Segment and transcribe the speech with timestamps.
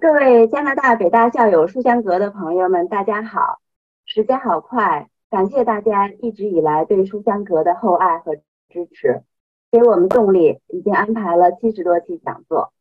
[0.00, 3.60] 各位加拿大北大校友书香阁的朋友们，大家好！
[4.04, 8.34] 时间好快，感谢大家一直以来对书香阁的厚爱和
[8.68, 9.22] 支持，
[9.70, 10.60] 给我们动力。
[10.68, 12.72] 已经安排了七十多期讲座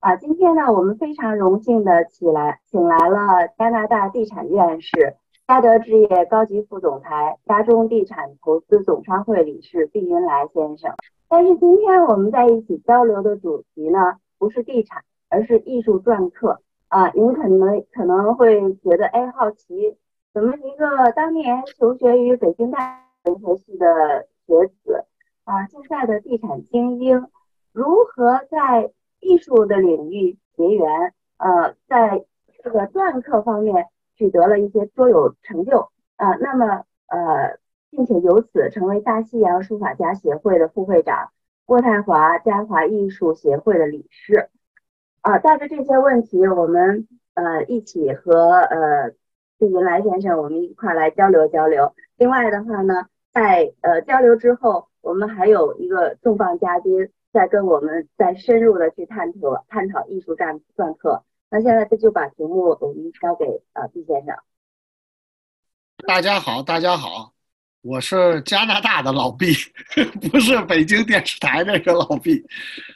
[0.00, 0.16] 啊！
[0.16, 5.16] 今天呢，我们非常荣幸的起来，请来了加拿大地产院士、
[5.48, 10.94] 嘉德置业高级副总裁、嘉中地产投资总商会理事毕云来先生。
[11.28, 15.02] 但是今天我们在一起交流的主题呢，不是地产。
[15.34, 19.96] 而是艺术篆刻啊，您可能可能会觉得哎好奇，
[20.32, 25.04] 怎么一个当年求学于北京大学文学系的学子
[25.42, 27.26] 啊，现在的地产精英，
[27.72, 31.12] 如何在艺术的领域结缘？
[31.38, 32.24] 呃，在
[32.62, 37.58] 这个篆刻方面取得了一些卓有成就啊，那么呃，
[37.90, 41.30] 并且由此成为大西洋书法家协会的副会长，
[41.66, 44.48] 渥太华嘉华艺术协会的理事。
[45.24, 49.08] 啊，带着这些问题，我们呃一起和呃
[49.58, 51.94] 毕云来先生，我们一块来交流交流。
[52.18, 61.24] 另外的话呢，在呃交流之后，我们还有一个重磅嘉宾在跟我们再深入的去探讨探讨艺术篆篆刻。
[61.48, 64.36] 那现在这就把题目我们交给呃毕先生。
[66.06, 67.32] 大家好，大家好，
[67.80, 69.54] 我是加拿大的老毕，
[70.30, 72.44] 不是北京电视台那个老毕。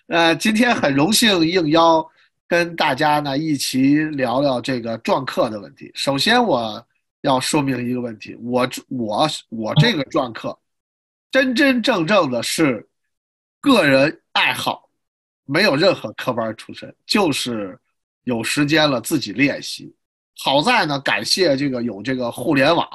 [0.09, 2.07] 呃，今天很荣幸应邀。
[2.49, 5.93] 跟大家呢一起聊聊这个篆刻的问题。
[5.95, 6.85] 首先，我
[7.21, 10.59] 要说明一个问题：我我我这个篆刻，
[11.31, 12.89] 真真正正的是
[13.61, 14.89] 个人爱好，
[15.45, 17.79] 没有任何科班出身，就是
[18.25, 19.95] 有时间了自己练习。
[20.41, 22.89] 好在呢，感谢这个有这个互联网，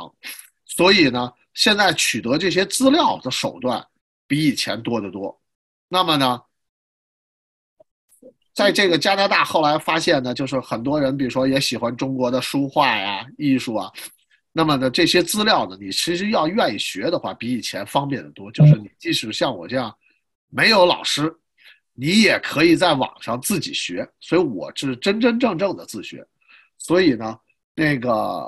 [0.65, 3.85] 所以呢，现在取得这些资料的手段
[4.25, 5.39] 比以前多得多。
[5.89, 6.41] 那么呢？
[8.53, 13.91] 在这个加拿大，后来发现呢，就是很多人，比如说也喜欢中国的书画呀、艺术啊，
[14.51, 18.51] 那么呢，这些资料呢，你其实要愿意学的话，比以前方便的多。
[18.51, 19.91] 就是你即使像我这样
[20.49, 21.35] 没有老师，
[21.93, 24.07] 你也可以在网上自己学。
[24.19, 26.23] 所以我是真真正正的自学。
[26.77, 27.35] 所以呢，
[27.73, 28.47] 那个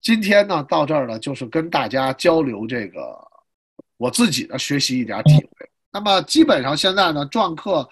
[0.00, 3.16] 今天呢，到这儿呢，就是跟大家交流这个
[3.98, 5.70] 我自己的学习一点体会。
[5.92, 7.88] 那么基本上现在呢，篆刻。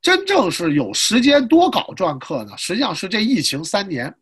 [0.00, 4.14] 真正是有时间多搞篆刻呢，实际上是这疫情三年。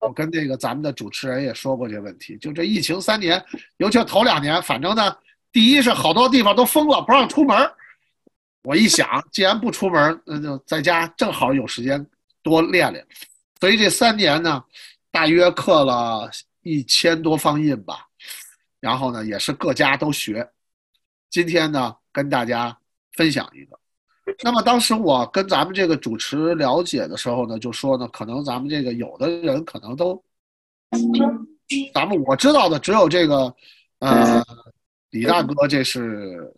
[0.00, 3.44] 我跟这个咱们的主持人也说过这问题，就这疫情三年，
[3.78, 5.16] 尤其头两年，反正呢，
[5.50, 7.56] 第一是好多地方都封了，不让出门。
[8.62, 12.06] 我一想，既然不出门，那就在家正好有时间
[12.42, 13.04] 多练练。
[13.58, 14.62] 所以这三年呢，
[15.10, 16.30] 大约刻了
[16.62, 18.06] 一千多方印吧，
[18.78, 20.48] 然后呢，也是各家都学。
[21.30, 22.78] 今天呢，跟大家
[23.14, 23.77] 分享一个。
[24.42, 30.22] 那么当时我跟咱们这个主持了解的时候呢，就说呢，可能咱们这个有的人可能都，
[31.92, 33.54] 咱们我知道的只有这个，
[34.00, 34.44] 呃，
[35.10, 36.52] 李大哥这是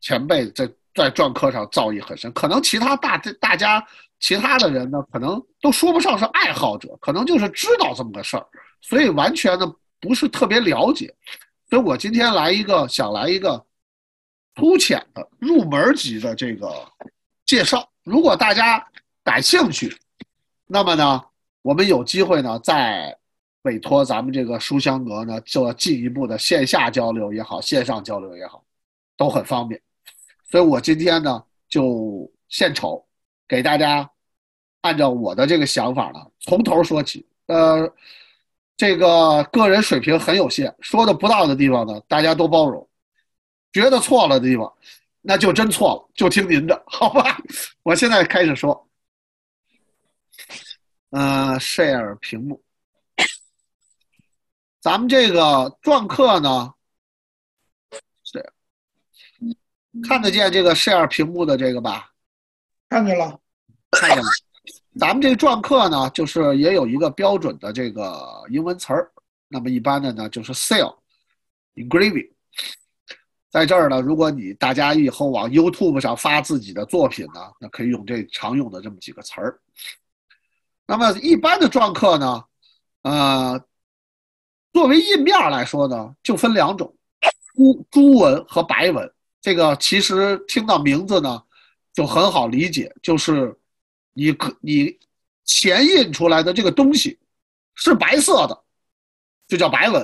[0.00, 3.84] 前辈，在在篆刻上造诣很深，可能其他大大家
[4.20, 8.46] 其他的人呢，可能都说不上是爱好者，可能就是知道这么个事儿，
[8.80, 9.66] 所以完全呢
[10.00, 11.12] 不是特别了解，
[11.68, 13.64] 所以我今天来一个，想来一个。
[14.54, 16.70] 粗浅的入门级的这个
[17.46, 18.86] 介绍，如果大家
[19.24, 19.96] 感兴趣，
[20.66, 21.22] 那么呢，
[21.62, 23.16] 我们有机会呢再
[23.62, 28.62] 委托咱们这个书香阁呢做进一步的线下交流也好，线上交流也好，
[29.16, 29.80] 都很方便。
[30.50, 33.04] 所以我今天呢就献丑，
[33.48, 34.08] 给大家
[34.82, 37.26] 按照我的这个想法呢从头说起。
[37.46, 37.90] 呃，
[38.76, 42.86] 这个个人水平很有限，说的不到的地方呢，大家多包容。
[43.72, 44.72] 觉得错了的地方，
[45.20, 47.38] 那就真错了，就听您的，好吧？
[47.82, 48.88] 我现在开始说，
[51.10, 52.62] 嗯，share 屏幕，
[54.80, 56.74] 咱们这个篆刻呢，
[58.24, 58.52] 是
[60.06, 62.10] 看得见这个 share 屏幕的这个吧？
[62.88, 63.40] 看见了，
[63.90, 64.24] 看见了。
[64.98, 69.10] 咱们这个篆刻呢，就是也有一个标准的这个英文词儿，
[69.48, 70.94] 那么一般的呢就是 seal
[71.74, 72.30] engraving。
[73.52, 79.60] 在这儿呢，如果你大家以后往 YouTube 上发自己的作品呢，那可以用这常用的这么几个词儿。
[80.86, 82.44] 那么一般的篆刻呢，
[83.02, 83.62] 呃，
[84.72, 86.96] 作为印面来说呢，就分两种，
[87.54, 89.12] 朱朱文和白文。
[89.42, 91.42] 这个其实听到名字呢，
[91.92, 93.54] 就很好理解，就是
[94.14, 94.98] 你可你
[95.44, 97.18] 前印出来的这个东西
[97.74, 98.62] 是白色的，
[99.46, 100.02] 就叫白文；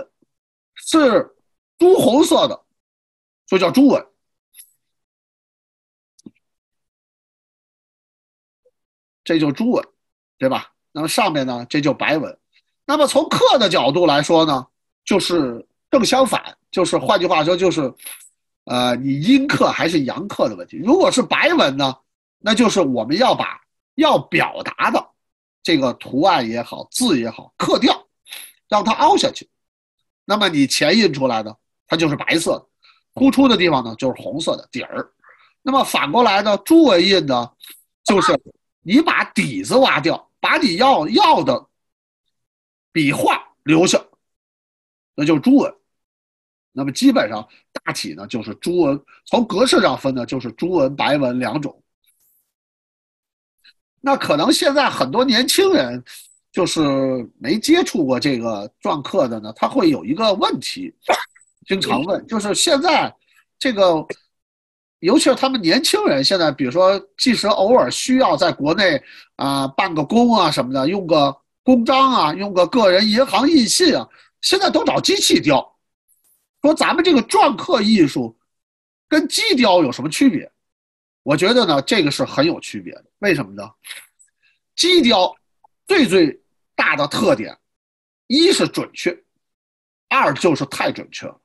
[0.74, 1.34] 是
[1.78, 2.64] 朱红色的。
[3.48, 4.06] 所以叫朱文，
[9.24, 9.84] 这就朱文。
[10.40, 10.72] 对吧？
[10.92, 12.38] 那么上面呢，这就白文。
[12.84, 14.64] 那么从刻的角度来说呢，
[15.04, 17.92] 就是正相反，就是换句话说，就是
[18.62, 20.76] 呃，你阴刻还是阳刻的问题。
[20.76, 21.92] 如果是白文呢，
[22.38, 23.60] 那就是我们要把
[23.96, 25.10] 要表达的
[25.60, 28.06] 这个图案也好，字也好，刻掉，
[28.68, 29.50] 让它凹下去。
[30.24, 31.58] 那么你前印出来的，
[31.88, 32.67] 它就是白色的，
[33.18, 35.10] 突出的地方呢就是红色的底儿。
[35.62, 37.50] 那么反过来呢，朱文印呢，
[38.04, 38.32] 就是
[38.82, 41.66] 你把底子挖掉，把你要要的
[42.92, 44.02] 笔画留下，
[45.14, 45.74] 那就是朱文。
[46.72, 47.46] 那么基本上
[47.84, 51.82] 大体呢就是朱文，从格式上分呢就是朱文、白文两种。
[54.00, 56.02] 那可能现在很多年轻人
[56.52, 60.94] 就是没接触过这个篆刻的呢，他会有一个问题，
[61.68, 63.14] 经常问，就是现在
[63.58, 64.04] 这个。
[65.00, 69.00] 尤其是他们年轻人，现在比如说，即使偶尔需要在国内
[69.36, 74.04] 啊办个工啊什么的，用个公章啊，用个个人银行印信啊，
[74.40, 75.64] 现在都找机器雕。
[76.62, 78.36] 说咱们这个篆刻艺术
[79.08, 80.50] 跟机雕有什么区别？
[81.22, 83.04] 我觉得呢，这个是很有区别的。
[83.20, 83.70] 为什么呢？
[84.74, 85.32] 机雕
[85.86, 86.42] 最最
[86.74, 87.56] 大的特点，
[88.26, 89.16] 一是准确，
[90.08, 91.40] 二就是太准确了，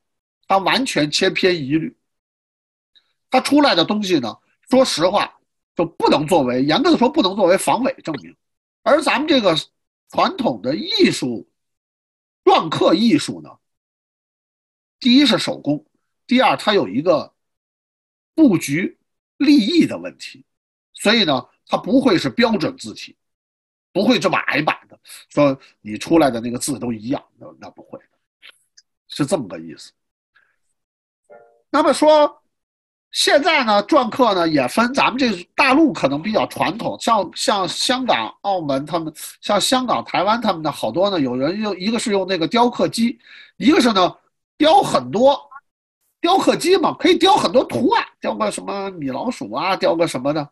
[0.54, 1.98] 它完全千篇一律。
[3.32, 4.38] 它出来的东西呢，
[4.70, 5.40] 说实话
[5.76, 8.36] 就不能作为严格的说不能作为防伪证明，
[8.84, 9.56] 而咱们这个
[10.10, 11.50] 传统的艺术
[12.44, 13.50] 篆刻艺术呢，
[15.00, 15.84] 第一是手工，
[16.28, 17.34] 第二它有一个
[18.36, 18.96] 布局
[19.38, 20.46] 立意的问题，
[20.94, 23.18] 所以呢，它不会是标准字体，
[23.92, 28.00] 不会这么矮板的，说你出来的那个字都一样，那那不会，
[29.08, 29.92] 是这么个意思。
[31.74, 32.40] 那么说。
[33.16, 43.20] 现在呢，篆刻呢也分，咱们这大陆可能比较传统，像像香港、澳门他们，像香港、台湾他们的好多呢，有人用一个是用那个雕刻机，
[43.58, 44.12] 一个是呢
[44.58, 45.40] 雕很多，
[46.22, 50.50] 雕刻机嘛可以雕很多图案，雕个什么米老鼠啊，雕个什么的。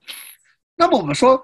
[0.75, 1.43] 那么我们说，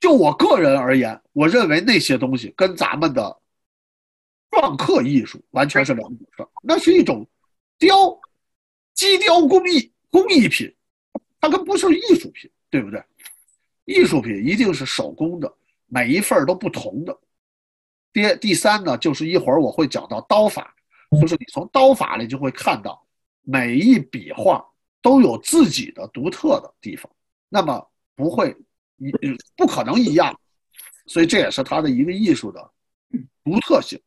[0.00, 3.36] 就我个人而言，我认为那些东西跟咱们的
[4.48, 7.26] 篆刻艺术完全是两回事，那是一种
[7.80, 8.16] 雕。
[8.94, 10.74] 机雕工艺工艺品，
[11.40, 13.02] 它跟不是艺术品，对不对？
[13.84, 15.52] 艺术品一定是手工的，
[15.86, 17.18] 每一份都不同的。
[18.12, 20.74] 第第三呢，就是一会儿我会讲到刀法，
[21.20, 23.04] 就是你从刀法里就会看到
[23.42, 24.64] 每一笔画
[25.00, 27.10] 都有自己的独特的地方，
[27.48, 28.56] 那么不会
[28.98, 29.10] 一
[29.56, 30.38] 不可能一样，
[31.06, 32.72] 所以这也是它的一个艺术的
[33.42, 34.00] 独特性。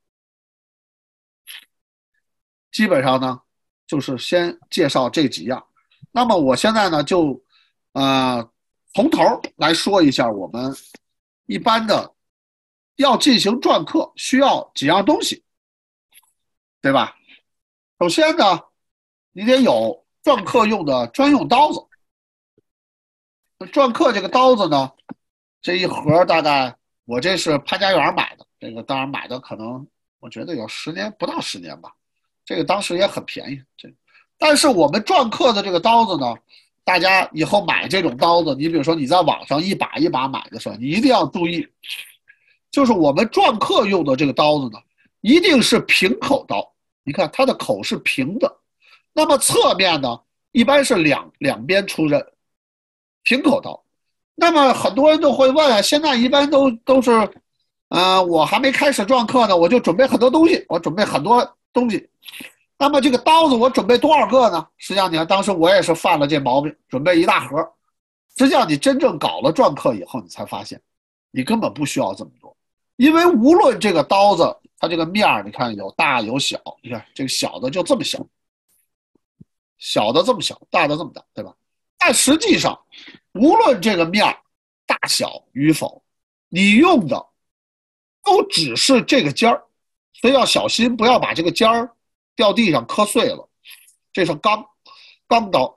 [2.71, 3.41] 基本上呢。
[3.87, 5.63] 就是先介绍这几样，
[6.11, 7.39] 那么我现在呢就，
[7.93, 8.49] 呃，
[8.93, 9.19] 从头
[9.57, 10.73] 来说一下我们
[11.45, 12.13] 一般的
[12.95, 15.43] 要进行篆刻需要几样东西，
[16.81, 17.15] 对吧？
[17.99, 18.59] 首先呢，
[19.31, 21.79] 你得有篆刻用的专用刀子。
[23.71, 24.91] 篆刻这个刀子呢，
[25.61, 29.87] 这一盒大概我这是潘家园买的，这个当然买的可能
[30.19, 31.93] 我觉得有十年不到十年吧。
[32.45, 33.89] 这个当时也很便宜，这，
[34.37, 36.35] 但是我们篆刻的这个刀子呢，
[36.83, 41.67] 大家以后买这种刀子，你比如说你在网上一把一把买的时候，你一定要注意，
[42.69, 44.77] 就是我们篆刻用的这个刀子呢，
[45.21, 46.71] 一定是平口刀。
[47.03, 48.55] 你看它的口是平的，
[49.11, 50.19] 那么侧面呢，
[50.51, 52.23] 一般是两两边出刃，
[53.23, 53.83] 平口刀。
[54.35, 57.11] 那么很多人都会问啊，现在一般都都是，
[57.89, 61.57] 嗯，我还没开始篆刻呢，我就准备很多东西，我准备很多。
[61.75, 62.09] 东西，
[62.77, 64.65] 那么这个刀子我准备多少个呢？
[64.77, 67.57] 实际上，你看当时我也是犯了这毛病，准备一大盒。
[68.37, 70.81] 实际上，你真正搞了篆刻以后，你才发现，
[71.31, 72.55] 你根本不需要这么多，
[72.95, 78.25] 因为无论这个刀子它这个面儿，你看有大有小，你看这个小的就这么小，
[79.77, 81.53] 小的这么小，大的这么大，对吧？
[81.97, 82.79] 但实际上，
[83.33, 84.37] 无论这个面儿
[84.85, 86.01] 大小与否，
[86.47, 87.25] 你用的
[88.23, 89.61] 都只是这个尖儿。
[90.25, 91.87] 所以要小心，不要把这个尖儿
[92.35, 93.47] 掉地上磕碎了。
[94.11, 94.65] 这是钢
[95.27, 95.71] 钢刀，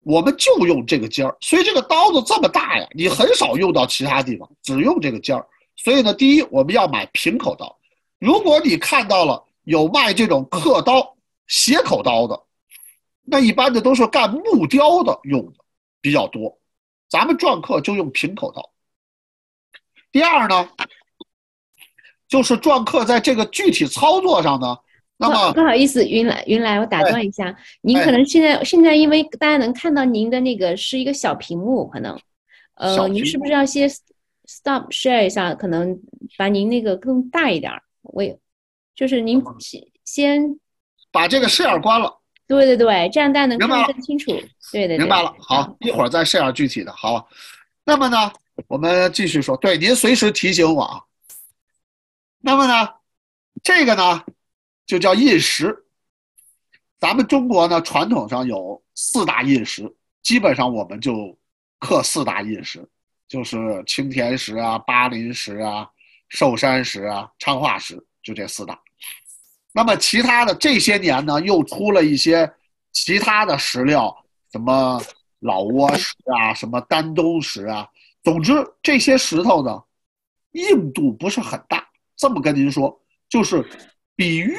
[0.00, 1.36] 我们就用这个尖儿。
[1.40, 5.46] 所以这个刀子这么大呀，你很少用到其他地方，只用这个尖儿。
[5.76, 7.78] 所以呢，第一我们要买平口刀。
[8.18, 11.16] 如果你看到了有卖这种刻刀
[11.46, 12.42] 斜口刀的，
[13.22, 15.64] 那一般的都是干木雕的用的
[16.00, 16.58] 比较多。
[17.08, 18.68] 咱们篆刻就用平口刀。
[20.10, 20.68] 第二呢？
[22.32, 24.74] 就是篆刻在这个具体操作上呢，
[25.18, 32.18] 那么不好意思，云来云来，我打断一下，您可能现在现在因为大家能看到您的那个是一个小屏幕，可能，
[32.76, 33.86] 呃，您是不是要先
[34.46, 36.00] stop share 一下，可能
[36.38, 37.82] 把您那个更大一点儿。
[38.00, 38.34] 我也
[38.96, 40.58] 就是您先先
[41.10, 42.18] 把这个 share 关了。
[42.48, 44.30] 对对对，这样大家能看得更清楚。
[44.72, 47.28] 对对对，明白了，好，一会儿再 share 具体的，好。
[47.84, 48.32] 那么呢，
[48.68, 50.98] 我们继续说，对，您随时提醒我啊。
[52.44, 52.88] 那么呢，
[53.62, 54.24] 这个呢，
[54.84, 55.84] 就叫印石。
[56.98, 61.36] 咱们中国呢，传统上有四大印石，基本上我们就
[61.78, 62.84] 刻四大印石，
[63.28, 65.88] 就是青田石啊、巴林石啊、
[66.28, 68.78] 寿山石啊、昌化石，就这四大。
[69.72, 72.52] 那么其他的这些年呢，又出了一些
[72.90, 74.14] 其他的石料，
[74.50, 75.00] 什么
[75.38, 77.88] 老挝石啊，什么丹东石啊。
[78.24, 79.82] 总之，这些石头呢，
[80.52, 81.81] 硬度不是很大。
[82.22, 83.68] 这么跟您说，就是
[84.14, 84.54] 比玉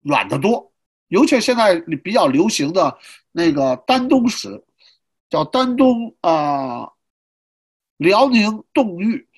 [0.00, 0.72] 软得多。
[1.06, 2.98] 尤其现在比较流行的
[3.30, 4.64] 那个丹东石，
[5.30, 6.90] 叫丹东啊，
[7.96, 9.28] 辽宁冻玉，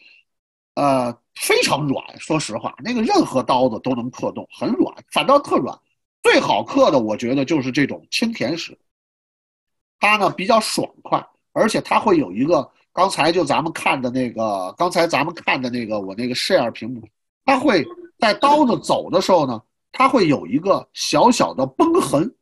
[0.74, 1.20] 呃。
[1.34, 5.76] 非常软，说实话，那个任何刀子都能刻动，很软，反倒特软。
[6.22, 8.78] 最好刻的，我觉得就是这种青田石，
[9.98, 17.02] 它呢比较爽快，而且它会有一个，刚才就咱们看的那个，刚才咱们看的那个我那个 share 屏幕，
[17.44, 17.84] 它会
[18.18, 19.60] 在刀子走的时候呢，
[19.90, 22.32] 它会有一个小小的崩痕，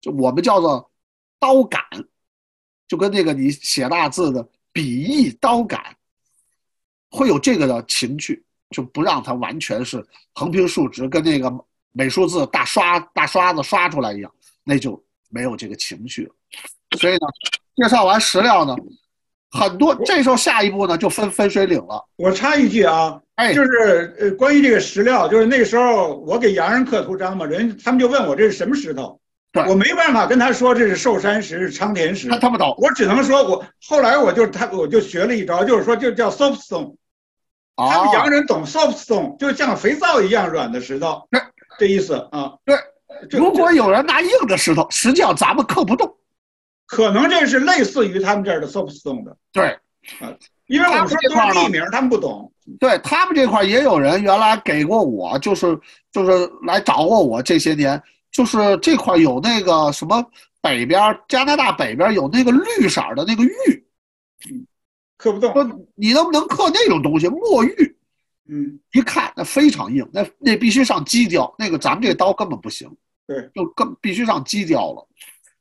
[0.00, 0.90] 就我们叫做
[1.40, 1.82] 刀杆，
[2.86, 5.78] 就跟那个你写大字的笔意刀杆。
[7.10, 11.52] 会有这个的情趣，就不让它完全是横平竖直，跟那个
[11.90, 14.32] 美术字大刷大刷子刷出来一样，
[14.62, 16.34] 那就没有这个情趣了。
[16.96, 17.26] 所以呢，
[17.74, 18.76] 介绍完石料呢，
[19.50, 22.04] 很多这时候下一步呢就分分水岭了。
[22.16, 29.18] 我插一句啊，哎，就是呃，关于这个石料，就是那时候我给洋人刻图章嘛，人他们就问我这是什么石头，
[29.68, 36.94] 我没办法跟他说这是寿山石、是昌田石，他他不懂，我只能说我后来我就他我就学了一招，就是说就叫 soft stone，。
[37.76, 41.26] 他们洋人懂 soft stone，就像肥皂一样软的石头，
[41.78, 42.52] 这意思啊。
[42.64, 42.76] 对，
[43.30, 46.14] 如果有人拿硬的石头，实际上咱们刻不动。
[46.90, 49.36] 可能这是类似于他们这儿的 soft stone 的。
[49.52, 49.66] 对，
[50.18, 50.34] 啊，
[50.66, 52.52] 因为我们说都是地名，他们不懂。
[52.80, 55.78] 对他们这块也有人原来给过我，就是
[56.10, 58.00] 就是来找过我这些年，
[58.32, 60.24] 就是这块有那个什么
[60.60, 63.86] 北边加拿大北边有那个绿色的那个玉。
[65.16, 67.28] 刻不动，说你能不能刻那种东西？
[67.28, 67.96] 墨玉，
[68.48, 72.90] 嗯，一看那非常硬，那那必须上机雕，那个咱们这刀根本不行，
[73.28, 75.06] 对，就更必须上机雕了，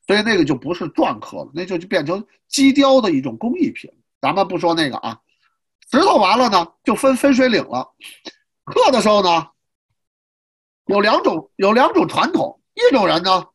[0.10, 3.88] 所以那个就不是篆刻了，那就就变成机雕的一种工艺品。
[4.20, 5.22] 咱们不说那个啊，
[5.92, 7.94] 石头完了呢，就分分水岭了。
[8.66, 9.50] 刻的时候呢，
[10.88, 13.50] 有两种，有两种传统，一种人呢，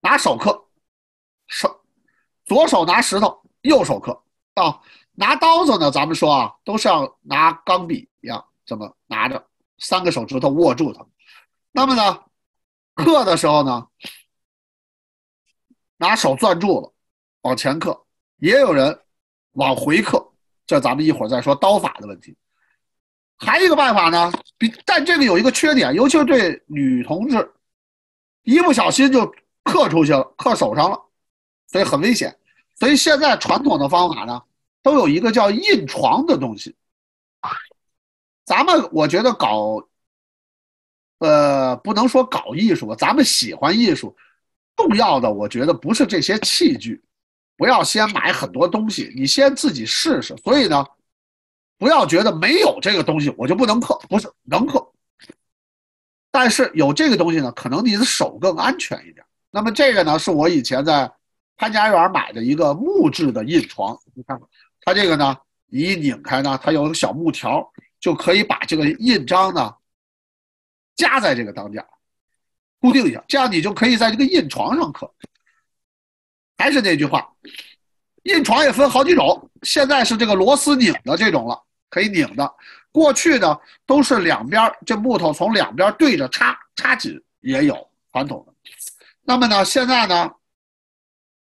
[0.00, 0.64] 拿手刻，
[1.46, 1.82] 手
[2.46, 4.18] 左手拿石头，右手刻
[4.54, 4.80] 啊。
[5.12, 9.46] 拿刀子呢，咱们说啊，都像拿钢笔一样，这么拿着，
[9.76, 11.04] 三个手指头握住它。
[11.70, 12.22] 那么呢，
[12.94, 13.86] 刻的时候呢，
[16.02, 16.92] 拿手攥住了，
[17.42, 17.92] 往前刻；
[18.38, 18.98] 也有人
[19.52, 20.32] 往回刻，
[20.66, 22.36] 这咱们一会儿再说刀法的问题。
[23.38, 27.52] 还有一个办法呢，比但这个有一个缺点，尤其是对女同志，
[28.42, 29.32] 一不小心就
[29.62, 31.00] 刻出去了，刻手上了，
[31.68, 32.36] 所以很危险。
[32.80, 34.42] 所以现在传统的方法呢。
[34.84, 36.74] 都有一个叫印床的东西，
[38.44, 39.80] 咱们我觉得搞，
[41.18, 44.16] 呃，不能说搞艺术吧，咱们喜欢艺术，
[44.76, 47.02] 重要的我觉得不是这些器具，
[47.56, 50.36] 不要先买很多东西，你先自己试试。
[50.38, 50.84] 所以呢，
[51.78, 54.92] 不要觉得没有这个东西我就不能刻，不是能刻，
[56.30, 59.24] 但是有这个东西呢，可能你的手更安全一点。
[59.50, 61.12] 那么这个呢，是我以前在
[61.56, 64.40] 潘家园买的一个木质的印床，你看。
[64.84, 65.36] 它这个呢，
[65.68, 67.64] 一拧开呢，它有个小木条，
[68.00, 69.72] 就可以把这个印章呢
[70.96, 71.86] 夹在这个当架，
[72.82, 75.10] 固定一下，这样你就可以在这个印床上刻。
[76.58, 77.32] 还是那句话，
[78.24, 81.58] 印床也分好几种，现在是这个螺丝拧的这种了，
[81.88, 82.54] 可以拧的。
[82.90, 88.52] 过去呢都是两边这木头从两边对着插插紧，也有传统的。
[89.22, 90.30] 那么呢，现在呢，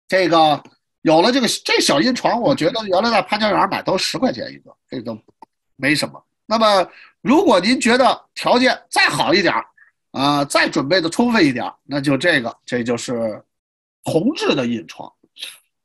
[0.09, 0.63] 这个。
[1.03, 5.17] 有了这个这小印床，我觉得原来在潘家园买都十块钱一个，这都
[5.77, 6.21] 没什么。
[6.47, 6.91] 那么，
[7.21, 9.55] 如果您觉得条件再好一点
[10.17, 13.45] 啊，再准备的充分一点，那就这个，这就是
[14.03, 15.13] 铜制的印床，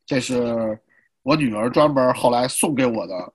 [0.06, 0.80] 这是
[1.22, 3.34] 我女儿专门后来送给我的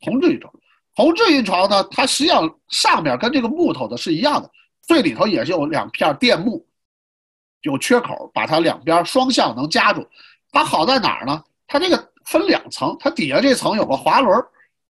[0.00, 0.50] 铜制印床。
[0.96, 6.66] 铜制印床呢，它实际上上面跟这个木头的是一样的，最里头也是有两片垫木，
[7.60, 10.08] 有缺口，把它两边双向能夹住。
[10.50, 11.44] 它好在哪儿呢？
[11.66, 14.42] 它这个分两层，它底下这层有个滑轮，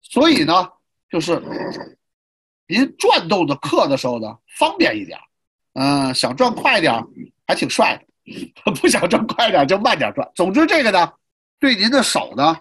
[0.02, 0.70] 所以呢，
[1.10, 1.42] 就是
[2.68, 5.18] 您转动的刻的时候呢，方便一点。
[5.74, 6.92] 嗯，想转快点
[7.46, 10.30] 还挺帅的； 不想转快点就慢点转。
[10.34, 11.12] 总之，这个呢，
[11.58, 12.56] 对您的手呢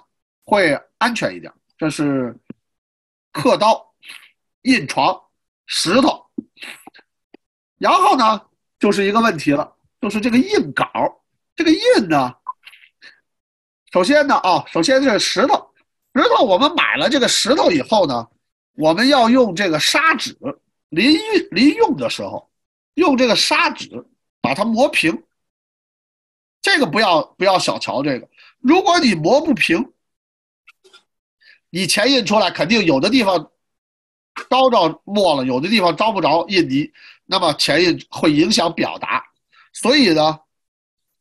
[0.46, 1.52] 会安全一点。
[1.78, 2.38] 这是
[3.32, 3.84] 刻刀、
[4.62, 5.20] 印床、
[5.66, 6.24] 石头，
[7.78, 8.42] 然后呢，
[8.80, 10.86] 就是一个问题了，就是这个印稿，
[11.56, 12.36] 这个印呢。
[13.92, 15.74] 首先呢，啊，首先这个石头，
[16.14, 18.28] 石头我们买了这个石头以后呢，
[18.76, 20.38] 我们要用这个砂纸，
[20.90, 22.51] 临用临用的时候，
[22.94, 24.06] 用这个砂纸
[24.42, 25.24] 把它磨平。
[26.62, 28.30] 这个不要不要小瞧这个，
[28.60, 29.94] 如果你磨不平，
[31.70, 33.52] 你钱印出来肯定有的地方
[34.50, 36.92] 招着墨了，有的地方招不着印泥，
[37.26, 39.24] 那么钱印会影响表达。
[39.74, 40.40] 所以呢，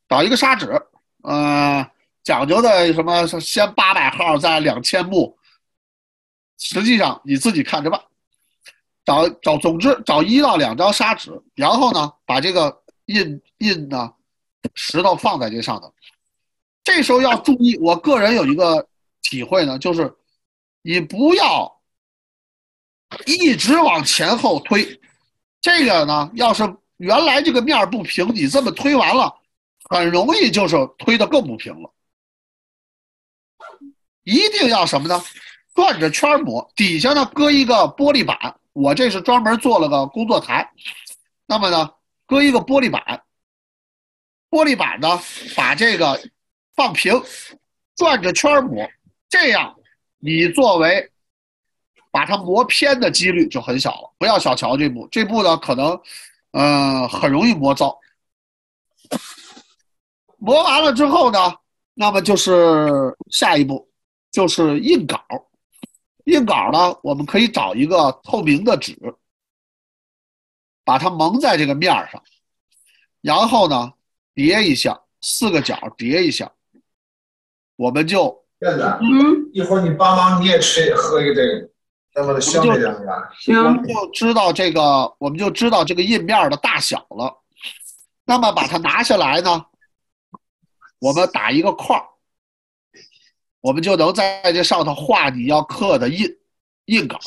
[0.08, 0.80] 找一个砂纸，
[1.22, 1.86] 嗯。
[2.22, 3.26] 讲究的什么？
[3.40, 5.38] 先八百号，再两千目。
[6.58, 7.98] 实际上你自己看着办。
[9.04, 14.12] 找找，总之找一到两张砂纸，然后呢，把这个印印呢
[14.74, 15.92] 石头放在这上头。
[16.84, 18.86] 这时候要注意，我个人有一个
[19.22, 20.14] 体会呢，就是
[20.82, 21.80] 你不要
[23.26, 25.00] 一直往前后推。
[25.60, 26.62] 这个呢，要是
[26.96, 29.34] 原来这个面不平，你这么推完了，
[29.88, 31.92] 很容易就是推的更不平了。
[34.24, 35.22] 一定要什么呢？
[35.74, 38.59] 转着圈磨，底下呢搁一个玻璃板。
[38.72, 40.70] 我这是专门做了个工作台，
[41.46, 41.90] 那么呢，
[42.26, 43.22] 搁一个玻璃板，
[44.50, 45.20] 玻璃板呢
[45.56, 46.20] 把这个
[46.74, 47.20] 放平，
[47.96, 48.88] 转着圈磨，
[49.28, 49.74] 这样
[50.18, 51.10] 你作为
[52.10, 54.14] 把它磨偏的几率就很小了。
[54.18, 56.00] 不要小瞧这步，这步呢可能，
[56.52, 57.98] 嗯，很容易磨糟。
[60.38, 61.38] 磨完了之后呢，
[61.94, 63.88] 那么就是下一步。
[64.32, 65.20] 就是印稿，
[66.30, 68.96] 印稿呢，我们可以找一个透明的纸，
[70.84, 72.22] 把它蒙在这个面上，
[73.20, 73.92] 然后呢
[74.32, 76.50] 叠一下，四个角叠一下，
[77.74, 81.70] 我们就燕子，嗯，一会儿你帮忙，你也吃也喝一个这个，
[82.14, 83.30] 那么的香一点是吧？
[83.40, 87.36] 行，我们就知道这个，我们就知道这个印面的大小了。
[88.24, 89.66] 那么把它拿下来呢，
[91.00, 92.06] 我们打一个框儿。
[93.60, 96.26] 我们就能在这上头画你要刻的印
[96.86, 97.18] 印稿，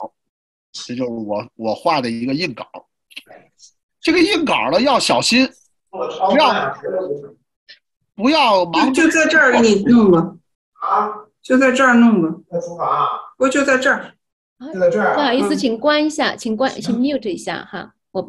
[0.71, 2.65] 这就是我我画的一个印稿。
[4.01, 5.47] 这个印稿呢要小心，
[5.89, 6.75] 不要
[8.15, 8.93] 不要忙。
[8.93, 10.35] 就在这儿给你弄吧。
[10.81, 11.09] 啊，
[11.41, 12.29] 就在这儿弄吧。
[12.49, 13.07] 在厨房。
[13.37, 14.13] 不就在这儿？
[14.73, 15.15] 就在这儿。
[15.15, 17.93] 不好意思，请关一下，请关，请 mute 一下哈。
[18.11, 18.27] 我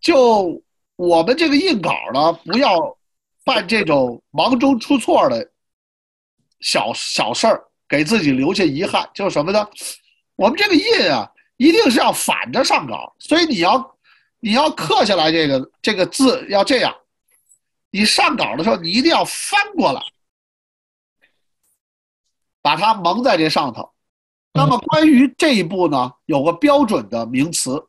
[0.00, 0.62] 就
[0.96, 2.96] 我们这个印稿呢，不要
[3.44, 5.50] 犯这种忙中出错的。
[6.60, 9.68] 小小事儿给自己留下遗憾，就是什么呢？
[10.34, 13.96] 我们这个印啊，一定是要反着上稿，所以你要
[14.40, 16.94] 你要刻下来这个这个字要这样，
[17.90, 20.00] 你上稿的时候你一定要翻过来，
[22.60, 23.90] 把它蒙在这上头。
[24.52, 27.82] 那么关于这一步呢，有个标准的名词，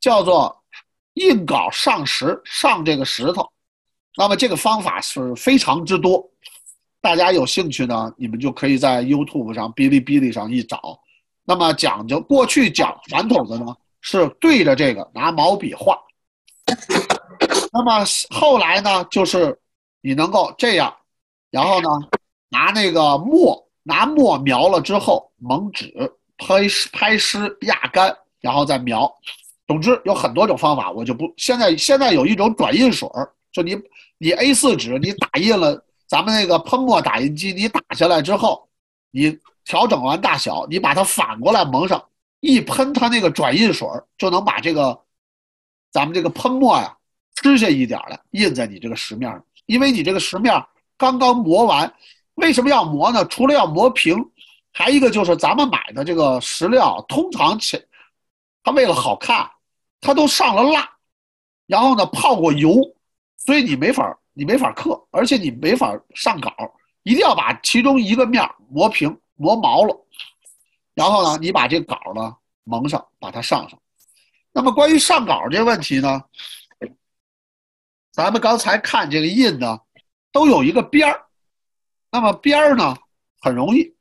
[0.00, 0.64] 叫做
[1.12, 3.50] 印稿上石，上这个石头。
[4.16, 6.26] 那么这个方法是非常之多。
[7.04, 10.98] 大家有兴趣呢，你们就可以在 YouTube 上、哔哩哔哩上一找。
[11.44, 15.98] 那么讲究过去讲传统的呢，是对着这个拿毛笔画。
[17.70, 19.54] 那么后来呢，就是
[20.00, 20.96] 你能够这样，
[21.50, 21.90] 然后呢，
[22.48, 25.92] 拿那个墨，拿墨描了之后，蒙纸
[26.38, 29.12] 拍湿、拍湿压干，然后再描。
[29.66, 33.76] 总之有很多种方法，我就不现在现在有一种转印水儿，就你
[34.16, 35.84] 你 A4 纸你打印了。
[36.06, 38.68] 咱们那个喷墨打印机，你打下来之后，
[39.10, 42.02] 你调整完大小，你把它反过来蒙上，
[42.40, 43.88] 一喷，它那个转印水
[44.18, 45.00] 就能把这个
[45.90, 46.96] 咱们这个喷墨呀
[47.36, 49.44] 吃下一点来，印在你这个石面上。
[49.66, 50.54] 因为你这个石面
[50.98, 51.92] 刚刚磨完，
[52.34, 53.24] 为什么要磨呢？
[53.26, 54.16] 除了要磨平，
[54.72, 57.82] 还一个就是咱们买的这个石料，通常前
[58.62, 59.50] 它为了好看，
[60.00, 60.88] 它都上了蜡，
[61.66, 62.76] 然后呢泡过油，
[63.38, 64.18] 所以你没法。
[64.36, 66.52] 你没法刻，而且你没法上稿，
[67.04, 70.06] 一定要把其中一个面磨平、磨毛了，
[70.92, 73.80] 然后呢，你把这稿呢蒙上，把它上上。
[74.52, 76.20] 那么关于上稿这个问题呢，
[78.10, 79.78] 咱们刚才看这个印呢，
[80.32, 81.26] 都有一个边儿。
[82.10, 82.96] 那么边儿呢
[83.40, 83.94] 很容易，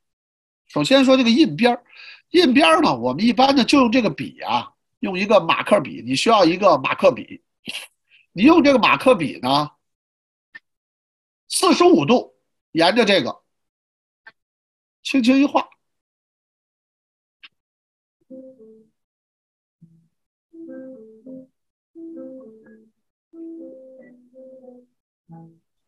[0.67, 1.83] 首先说这个印边儿，
[2.31, 7.39] 印边儿呢，我们一般呢就用这个笔啊，用一个马克笔，你需要一个马克笔，
[8.31, 9.69] 你用这个马克笔呢。
[11.55, 12.33] 四十五度
[12.71, 13.43] 沿着这个
[15.03, 15.63] 轻轻一画，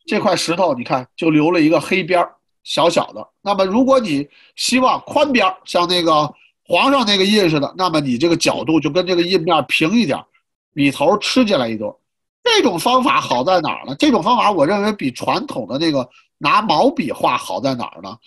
[0.06, 2.24] 这块石头你看就留了一个黑边，
[2.64, 3.28] 小小的。
[3.42, 6.32] 那么如果你希望宽边，像那个
[6.68, 10.24] 皇上那个印似的，那么你这个角度就跟这个印面平一点，
[10.76, 12.00] 笔头吃进来一多。
[12.46, 13.96] 这种方法好在哪儿呢？
[13.96, 18.18] 这种方法我认为比传统的那个拿毛笔画好在哪儿呢？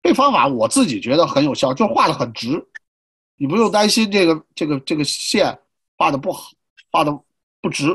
[0.00, 2.64] 这方法我自己觉得很有效，就画的很直，
[3.36, 5.58] 你不用担心这个这个这个线
[5.98, 6.50] 画的不好，
[6.90, 7.12] 画的
[7.60, 7.86] 不直，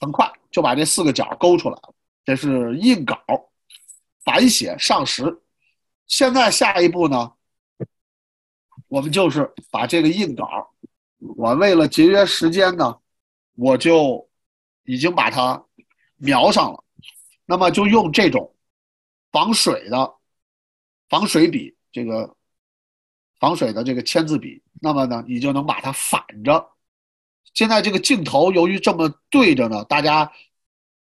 [0.00, 1.94] 很快就把这四个角勾出来了。
[2.24, 3.16] 这是印稿，
[4.24, 5.42] 反写上实。
[6.06, 7.32] 现在下一步呢，
[8.88, 10.70] 我们就是把这个印稿，
[11.36, 12.96] 我为了节约时间呢。
[13.60, 14.26] 我就
[14.84, 15.62] 已经把它
[16.16, 16.82] 描上了，
[17.44, 18.54] 那么就用这种
[19.30, 20.14] 防水的
[21.10, 22.34] 防水笔，这个
[23.38, 26.70] 防水的这个签字笔，那么呢，你就能把它反着。
[27.52, 30.32] 现在这个镜头由于这么对着呢，大家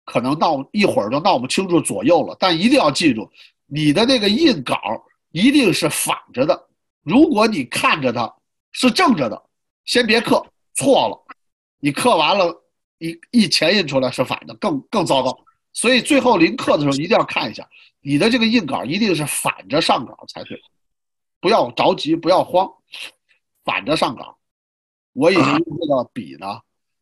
[0.05, 2.37] 可能闹一会儿就闹不清楚左右了。
[2.38, 3.29] 但一定要记住，
[3.67, 4.79] 你的那个印稿
[5.33, 6.69] 一定是反着的。
[7.03, 8.33] 如果你看着它
[8.71, 9.43] 是正着的，
[9.87, 11.24] 先别刻，错了。
[11.85, 12.64] 你刻完了，
[12.97, 15.38] 一一前印出来是反的，更更糟糕。
[15.75, 17.68] 所以最后临刻的时候一定要看一下，
[18.01, 20.59] 你的这个印稿一定是反着上稿才对，
[21.42, 22.66] 不要着急，不要慌，
[23.66, 24.35] 反着上稿。
[25.12, 26.59] 我已经用这个笔呢，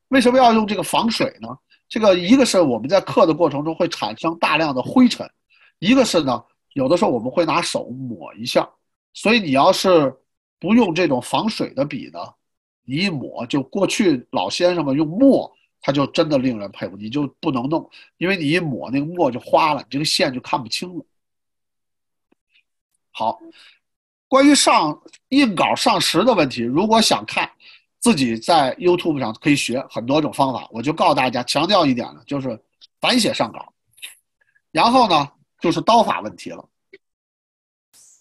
[0.08, 1.48] 为什么要用这个防水呢？
[1.88, 5.30] 这个一个是我们在刻的过程中会产生大量的灰尘，
[5.78, 6.42] 一个是呢，
[6.72, 8.68] 有的时候我们会拿手抹一下，
[9.14, 10.12] 所以你要是
[10.58, 12.18] 不用这种防水的笔呢？
[12.84, 16.96] 你一抹，就过去老先生们用墨，他就真的令人佩服。
[16.96, 21.04] 你就不能弄，因为你一抹那个墨就花了，你这个线就看不清了。
[23.12, 23.38] 好，
[24.26, 27.48] 关于上印稿上实的问题，如果想看，
[28.00, 30.66] 自己在 YouTube 上可以学很多种方法。
[30.72, 32.60] 我就告诉大家，强调一点呢，就是
[33.00, 33.72] 反写上稿。
[34.72, 36.68] 然后呢，就是刀法问题了。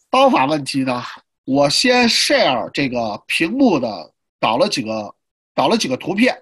[0.10, 1.02] 刀法问题呢，
[1.46, 4.14] 我先 share 这个屏幕的。
[4.42, 5.16] 导了几个，
[5.54, 6.36] 导了几个图片，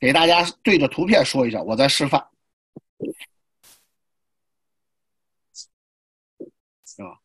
[0.00, 2.28] 给大家对着图片说一下，我再示范，
[6.84, 7.20] 是吧？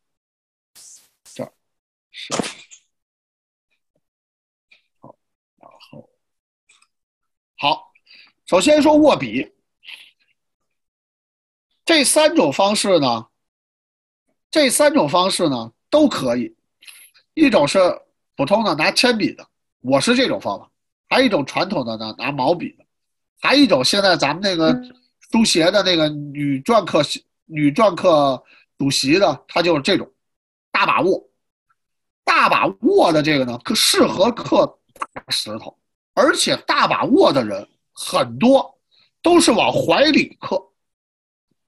[1.24, 1.52] 这
[2.12, 2.32] 是
[5.00, 5.16] 好，
[5.56, 6.08] 然后
[7.56, 7.92] 好，
[8.46, 9.52] 首先说握笔，
[11.84, 13.28] 这三种方式呢，
[14.48, 16.56] 这三种方式呢都可以，
[17.34, 17.80] 一种是
[18.36, 19.50] 普通的拿铅笔的。
[19.84, 20.70] 我是这种方法，
[21.10, 22.84] 还有一种传统的呢，拿毛笔的，
[23.38, 24.74] 还有一种现在咱们那个
[25.30, 27.02] 书协的那个女篆刻
[27.44, 28.42] 女篆刻
[28.78, 30.10] 主席的，她就是这种
[30.72, 31.22] 大把握，
[32.24, 34.66] 大把握的这个呢，可适合刻
[35.12, 35.76] 大石头，
[36.14, 38.74] 而且大把握的人很多
[39.20, 40.58] 都是往怀里刻，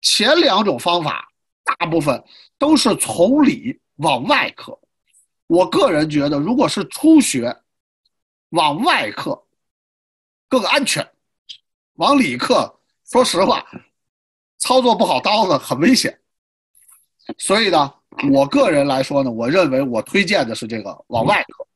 [0.01, 1.31] 前两种方法
[1.63, 2.25] 大部分
[2.57, 4.79] 都是从里往外刻，
[5.49, 7.55] 我个人觉得，如果是初学。
[8.57, 9.41] 往外刻
[10.49, 11.07] 更安全，
[11.95, 13.65] 往里刻，说实话，
[14.59, 16.19] 操作不好刀子很危险。
[17.39, 17.95] 所以呢，
[18.33, 21.67] 我个人来说呢，我认为我推荐的是这个往外刻。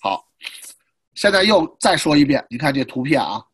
[0.00, 0.28] 好，
[1.14, 3.44] 现在又再说一遍，你看这图片啊，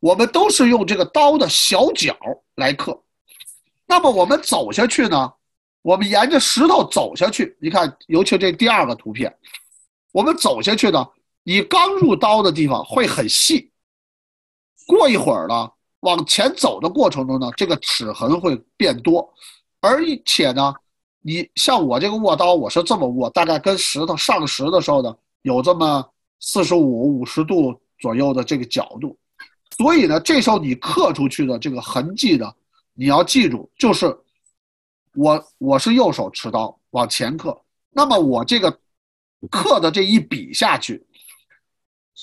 [0.00, 2.16] 我们都是用这个刀的小角
[2.54, 3.02] 来刻。
[3.86, 5.32] 那么我们走下去呢，
[5.82, 9.36] 我们沿着石头走下去，你看，尤其这第二个图片。
[10.16, 11.06] 我们走下去呢，
[11.42, 13.70] 你刚入刀的地方会很细。
[14.86, 19.30] 过一会儿呢，往前走的过程中呢，这个齿痕会变多，
[19.78, 20.74] 而且呢，
[21.20, 26.02] 你像我这个握刀，我是这么握，大概跟石头上石的时候呢，有这么
[26.40, 29.14] 四十五、五十度左右的这个角度，
[29.76, 32.50] 所以呢，这时候你刻出去的这个痕迹呢，
[32.94, 34.18] 你要记住，就是
[35.14, 37.54] 我我是右手持刀往前刻，
[37.90, 38.80] 那么我这个。
[39.50, 41.06] 刻的这一笔下去，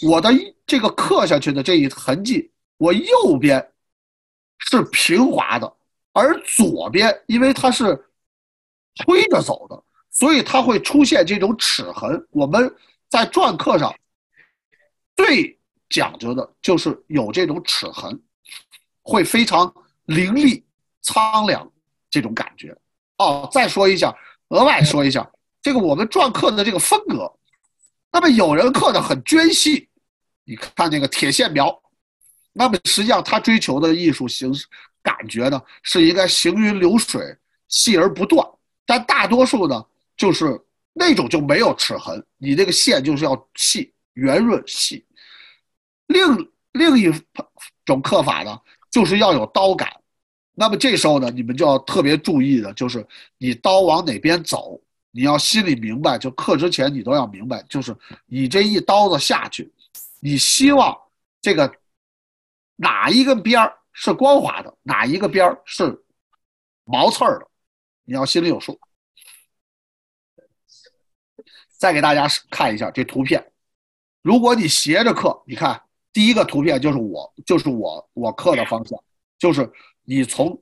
[0.03, 0.29] 我的
[0.65, 3.73] 这个刻下去的这一痕迹，我右边
[4.57, 5.73] 是平滑的，
[6.11, 8.05] 而左边因为它是
[8.95, 12.27] 推着走的，所以它会出现这种齿痕。
[12.31, 12.73] 我们
[13.09, 13.93] 在篆刻上
[15.15, 15.57] 最
[15.89, 18.19] 讲究的就是有这种齿痕，
[19.01, 19.71] 会非常
[20.05, 20.65] 凌厉、
[21.01, 21.71] 苍凉
[22.09, 22.75] 这种感觉。
[23.17, 24.13] 哦，再说一下，
[24.49, 25.29] 额外说一下。
[25.63, 27.31] 这个我们篆刻的这个风格，
[28.11, 29.87] 那么有人刻的很娟细，
[30.43, 31.81] 你看那个铁线描，
[32.51, 34.67] 那么实际上他追求的艺术形式
[35.01, 37.35] 感觉呢是应该行云流水、
[37.69, 38.45] 细而不断，
[38.85, 39.83] 但大多数呢
[40.17, 45.03] 就是那种就没有齿痕，你这个线就是要细、圆润、细。
[46.07, 47.09] 另另一
[47.85, 48.59] 种刻法呢，
[48.91, 49.89] 就是要有刀感。
[50.53, 53.03] 那么这时候呢，你们就要特别注意的，就是
[53.37, 54.79] 你刀往哪边走，
[55.13, 56.17] 你要心里明白。
[56.17, 57.95] 就刻之前，你都要明白，就是
[58.25, 59.71] 你这一刀子下去，
[60.19, 60.93] 你希望
[61.41, 61.73] 这个
[62.75, 66.03] 哪一个边儿是光滑的，哪一个边儿是
[66.83, 67.47] 毛刺儿的，
[68.03, 68.79] 你要心里有数。
[71.77, 73.53] 再给大家看一下这图片，
[74.21, 79.01] 如果你斜着刻，你看第一个图片就是我，就是我我刻的方向，
[79.37, 79.71] 就是。
[80.05, 80.61] 你从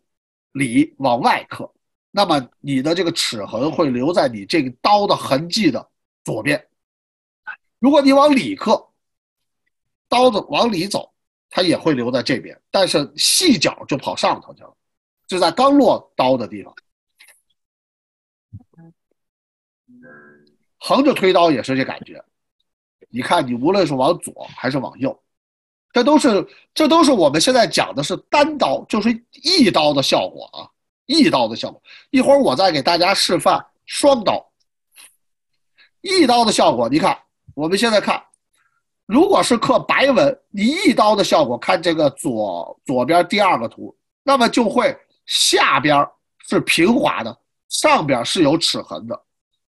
[0.52, 1.74] 里往外刻，
[2.12, 5.90] 那么你的这个齿痕会留在你这个刀的痕迹的
[6.24, 6.68] 左边。
[7.80, 8.90] 如果你往里刻，
[10.10, 11.12] 刀子往里走，
[11.50, 14.76] 它也会留在这边，但是细角就跑上头去了，
[15.28, 16.76] 就在刚落刀的地方。
[20.78, 22.24] 横着推刀也是这感觉，
[23.10, 25.18] 你看你无论是往左还是往右。
[25.94, 29.10] 这都是，这都是我们现在讲的是单刀，就是
[29.44, 30.70] 一刀的效果啊，
[31.06, 31.82] 一刀的效果。
[32.10, 34.46] 一会儿我再给大家示范双刀。
[36.02, 37.18] 一刀的效果，你看，
[37.54, 38.22] 我们现在看，
[39.06, 46.08] 如果是刻白纹，你一刀的效果，看这个左左边第二个图，那么就会下边
[46.48, 47.38] 是平滑的，
[47.70, 49.22] 上边是有齿痕的。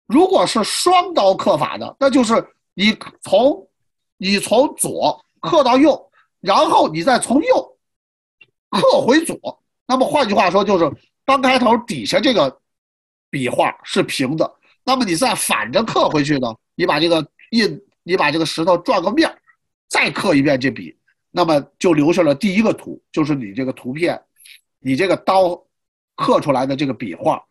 [0.06, 2.34] 如果是双刀刻法的，那就是
[2.74, 3.68] 你从
[4.16, 5.20] 你从左。
[5.46, 6.10] 刻到右，
[6.40, 7.76] 然后你再从右
[8.70, 9.36] 刻回左。
[9.86, 10.90] 那么换句话说，就是
[11.24, 12.60] 刚开头底下这个
[13.30, 16.54] 笔画是平的，那么你再反着刻回去呢？
[16.74, 19.32] 你把这个印，你把这个石头转个面，
[19.88, 20.96] 再刻一遍这笔，
[21.30, 24.20] 那么就留下了第一个图，就是你这个图片，
[24.78, 25.60] 你这个刀
[26.14, 27.42] 刻出来的这个笔画，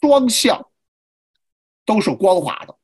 [0.00, 0.66] 双向
[1.84, 2.76] 都是光滑的。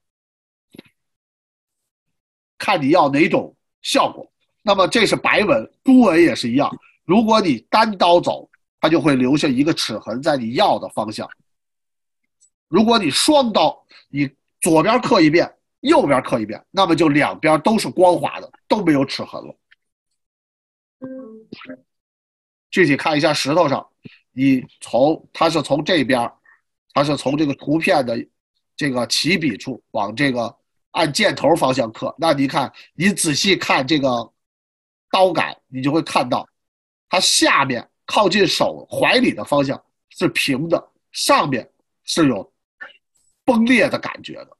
[2.58, 4.30] 看你要哪种效果。
[4.62, 6.74] 那么这是白纹，朱纹也是一样。
[7.04, 8.50] 如果你单刀走，
[8.86, 11.28] 它就会留下一个齿痕在你要的方向。
[12.68, 19.56] 如果你双刀，你左边刻一遍，右边刻一遍，那么就两边都是光滑的，都没有齿痕了。
[22.70, 23.84] 具体看一下石头上，
[24.30, 26.30] 你从它是从这边，
[26.94, 28.24] 它是从这个图片的
[28.76, 30.56] 这个起笔处往这个
[30.92, 32.14] 按箭头方向刻。
[32.18, 34.32] 那你看，你仔细看这个。
[35.08, 36.46] 刀杆，你就会看到，
[37.08, 41.68] 它下面靠近手怀里的方向是平的，上面
[42.04, 42.52] 是有
[43.44, 44.56] 崩裂的感觉的。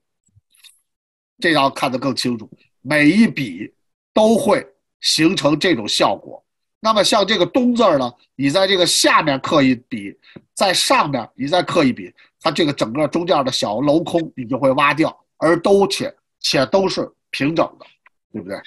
[1.39, 2.51] 这要看得更清楚，
[2.83, 3.73] 每一笔
[4.13, 4.67] 都会
[5.01, 6.43] 形成这种效果。
[6.81, 10.17] 那么像这个“东”字呢，你在这个下面刻一笔，
[10.55, 17.87] 在上面你再刻一笔，它这个整个中间的小镂空你就会挖掉，而都且且都是平整的，
[18.33, 18.61] 对不对？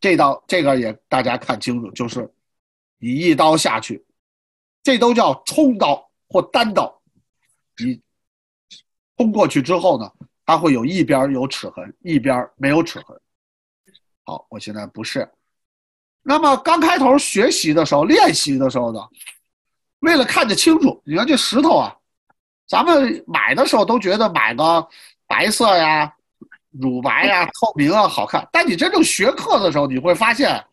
[0.00, 2.30] 这道这个也大家看清楚，就是
[3.00, 4.04] 你一刀下去，
[4.82, 7.00] 这都叫冲刀或单刀。
[7.78, 8.00] 你
[9.16, 10.08] 冲过去之后呢，
[10.44, 13.18] 它会有一边有齿痕，一边没有齿痕。
[14.24, 15.28] 好，我现在不是。
[16.22, 19.00] 那么刚开头学习的时候、练习的时候呢，
[20.00, 21.96] 为了看得清楚，你看这石头啊，
[22.68, 24.86] 咱们买的时候都觉得买个
[25.26, 26.14] 白色呀。
[26.72, 28.48] 乳白呀，透明啊，好看。
[28.52, 30.64] 但你真正学刻的时候，你会发现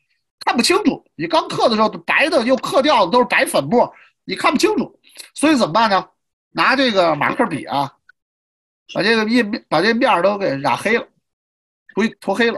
[0.48, 1.06] 看不清楚。
[1.16, 4.98] 你刚刻的时候，白的又刻掉的都是白粉末，你看不清楚。
[5.34, 6.10] 所以怎么办呢？
[6.52, 7.98] 拿这个马克笔啊，
[8.94, 11.06] 把这个印把这面都给染黑了，
[11.94, 12.58] 涂涂黑了。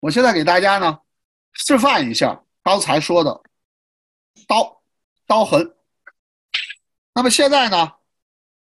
[0.00, 0.98] 我现在给大家呢
[1.52, 3.42] 示范一下刚才说的
[4.48, 4.82] 刀
[5.24, 5.72] 刀痕。
[7.14, 7.92] 那么现在呢，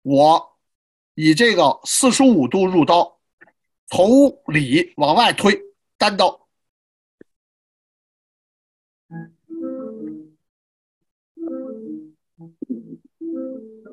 [0.04, 0.56] 我
[1.16, 3.12] 以这个四十五度入刀。
[3.88, 4.10] 从
[4.48, 5.60] 里往外推，
[5.98, 6.45] 单刀。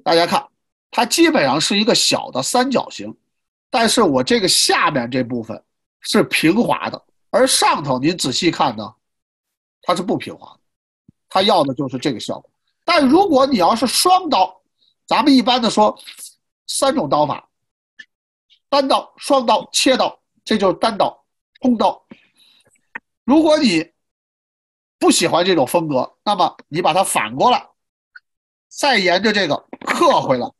[0.03, 0.47] 大家看，
[0.91, 3.15] 它基本上是一个小的三角形，
[3.71, 5.63] 但是我这个下面这部分
[6.01, 8.95] 是平滑的，而上头你仔细看呢，
[9.83, 10.61] 它是不平滑的。
[11.29, 12.51] 它要的就是这个效果。
[12.85, 14.61] 但如果你要是双刀，
[15.07, 15.99] 咱们一般的说
[16.67, 17.49] 三种刀法。
[18.69, 21.25] 单刀、双刀、切刀，这就是单刀、
[21.61, 22.03] 空刀。
[23.25, 23.87] 如果你
[24.99, 27.69] 不喜欢这种风格，那么你把它反过来，
[28.75, 30.51] 再沿着这个刻回来，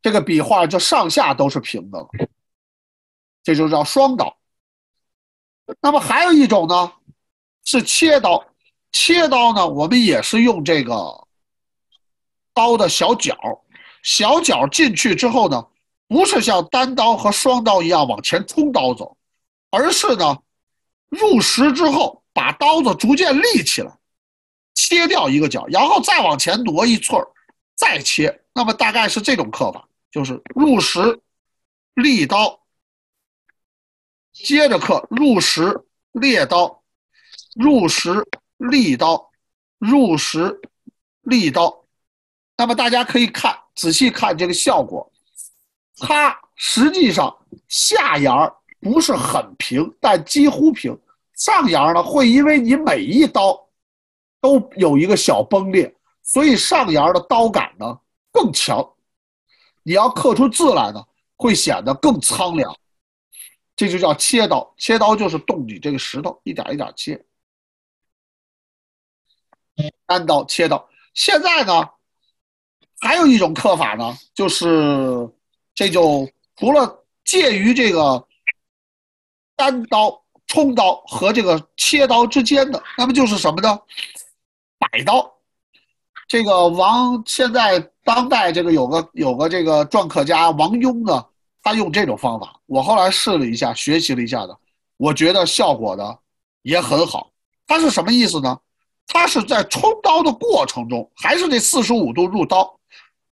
[0.00, 2.08] 这个笔画就上下都是平的了。
[3.42, 4.38] 这就叫双刀。
[5.80, 6.92] 那么还有一种呢，
[7.64, 8.44] 是切刀。
[8.92, 11.28] 切刀呢，我们也是用这个
[12.54, 13.36] 刀的小角，
[14.02, 15.68] 小角进去之后呢，
[16.08, 19.16] 不是像单刀和双刀一样往前冲刀走，
[19.70, 20.38] 而是呢，
[21.10, 23.92] 入石之后把刀子逐渐立起来，
[24.72, 27.26] 切掉一个角，然后再往前挪一寸儿，
[27.74, 28.44] 再切。
[28.54, 31.20] 那么大概是这种刻法，就是入石
[31.94, 32.60] 立刀。
[34.32, 36.80] 接着刻入石猎刀，
[37.56, 38.24] 入石
[38.58, 39.32] 立刀，
[39.78, 40.60] 入石
[41.22, 41.84] 立刀。
[42.56, 45.10] 那么大家可以看仔细看这个效果，
[45.98, 48.32] 它实际上下沿
[48.80, 50.96] 不是很平，但几乎平。
[51.38, 53.68] 上沿呢会因为你每一刀
[54.40, 57.98] 都有一个小崩裂，所以上沿的刀感呢
[58.30, 58.86] 更强。
[59.84, 61.02] 你要刻出字来呢，
[61.36, 62.76] 会显得更苍凉。
[63.74, 67.24] 这就叫切刀，切刀就是动你这个石头，一点一点切。
[70.04, 71.88] 单刀切刀，现在呢，
[73.00, 75.30] 还有一种刻法呢，就是
[75.72, 78.26] 这就除了介于这个
[79.54, 83.78] 单刀冲刀和这个切刀之间的，那么就是什么呢？
[84.78, 85.32] 摆刀。
[86.26, 91.24] 这个王现在当代这个有个有个这个篆刻家王庸呢。
[91.60, 94.56] 他用这种方法，我后来试了一下，学习了一下的，
[94.96, 96.16] 我觉得效果呢
[96.62, 97.30] 也很好。
[97.66, 98.58] 他是什么意思呢？
[99.06, 102.78] 他是在冲刀的过程中，还是这四十五度入刀，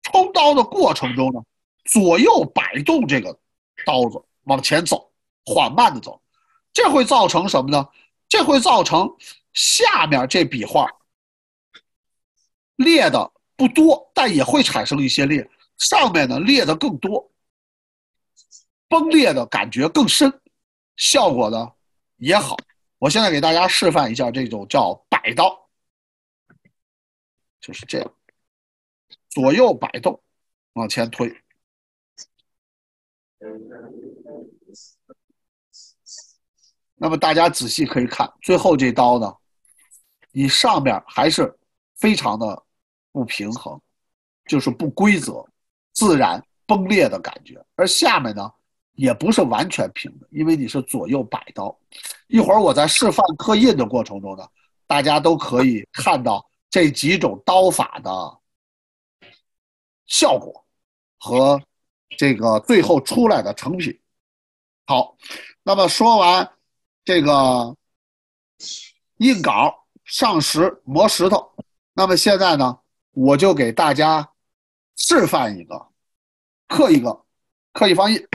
[0.03, 1.41] 冲刀的过程中呢，
[1.85, 3.37] 左右摆动这个
[3.85, 5.09] 刀子往前走，
[5.45, 6.21] 缓慢的走，
[6.75, 7.89] 这会造成什么呢？
[8.29, 9.09] 这会造成
[9.53, 10.91] 下面这笔画
[12.77, 17.31] 裂的不多，但也会产生一些裂，上面呢裂的更多。
[18.89, 20.41] 崩裂的感觉更深，
[20.97, 21.73] 效果呢
[22.17, 22.57] 也好。
[22.99, 25.69] 我现在给大家示范一下这种叫摆刀，
[27.61, 28.15] 就是这样，
[29.31, 30.21] 左右摆动，
[30.73, 31.29] 往前推。
[37.05, 39.31] 那么大家仔细可以看，最后这刀呢，
[40.33, 41.55] 你上面还是
[41.97, 42.63] 非常的
[43.13, 43.79] 不平衡，
[44.47, 45.47] 就是不规则、
[45.93, 48.51] 自然崩裂的感觉，而下面呢。
[48.97, 51.77] 也不是完全平的，因为你是左右摆刀。
[52.29, 54.49] 一会儿我在示范刻印的过程中呢，
[54.87, 58.39] 大家都可以看到这几种刀法的
[60.07, 60.65] 效果
[61.19, 61.61] 和
[62.17, 64.01] 这个最后出来的成品。
[64.87, 65.17] 好，
[65.65, 66.49] 那么说完
[67.05, 67.77] 这个
[69.19, 71.55] 硬稿、上石、磨石头，
[71.93, 72.79] 那么现在呢，
[73.11, 74.27] 我就给大家
[74.97, 75.89] 示范一个，
[76.67, 77.25] 刻一个，
[77.75, 78.27] 刻一方印。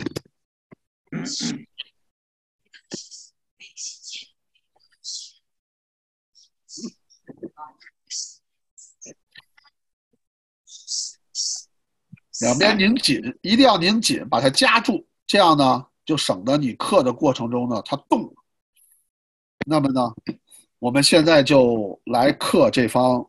[12.42, 18.32] 两边拧紧，一定要拧紧，把它夹住，这样呢，就省得你刻的过程中呢，它动。
[19.70, 20.02] 那么呢，
[20.80, 23.24] 我们现在就来刻这方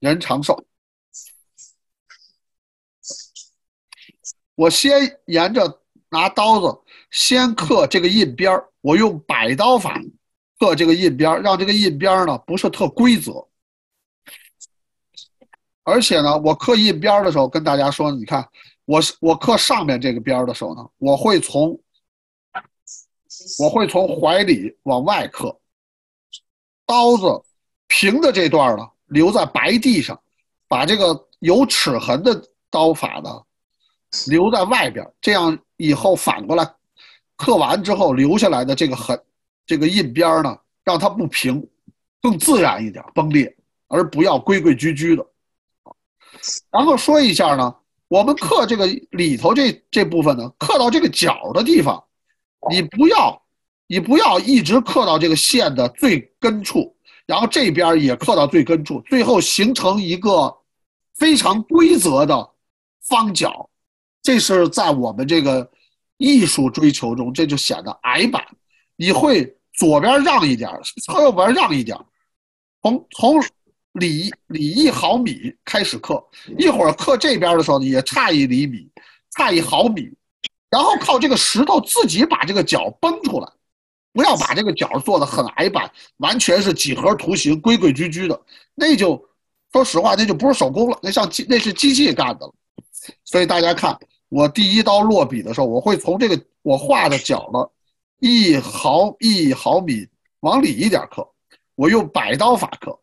[0.00, 0.58] 人长寿。
[4.54, 6.78] 我先沿着拿刀子。
[7.10, 10.00] 先刻这个印边儿，我用摆刀法
[10.58, 13.46] 刻这个印边儿，让这个印边儿呢不是特规则。
[15.82, 18.48] 而且呢，我刻印边儿的时候跟大家说，你看，
[18.86, 21.78] 我是我刻上面这个边儿的时候呢，我会从
[23.58, 25.54] 我会从怀里往外刻，
[26.92, 27.42] 刀子
[27.86, 30.20] 平的这段呢留在白地上，
[30.68, 32.38] 把这个有齿痕的
[32.70, 33.42] 刀法呢
[34.26, 36.70] 留在外边，这样以后反过来。
[37.34, 39.18] 刻完之后留下来的这个痕，
[39.64, 41.66] 这个印边呢，让它不平，
[42.20, 43.56] 更自然一点崩裂，
[43.88, 45.26] 而不要规规矩矩的。
[46.70, 47.74] 然后说一下呢，
[48.08, 52.04] 我们刻这个里头这这部分呢，刻到这个角的地方，
[52.70, 53.41] 你不要，
[53.92, 60.50] 你不要一直刻到这个线的最根处，然后这边也刻到最根处，最后形成一个
[61.16, 62.50] 非常规则的
[63.06, 63.68] 方角，
[64.22, 65.70] 这是在我们这个。
[66.18, 68.46] 艺术追求中，这就显得矮板。
[68.94, 70.70] 你会左边让一点，
[71.02, 71.98] 侧右边让一点，
[72.80, 73.42] 从从
[73.94, 76.24] 里里一毫米开始刻，
[76.56, 78.88] 一会儿刻这边的时候也差一厘米，
[79.36, 80.08] 差一毫米，
[80.70, 83.48] 然后靠这个石头自己把这个角崩出来，
[84.12, 88.40] 不要把这个角做的很矮板，完全是几何图形，规规矩矩的，
[88.74, 89.22] 那就
[89.72, 92.54] 说实话，那就不是手工了，那像机那是机器干的了。
[93.24, 93.98] 所以大家看。
[94.34, 97.70] 我第一刀落笔的时候，我会从这个我画的角了，
[98.18, 100.08] 一毫一毫米
[100.40, 101.30] 往里一点刻，
[101.74, 102.98] 我用摆刀法刻。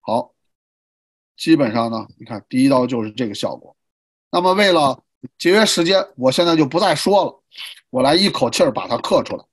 [0.00, 0.32] 好，
[1.36, 3.76] 基本上呢，你看第一刀就是这个效果。
[4.30, 5.02] 那么为了
[5.38, 7.42] 节约时间，我现在就不再说了，
[7.90, 9.44] 我来一口气儿把它刻出来。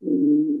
[0.00, 0.53] 嗯，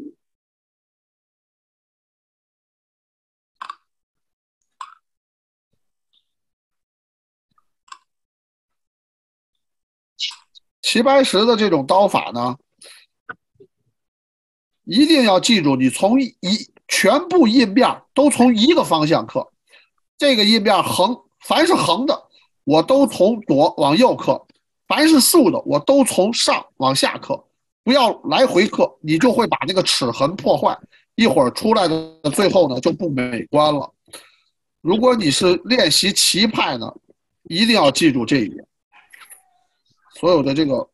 [10.94, 12.56] 齐白石的这种刀法呢，
[14.84, 16.38] 一定要记住，你从一
[16.86, 19.44] 全部印面都从一个方向刻，
[20.16, 22.16] 这个印面横，凡是横的，
[22.62, 24.40] 我都从左往右刻；
[24.86, 27.44] 凡是竖的，我都从上往下刻。
[27.82, 30.78] 不要来回刻，你就会把这个齿痕破坏，
[31.16, 33.92] 一会儿出来的最后呢就不美观了。
[34.80, 36.88] 如果你是练习齐派呢，
[37.48, 38.64] 一定要记住这一点。
[40.24, 40.88] 所有的这个，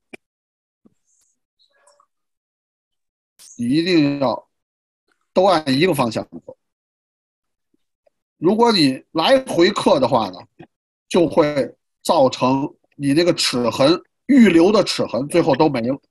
[3.56, 4.50] 你一定要
[5.32, 6.56] 都按一个方向走。
[8.38, 10.38] 如果你来回刻的话呢，
[11.08, 16.02] 就会造成你这个齿痕预留的齿痕最后都没了。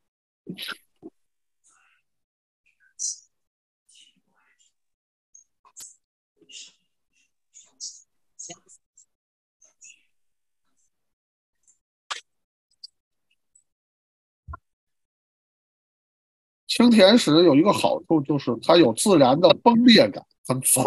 [16.80, 20.82] 青田石有一个好处，就是它有自然的崩裂感，很脆，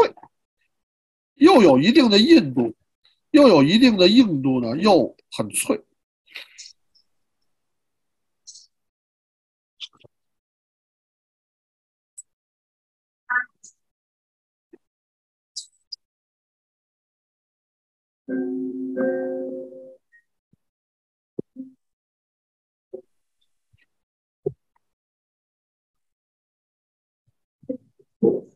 [1.34, 2.74] 又有一定的硬度，
[3.30, 5.78] 又有一定的硬度呢，又很脆。
[28.22, 28.51] 那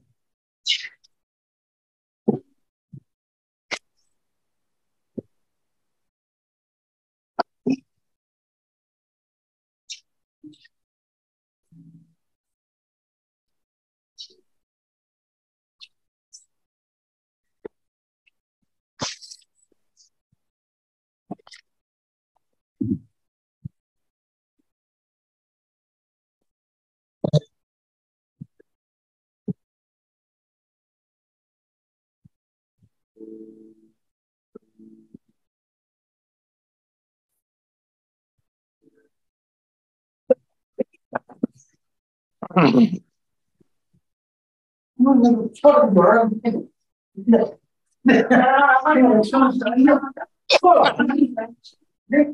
[45.20, 46.50] 个跳 着玩儿，那
[48.02, 48.28] 那那那
[49.22, 50.00] 什么什么
[50.48, 50.96] 错了？
[52.06, 52.24] 那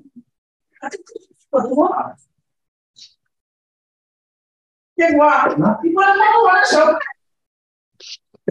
[1.51, 2.17] 错多了。
[4.95, 5.27] 结果
[5.83, 6.77] 你把猫玩手。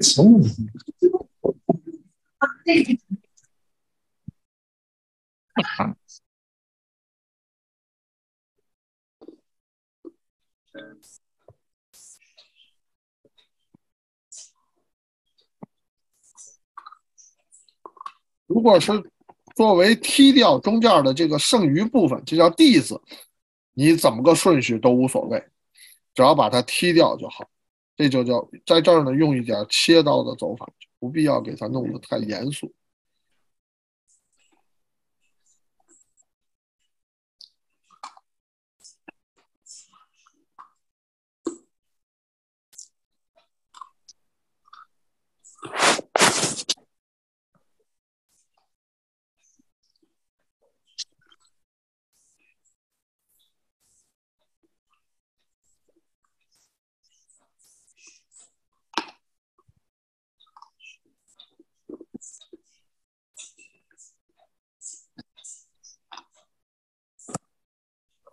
[0.01, 0.41] 行。
[18.53, 18.91] 如果是
[19.55, 22.99] 作为踢掉中间的这个剩余部分，这叫弟子，
[23.73, 25.41] 你怎么个顺序都无所谓，
[26.13, 27.47] 只要把它踢掉就好。
[27.95, 30.67] 这就叫在这儿呢，用一点切刀的走法，
[30.99, 32.71] 不必要给它弄得太严肃。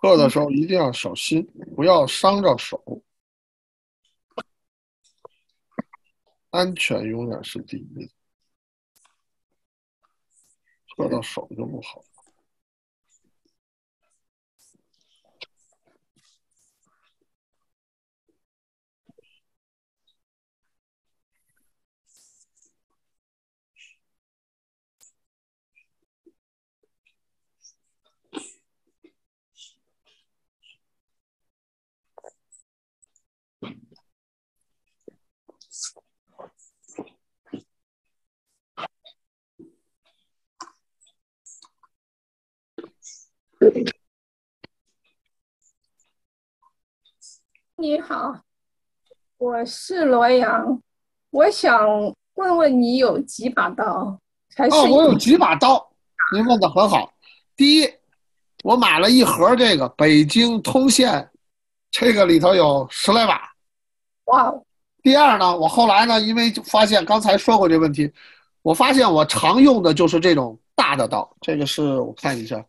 [0.00, 1.44] 刻的时候一定要小心，
[1.74, 3.02] 不要伤着手，
[6.50, 8.10] 安全永远是第一。
[10.96, 12.04] 刻到手就不好。
[47.80, 48.36] 你好，
[49.36, 50.82] 我是罗阳，
[51.30, 51.88] 我想
[52.34, 54.18] 问问你有几把刀？
[54.56, 55.88] 还是哦，我有几把刀，
[56.34, 57.08] 您问的很好。
[57.54, 57.88] 第一，
[58.64, 61.30] 我买了一盒这个北京通县，
[61.92, 63.48] 这个里头有十来把。
[64.24, 64.52] 哇，
[65.00, 68.12] 第二呢，我后来呢，因为发现刚才说过这问题，
[68.62, 71.32] 我发现我常用的就是这种大的刀。
[71.40, 72.60] 这个是我看一下，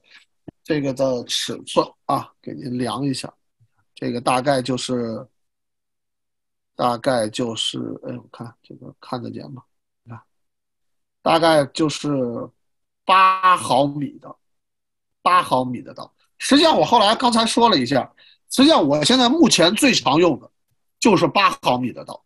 [0.63, 3.33] 这个的尺寸啊，给您量一下，
[3.99, 5.27] 这个大概就是，
[6.73, 7.77] 大概就是，
[8.07, 9.61] 哎，我看这个看得见吗？
[10.03, 10.21] 你看，
[11.21, 12.07] 大概就是
[13.03, 14.33] 八毫米的，
[15.21, 16.09] 八毫米的刀。
[16.37, 18.09] 实际上我后来刚才说了一下，
[18.49, 20.49] 实际上我现在目前最常用的
[20.97, 22.23] 就是八毫米的刀。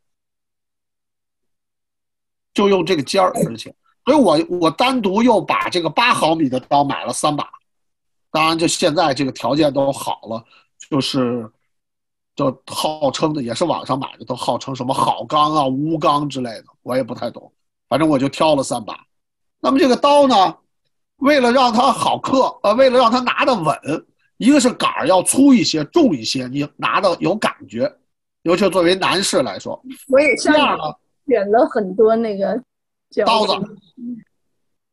[2.53, 7.51] 就用这个尖儿，而且，所以我我单独又把这个八毫米的刀买了三把，
[8.29, 10.45] 当然就现在这个条件都好了，
[10.77, 11.51] 就是
[12.35, 17.51] 就号称的也是网上买的，都号称什么好钢啊、钨钢之类的，我也不太懂，
[17.87, 18.99] 反正我就挑了三把。
[19.59, 20.57] 那么这个刀呢，
[21.17, 23.77] 为了让它好刻，呃，为了让它拿得稳，
[24.37, 27.91] 一个是杆儿要粗一些、重一些，你拿的有感觉，
[28.41, 29.79] 尤其作为男士来说。
[30.09, 30.83] 我也像第二呢，
[31.27, 32.61] 选了很多那个
[33.11, 33.53] 胶刀子，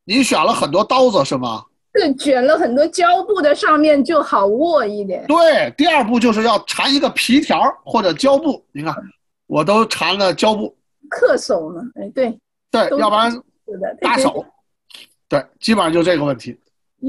[0.04, 1.64] 你选了很多刀子是吗？
[1.92, 5.26] 对，卷了很多胶布的，上面就好握一点。
[5.26, 8.94] 对，第二步就是要缠一个皮条或者胶布，你看
[9.46, 10.76] 我都缠了胶布，
[11.10, 11.82] 恪手呢？
[11.96, 12.38] 哎，对，
[12.70, 14.44] 对，要不然是的，对对搭手，
[15.28, 16.56] 对，基本上就这个问题，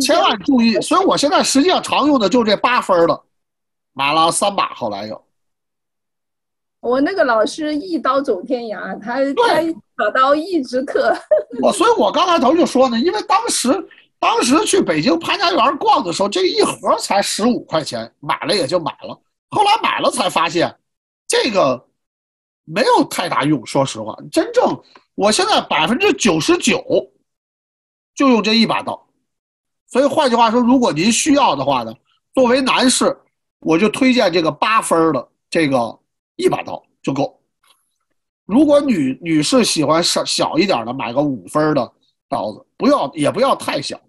[0.02, 0.82] 千万注意。
[0.82, 3.22] 所以我现在实际上常用的就这八分的，
[3.94, 5.24] 买了三把，后来有。
[6.80, 9.62] 我那个老师一刀走天涯，他他
[9.96, 11.16] 把刀一直刻。
[11.62, 13.70] 我所以，我刚才头就说呢，因为当时
[14.22, 19.20] 当时去北京潘家园逛的时候，这一盒才十五块钱，买了也就买了。
[19.50, 20.74] 后来买了才发现，
[21.28, 21.90] 这个
[22.64, 23.66] 没有太大用。
[23.66, 24.64] 说实话，真正
[25.16, 26.86] 我现在百分之九十九
[28.14, 29.08] 就用这一把刀。
[29.88, 31.92] 所以换句话说，如果您需要的话呢，
[32.36, 33.20] 作为男士，
[33.62, 36.00] 我就推荐这个八分的这个
[36.36, 37.42] 一把刀就够。
[38.46, 41.92] 如果女女士喜欢小小一点的，买个五分的
[42.30, 44.00] 刀子，不要也不要太小，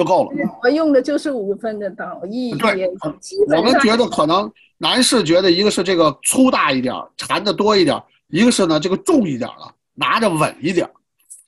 [0.00, 0.30] 就够了。
[0.62, 2.88] 我用的就是五分的刀，一对也
[3.20, 10.88] 基本上我们觉得可能男士觉得一个是这个粗大一点，缠的多一点，一个是呢这个重一点了，拿着稳一点。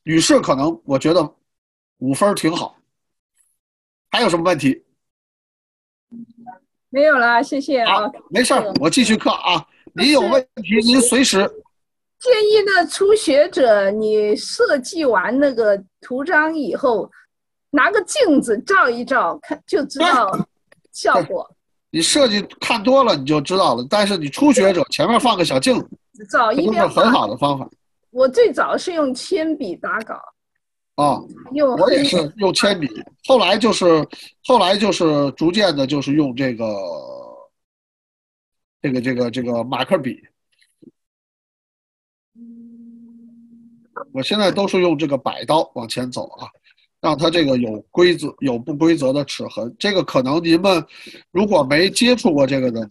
[0.03, 1.35] 女士可能我觉得
[1.99, 2.77] 五分挺好。
[4.11, 4.83] 还有什么问题？
[6.91, 8.03] 没有了，谢谢啊。
[8.29, 9.67] 没事儿，我继续课啊。
[9.95, 11.39] 您有问题您随时。
[12.19, 17.11] 建议呢，初学者你设计完那个图章以后，
[17.73, 20.31] 拿个镜子照一照，看就知道
[20.93, 21.51] 效果。
[21.91, 25.79] 你设计看多了你就知道了，但是你初学者前面放个小镜
[26.13, 27.69] 子，照一边这是很好的方法。
[28.11, 30.15] 我最早是用铅笔打稿，
[30.97, 31.21] 啊，
[31.53, 32.89] 用我也是用铅笔，
[33.27, 34.07] 后来就是
[34.45, 36.67] 后来就是逐渐的，就是用这个
[38.83, 40.23] 这个这个这个马克笔。
[44.13, 46.49] 我现在都是用这个摆刀往前走啊，
[47.03, 49.75] 让它这个有规则、有不规则的齿痕。
[49.77, 50.83] 这个可能您们
[51.33, 52.91] 如果没接触过这个的呢，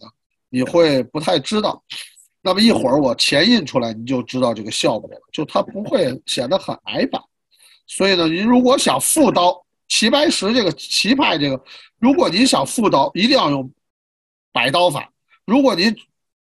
[0.50, 1.82] 你会不太知道。
[2.42, 7.22] 那么一会儿我前印出来，你就知道这个效果了，就它不会显得很矮板。
[7.86, 11.64] 所以呢，您如果想复刀，齐白石这个齐派这个，
[11.98, 13.70] 如果您想复刀，一定要用
[14.52, 15.10] 摆刀法。
[15.46, 15.94] 如果您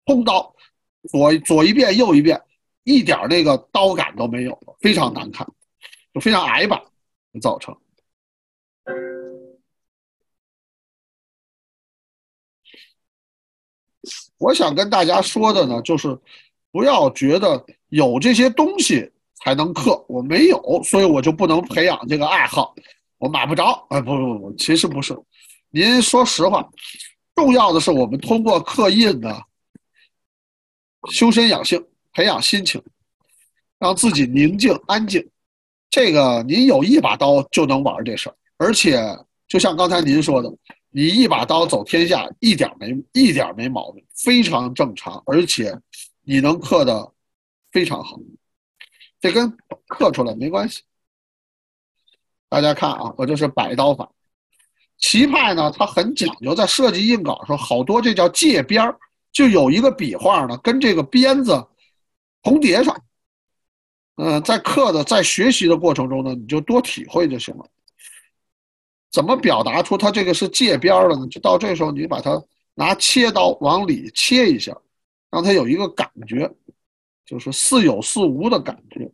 [0.06, 0.56] 空刀，
[1.12, 2.42] 左左一遍右一遍，
[2.84, 5.46] 一点那个刀感都没有了，非常难看，
[6.14, 6.82] 就非常矮板
[7.40, 7.76] 造成。
[14.38, 16.18] 我想跟大家说的呢，就是
[16.72, 22.74] 不要觉得有这些东西才能刻，我没有，所以我就不能培养这个爱好，
[23.18, 23.86] 我买不着。
[23.90, 25.14] 哎，不不不，其实不是。
[25.72, 26.68] 您说实话，
[27.36, 29.42] 重要的是我们通过刻印呢，
[31.12, 32.82] 修身养性，培养心情，
[33.78, 35.30] 让自己宁静安静。
[35.90, 39.02] 这个您有一把刀就能玩这事儿，而且
[39.48, 40.50] 就像刚才您说的，
[40.92, 45.76] 你一把刀走天下，一点没一点没毛病，非常正常，而且
[46.24, 47.12] 你能刻的
[47.72, 48.20] 非常好，
[49.20, 49.52] 这跟
[49.88, 50.84] 刻出来没关系。
[52.50, 54.10] 大家看啊，我这是摆刀法。
[55.00, 58.96] 齐派呢，它很讲究，在设计印稿的时候，好多这叫界边儿，
[59.32, 61.66] 就有一个笔画呢，跟这个鞭子
[62.44, 62.96] 重叠上。
[64.22, 67.66] 嗯、在刻的在学习的过程中呢，你就多体会就行了。
[69.10, 71.26] 怎么表达出它这个是界边儿了呢？
[71.28, 72.44] 就到这时候，你把它
[72.74, 74.76] 拿切刀往里切一下，
[75.32, 76.52] 让它有一个感觉，
[77.26, 79.10] 就是似有似无的感觉。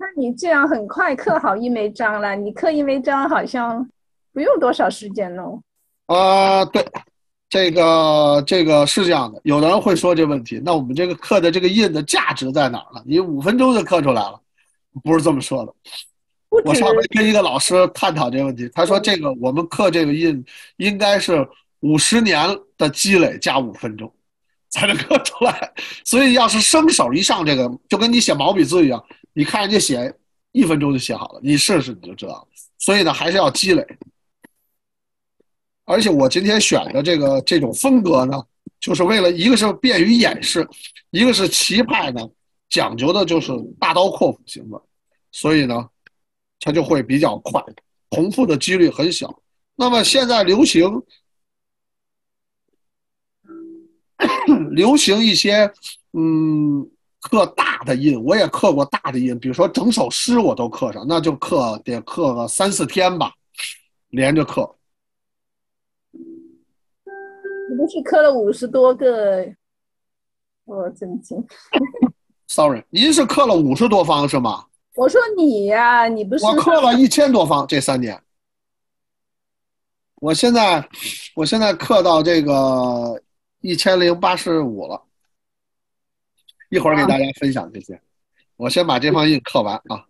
[0.00, 3.84] 那你这样很快刻好一枚章了，你刻一枚章好像
[4.32, 5.60] 不用多少时间哦。
[6.06, 6.86] 啊，对，
[7.50, 13.02] 这个这个是这样的，有的人会说这问题，那我们这个刻的这个印的价值在哪儿呢？
[13.04, 14.40] 你五分钟就刻出来了，
[15.02, 15.74] 不是这么说的。
[16.64, 20.42] 我上回跟一个老师探讨这个问题，他说这个我们刻这个印
[20.76, 21.46] 应该是
[21.80, 24.10] 五十年的积累加五分钟
[24.70, 25.72] 才能刻出来，
[26.04, 29.04] 所以要是生手一上这个，就跟你写毛笔字一样，
[29.38, 30.12] 你看人家写
[30.50, 32.48] 一分钟就写好了，你试试你就知道了。
[32.76, 33.86] 所以呢，还是要积累。
[35.84, 38.44] 而且我今天选的这个这种风格呢，
[38.80, 40.68] 就是为了一个是便于演示，
[41.10, 42.28] 一个是棋派呢
[42.68, 44.82] 讲究的就是大刀阔斧型的，
[45.30, 45.88] 所以呢，
[46.58, 47.62] 它就会比较快，
[48.10, 49.40] 重复的几率很小。
[49.76, 51.00] 那么现在流行
[54.74, 55.72] 流行一些
[56.12, 56.90] 嗯
[57.20, 63.32] 刻大的印，我也刻过大的印，比如说整首诗我都刻上，那就刻得刻个三四天吧，
[64.10, 64.76] 连着刻。
[66.12, 69.44] 你不是刻了五十多个？
[70.64, 71.42] 我震惊
[72.46, 74.66] ！Sorry，您是刻了五十多方是吗？
[74.94, 78.20] 我说你呀、你不是我刻了一千多方，这三年。
[80.16, 80.88] 我现在，
[81.34, 83.22] 我现在刻到这个
[83.60, 85.00] 一千零八十五了，
[86.68, 88.00] 一会儿给大家分享这些。
[88.56, 90.04] 我先把这方印刻完啊。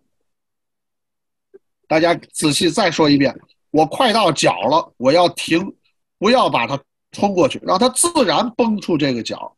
[1.87, 3.35] 大家仔细再说一遍，
[3.71, 5.75] 我快到角了，我要停，
[6.17, 6.79] 不要把它
[7.11, 9.55] 冲过去，让它自然崩出这个角。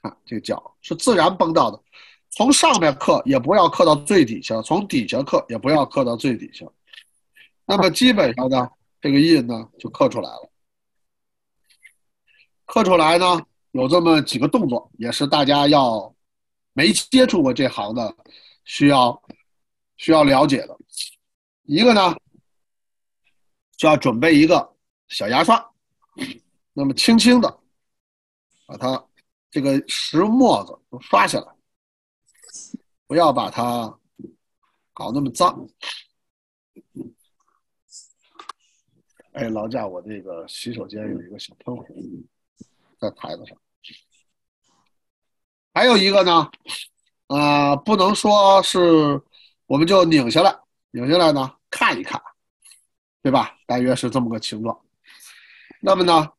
[0.00, 1.82] 看这个角是自然崩到的，
[2.30, 6.64] 从上面刻也不要刻到最底下，从底下刻也不要刻到最底下。
[7.64, 8.68] 那么基本上呢，
[9.00, 10.50] 这个印呢就刻出来了。
[12.64, 13.40] 刻出来呢
[13.72, 16.14] 有这么几个动作，也是大家要
[16.76, 18.14] 没接触过这行的
[18.64, 19.22] 需要
[19.96, 20.78] 需要了解的。
[21.62, 22.14] 一个呢，
[23.78, 24.76] 就要准备一个
[25.08, 25.72] 小牙刷，
[26.74, 27.60] 那么轻轻的
[28.66, 29.02] 把它
[29.50, 31.54] 这个石墨子刷下来，
[33.06, 33.98] 不要把它
[34.92, 35.66] 搞那么脏。
[39.32, 41.84] 哎，劳驾，我这个洗手间有一个小喷壶
[43.00, 43.56] 在台子上。
[45.76, 46.50] 还有一个呢，
[47.26, 49.20] 啊、不能说是
[49.66, 50.56] 我们就拧下来，
[50.90, 52.18] 拧下来呢看一看，
[53.22, 53.54] 对吧？
[53.66, 54.74] 大约是这么个情况。
[55.82, 56.30] 那么呢，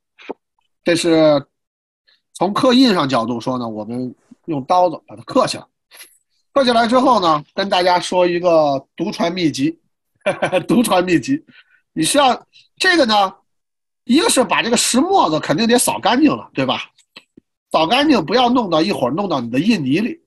[0.83, 1.45] 这是
[2.33, 4.15] 从刻印上角度说呢，我们
[4.45, 5.65] 用刀子把它刻下来。
[6.51, 9.79] 刻下来之后呢，跟大家说一个独传秘籍，
[10.67, 11.45] 独传秘籍，
[11.93, 12.43] 你需要
[12.77, 13.31] 这个呢，
[14.03, 16.89] 一个是把这个石沫子肯定得扫干净了，对吧？
[17.77, 20.19] 扫干净，不要弄到一会儿弄到你的印泥里。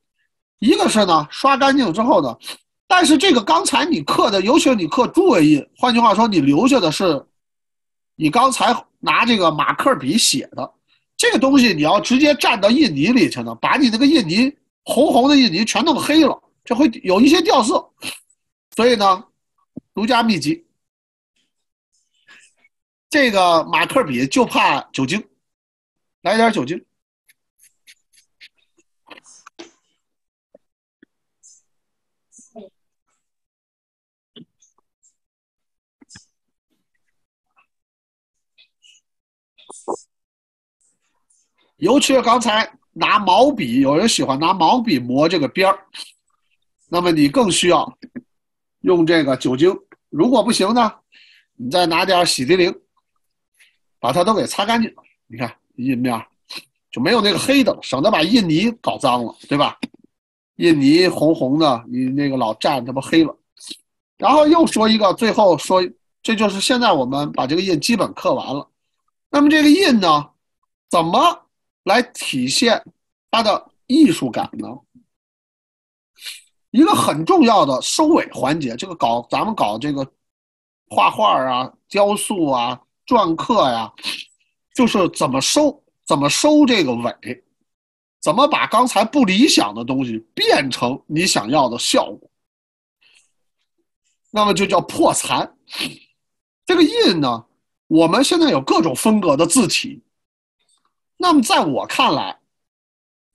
[0.60, 2.38] 一个是呢，刷干净之后呢，
[2.86, 7.26] 但是这个刚才你刻的，尤其是你刻诸位印，换句话说，你留下的是
[8.14, 10.72] 你刚才拿这个马克笔写的
[11.16, 17.84] 这个东西，你要直接蘸到印泥里去呢，把你那个印泥红红的印泥全弄黑了，这会有一些掉色。
[18.76, 19.24] 所以呢，
[19.92, 20.64] 独家秘籍，
[23.10, 25.20] 这个马克笔就怕酒精，
[26.22, 26.80] 来点酒精。
[41.80, 45.78] 尤其是刚才拿毛笔，有人喜欢拿毛笔磨这个边儿，
[46.88, 47.90] 那么你更需要
[48.80, 49.74] 用这个酒精。
[50.10, 50.92] 如果不行呢，
[51.56, 52.74] 你再拿点洗涤灵，
[53.98, 54.92] 把它都给擦干净。
[55.26, 56.22] 你看印面
[56.90, 59.78] 就没有那个黑的，省得把印泥搞脏了，对吧？
[60.56, 63.34] 印泥红红的，你那个老蘸，它不黑了。
[64.18, 65.82] 然后又说一个，最后说，
[66.22, 68.68] 这就是现在我们把这个印基本刻完了。
[69.30, 70.28] 那么这个印呢，
[70.90, 71.46] 怎么
[71.90, 72.80] 来体现
[73.30, 74.68] 它的艺术感呢？
[76.70, 80.06] 一个很重要的收尾环节，这个搞咱们搞这个
[80.88, 83.92] 画画啊、雕塑啊、篆刻呀、
[84.72, 87.44] 就是怎么收，怎么收这个尾，
[88.20, 92.30] 怎么把刚才不理想的东西变成你想要的效果。
[94.30, 95.56] 那么就叫破残，
[96.64, 97.46] 这个印呢，
[97.88, 100.00] 我们现在有各种风格的字体。
[101.22, 102.38] 那么在我看来，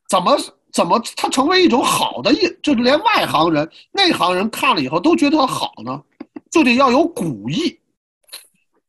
[0.09, 0.35] 怎么
[0.73, 6.03] 怎么它成为一种好的印，就是连外行人、内行人看了以后都觉得它好呢？
[6.49, 7.79] 就得要有古意。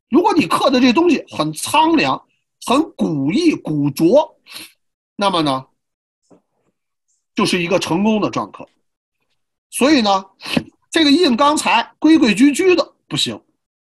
[0.09, 2.27] 如果你刻的这东西很苍凉、
[2.65, 4.41] 很古意、古拙，
[5.15, 5.67] 那么呢，
[7.35, 8.67] 就是一个成功的篆刻。
[9.71, 10.25] 所以呢，
[10.91, 13.39] 这个印刚才规规矩矩的不行，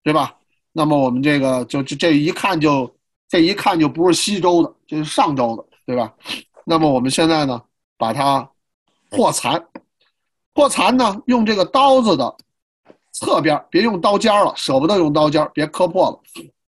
[0.02, 0.36] 对吧？
[0.72, 2.94] 那么我们这个就这这一看就
[3.28, 6.14] 这一看就不是西周的，这是上周的，对吧？
[6.64, 7.62] 那么我们现在呢，
[7.96, 8.50] 把它
[9.10, 9.68] 破残，
[10.52, 12.36] 破残呢，用这个刀子的。
[13.10, 16.20] 侧边别用刀尖了，舍不得用刀尖，别磕破了。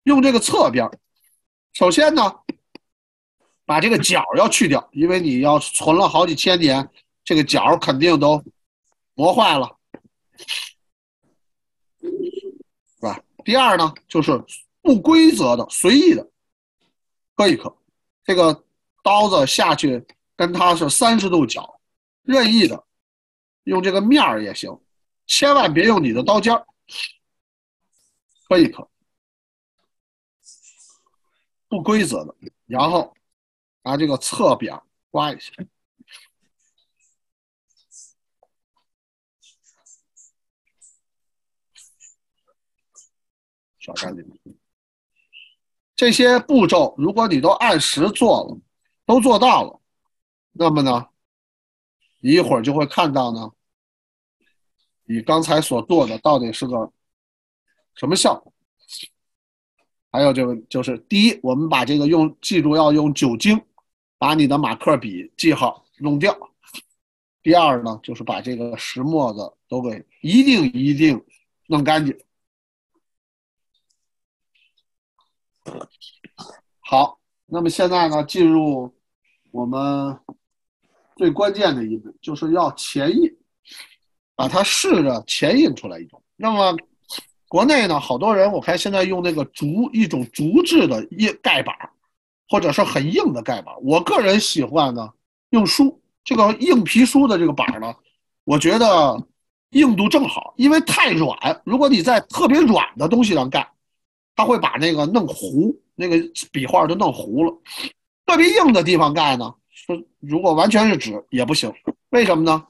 [0.02, 0.90] 用这个侧边，
[1.74, 2.34] 首先呢，
[3.64, 6.90] 把这个角要去掉，因为你要存了好几千年，
[7.22, 8.42] 这个角肯定都
[9.14, 9.76] 磨坏了，
[12.00, 13.20] 是吧？
[13.44, 14.42] 第二呢，就是
[14.82, 16.29] 不规则的、随意的
[17.40, 17.74] 磕一磕，
[18.22, 18.66] 这个
[19.02, 21.80] 刀子下去跟它是三十度角，
[22.20, 22.84] 任意的
[23.62, 24.78] 用这个面儿也行。
[25.26, 26.66] 千万别用你的刀尖儿，
[28.46, 28.86] 磕一磕，
[31.66, 32.34] 不规则的，
[32.66, 33.16] 然后
[33.84, 34.78] 拿这个侧边
[35.08, 35.50] 刮一下，
[43.78, 44.59] 刷干净。
[46.00, 48.58] 这些步骤，如果你都按时做了，
[49.04, 49.78] 都做到了，
[50.50, 51.08] 那么呢，
[52.20, 53.50] 你一会儿就会看到呢。
[55.04, 56.90] 你刚才所做的到底是个
[57.96, 58.50] 什么效果？
[60.10, 63.60] 还有这个就是，第一，我们把这个用记住要用酒精
[64.16, 66.32] 把你的马克笔记号弄掉；
[67.42, 71.22] 第二呢，就是把这个石墨子都给一定一定
[71.66, 72.18] 弄干净。
[76.80, 78.94] 好，那么现在呢，进入
[79.50, 80.18] 我们
[81.16, 83.30] 最关键的一步，就是要前印。
[84.36, 86.18] 把它试着前印出来一种。
[86.34, 86.74] 那么，
[87.46, 91.76] 国内呢，好多人我看现在用那个竹一种竹制的印盖板，
[92.48, 93.74] 或者是很硬的盖板。
[93.82, 95.06] 我个人喜欢呢，
[95.50, 97.94] 用书这个硬皮书的这个板呢，
[98.44, 99.22] 我觉得
[99.72, 103.70] 硬度正好，因为太软，如果你在特别软的东西上盖，
[104.34, 106.16] 它会把那个弄糊，那个
[106.52, 107.52] 笔画都弄糊了。
[108.26, 111.72] 特别硬的地方盖呢，说如果完全是纸也不行，
[112.10, 112.66] 为什么呢？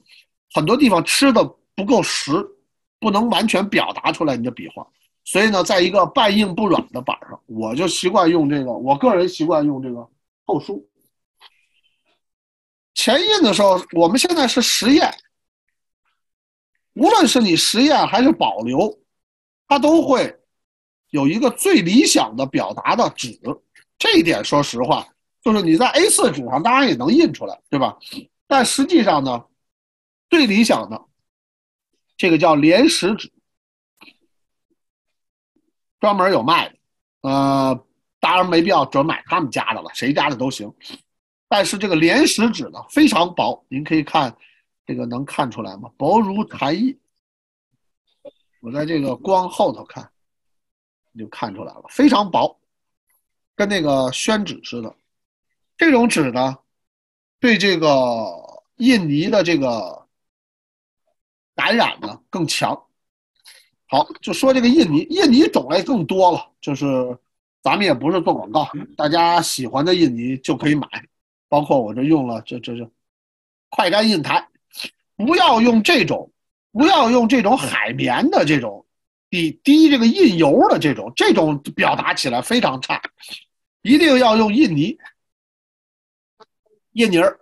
[0.53, 1.55] 很多地方吃的。
[1.73, 2.31] 不够实，
[2.99, 4.85] 不能完全表达出来你的笔画，
[5.23, 8.71] 所以呢，在一个半硬不软的板上，我就习惯用这个。
[8.71, 10.07] 我个人习惯用这个
[10.45, 10.87] 厚书。
[12.93, 15.11] 前印的时候，我们现在是实验，
[16.93, 18.99] 无论是你实验还是保留，
[19.67, 20.37] 它都会
[21.11, 23.39] 有一个最理想的表达的纸。
[23.97, 25.07] 这一点，说实话，
[25.43, 27.95] 就是你在 A4 纸上当然也能印出来，对吧？
[28.47, 29.45] 但实际上呢，
[30.29, 31.05] 最理想的。
[32.17, 33.31] 这个叫连石纸，
[35.99, 36.75] 专门有卖的，
[37.21, 37.85] 呃，
[38.19, 40.71] 当然没必要准买他们家的了，谁家的都行。
[41.47, 44.37] 但是这个连石纸呢，非常薄，您可以看
[44.85, 45.89] 这个能看出来吗？
[45.97, 46.95] 薄如蝉翼。
[48.61, 50.10] 我在这个光后头看，
[51.11, 52.59] 你就看出来了，非常薄，
[53.55, 54.95] 跟那个宣纸似的。
[55.77, 56.57] 这种纸呢，
[57.39, 59.99] 对这个印泥的这个。
[61.53, 62.81] 感染呢更强。
[63.85, 66.49] 好，就说这个印泥，印泥种类更多了。
[66.59, 67.15] 就是
[67.61, 70.87] 咱们也不是做广告，大家喜欢的印泥就可以买。
[71.49, 72.89] 包括我这用了，这这这
[73.69, 74.47] 快干印台，
[75.17, 76.31] 不要用这种，
[76.71, 78.83] 不要用这种海绵的这种
[79.31, 83.01] 滴滴这个印油的这种，这种表达起来非常差。
[83.81, 84.95] 一定要用印泥，
[86.91, 87.39] 印泥儿，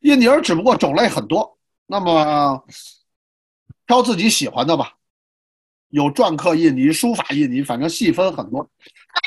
[0.00, 1.56] 印泥儿只不过种类很多。
[1.86, 2.62] 那么。
[3.86, 4.94] 挑自己喜欢的吧，
[5.90, 8.60] 有篆刻印泥、书法印泥，反正细分很多。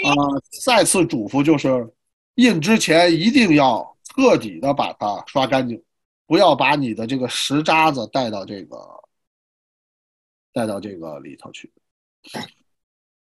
[0.03, 1.88] 呃，再次嘱咐就是，
[2.33, 5.79] 印之前一定要彻底的把它刷干净，
[6.25, 8.75] 不要把你的这个石渣子带到这个
[10.58, 11.72] 带到这个里头去。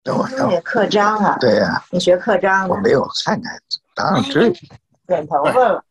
[0.02, 1.38] 等会儿，你刻章啊？
[1.38, 2.74] 对呀，你学刻章的？
[2.74, 3.56] 我没有看看，
[3.94, 4.52] 当然知。
[5.06, 5.84] 剪头发了，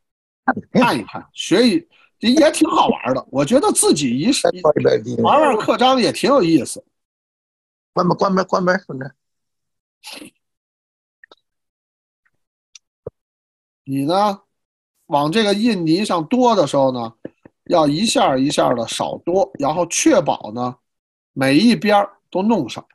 [0.74, 1.88] 看一看，学一。
[2.20, 4.50] 也挺好玩的，我觉得自己一试
[5.24, 6.84] 玩玩刻章也挺有意思。
[7.94, 10.34] 关门，关门，关门，兄弟。
[13.86, 14.42] 你呢，
[15.06, 17.14] 往这个印泥上多的时候呢，
[17.66, 20.76] 要一下一下的少多，然后确保呢
[21.40, 22.86] 每一边都弄上。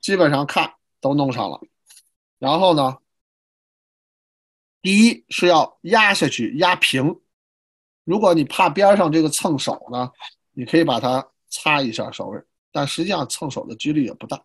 [0.00, 1.60] 基本上看都弄上了，
[2.38, 2.98] 然后呢，
[4.80, 7.20] 第一是要压下去压平。
[8.04, 10.12] 如果你怕边上这个蹭手呢，
[10.52, 14.40] 你可以把它擦一下稍微，但实际上蹭手的几率也不大。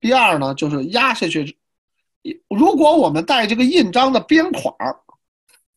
[0.00, 1.58] 第二呢，就是压下去。
[2.48, 5.03] 如果我们带这个印章的边款儿，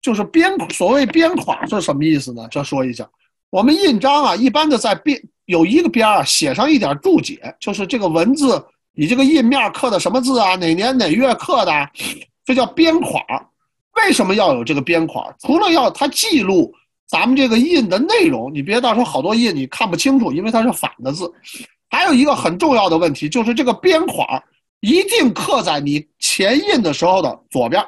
[0.08, 2.48] 就是边所谓边款是什么意思呢？
[2.50, 3.06] 这说一下，
[3.50, 11.90] 我们印章啊，一般的在边有一个边儿啊写上一点注解，就是这个文字，你这个印面刻的什么字啊，哪年哪月刻的，
[12.46, 13.46] 这叫边款儿。
[13.98, 15.36] 为什么要有这个边框？
[15.42, 16.74] 除了要它记录
[17.06, 21.30] 咱们这个印的内容，你别到时候好多印你看不清楚，因为它是反的字。
[21.90, 24.26] 还有一个很重要的问题，就是这个边框
[24.80, 27.86] 一定刻在你前印的时候的左边。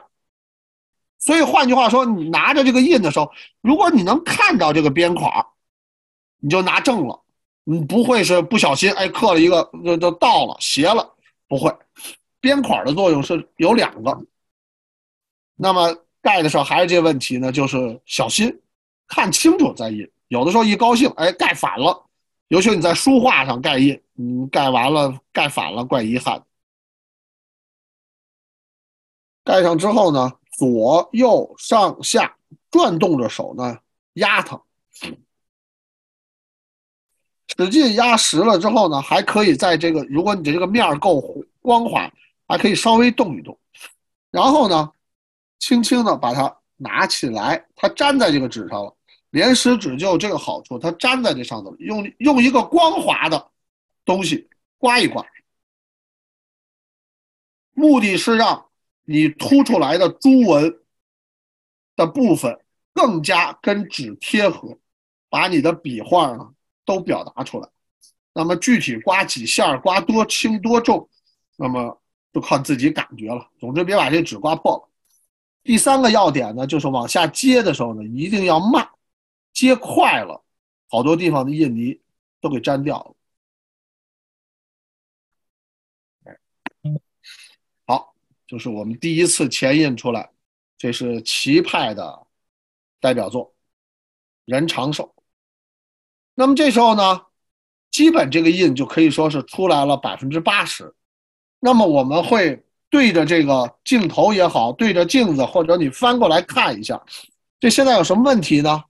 [1.19, 5.45] 所以换句话说，你拿着这个印的时候，如果你能看到这个边框，
[6.39, 7.21] 你就拿正了，
[7.65, 11.13] 你不会是不小心哎刻了一个就就倒了斜了，
[11.47, 11.71] 不会。
[12.41, 14.17] 边框的作用是有两个。
[15.55, 18.61] 那么盖的时候还是这问题呢，就是小心
[19.07, 20.09] 看清楚再印。
[20.29, 22.05] 有的时候一高兴，哎，盖反了，
[22.47, 26.41] 尤其你在书画上盖印，你盖完了盖反了，怪遗憾。
[29.43, 32.35] 盖上之后呢，左右上下
[32.69, 33.79] 转动着手呢，
[34.15, 34.61] 压它，
[37.47, 41.21] 使劲压实了之后呢，还可以在这个，如果你的这个面够
[41.61, 42.11] 光滑，
[42.45, 43.57] 还可以稍微动一动，
[44.31, 44.91] 然后呢。
[45.61, 48.95] 轻轻的把它拿起来，它粘在这个纸上了。
[49.31, 53.51] 连石纸就有这个好处，它粘在这上头，用用一个光滑的
[54.05, 55.23] 东西刮一刮，
[57.73, 58.68] 目的是让
[59.11, 60.71] 你凸出来的朱纹
[61.95, 64.77] 的部分更加跟纸贴合，
[65.29, 66.53] 把你的笔画呢
[66.85, 67.67] 都表达出来。
[68.33, 71.09] 那么具体刮几下，刮多轻多重，
[71.55, 71.99] 那么
[72.31, 73.49] 就靠自己感觉了。
[73.59, 74.87] 总之别把这纸刮破了。
[75.63, 78.87] 第三个要点呢，就是往下接的时候呢，一定要慢，
[79.51, 80.39] 接快了，
[80.87, 81.99] 好多地方的印泥
[82.39, 83.15] 都给粘掉了。
[87.87, 88.13] 好，
[88.49, 90.29] 就是我们第一次前印出来，
[90.77, 92.25] 这是齐派的
[92.99, 93.53] 代表作，
[94.45, 95.13] 人长寿。
[96.33, 97.21] 那么这时候呢，
[97.91, 100.95] 基本这个印就可以说是出来了百分之八十。
[101.59, 102.65] 那么我们会。
[102.91, 106.99] 对着这个镜头也好，对着镜子，或者你翻过来看一下，
[107.59, 108.83] 这现在有什么问题呢？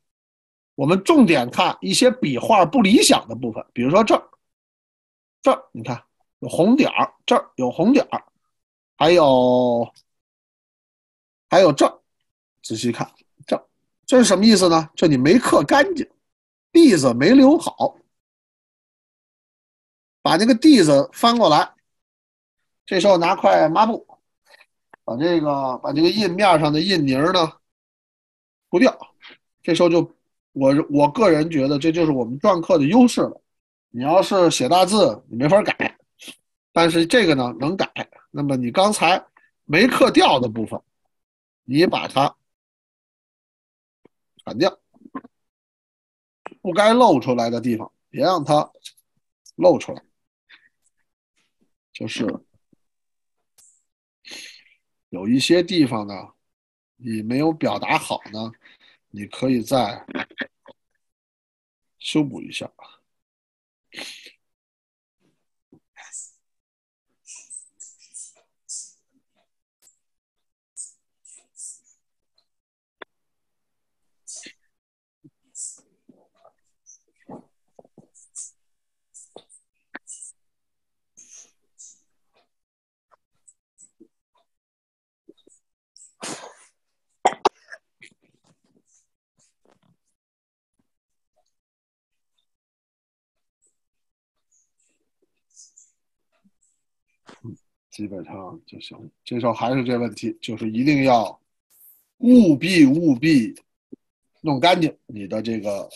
[0.75, 4.23] 我们重点看一些笔画不理想的部分，比如说这儿，
[5.41, 6.01] 这儿你看
[6.39, 8.23] 有红点儿，这儿有红点儿，
[8.99, 9.89] 还有
[11.49, 12.01] 还有这，
[12.61, 13.09] 仔细看
[13.47, 13.69] 这
[14.05, 14.89] 这是什么意思呢？
[14.93, 16.05] 这你没刻干净，
[16.73, 17.95] 地子没留好，
[20.21, 21.73] 把那个地子翻过来。
[22.85, 24.05] 这时候拿块抹布，
[25.05, 27.53] 把这个把这个印面上的印泥呢
[28.69, 28.99] 涂掉。
[29.63, 30.13] 这时候就
[30.51, 33.41] 我我个人觉得这就是我们篆刻的优势了。
[33.91, 35.97] 你要是写大字，你没法改，
[36.73, 37.89] 但是这个呢能改。
[38.31, 39.25] 那么你刚才
[39.65, 40.81] 没刻掉的部分，
[41.63, 42.35] 你把它
[44.43, 44.79] 铲掉，
[46.61, 48.71] 不该露出来的地方别让它
[49.55, 50.03] 露出来，
[51.91, 52.25] 就是。
[55.09, 56.13] 有一些地方呢，
[56.97, 58.51] 你没有表达好呢，
[59.07, 60.05] 你可以再
[61.97, 62.71] 修补一下。
[97.99, 98.97] 基本上就行。
[99.25, 101.37] 这时候还是这问题，就是一定要
[102.19, 103.53] 务必务必
[104.39, 105.89] 弄干净你的这个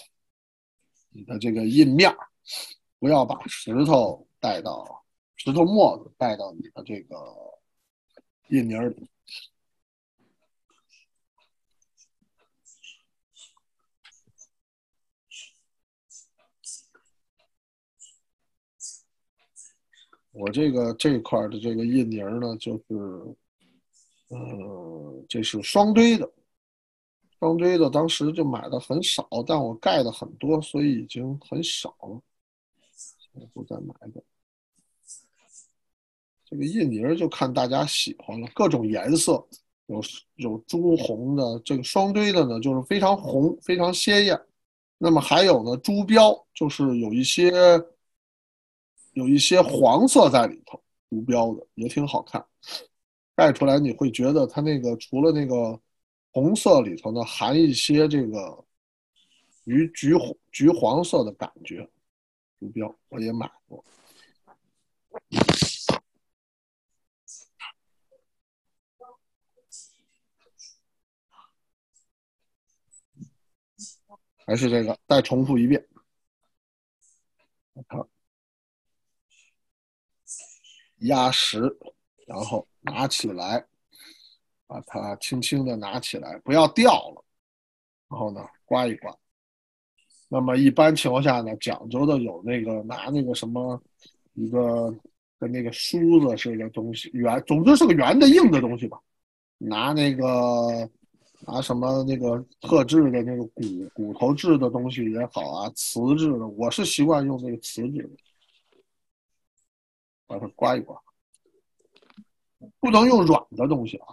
[1.11, 2.13] 你的这个印面
[2.99, 5.01] 不要把石头带到
[5.37, 7.15] 石头沫子带到你的这个
[8.49, 9.07] 印泥里。
[20.33, 22.83] 我这个这块的这个印泥呢，就是，
[24.29, 26.27] 呃，这是双堆的，
[27.39, 32.19] 双堆的，当时就买的很少，但我盖的很多，所以已经很少了，
[33.33, 34.23] 我不再买的。
[36.45, 39.33] 这个印泥儿就看大家喜欢了，各种颜色，
[39.85, 40.01] 有
[40.37, 44.39] 有朱红的，这个双堆的呢就是非常红，非常鲜艳。
[44.97, 47.51] 那么还有呢，朱标就是有一些
[49.13, 52.45] 有一些黄色在里头，无标的也挺好看。
[53.35, 55.79] 盖出来你会觉得它那个除了那个
[56.31, 58.65] 红色里头呢，含一些这个
[59.65, 60.13] 橘橘
[60.51, 61.89] 橘黄色的感觉。
[62.59, 63.83] 无标我也买过。
[74.45, 75.87] 还是这个，再重复一遍。
[77.87, 77.99] 看，
[81.03, 81.61] 压实，
[82.27, 83.63] 然后拿起来，
[84.67, 87.23] 把它轻轻的拿起来，不要掉了。
[88.09, 89.15] 然后呢，刮一刮。
[90.27, 93.81] 那么一般情况下呢，讲究的有那个拿那个什么，
[94.33, 94.93] 一个
[95.39, 98.99] 跟那个梳子似的东西，圆，总之是个圆的硬的东西吧。
[99.57, 100.89] 拿那个。
[101.45, 103.61] 拿什么那个特制的那个骨
[103.93, 108.09] 骨头制的东西也好啊，瓷制的，我是习惯用那个瓷质的，
[110.27, 110.99] 把它刮一刮，
[112.79, 114.07] 不能用软的东西啊，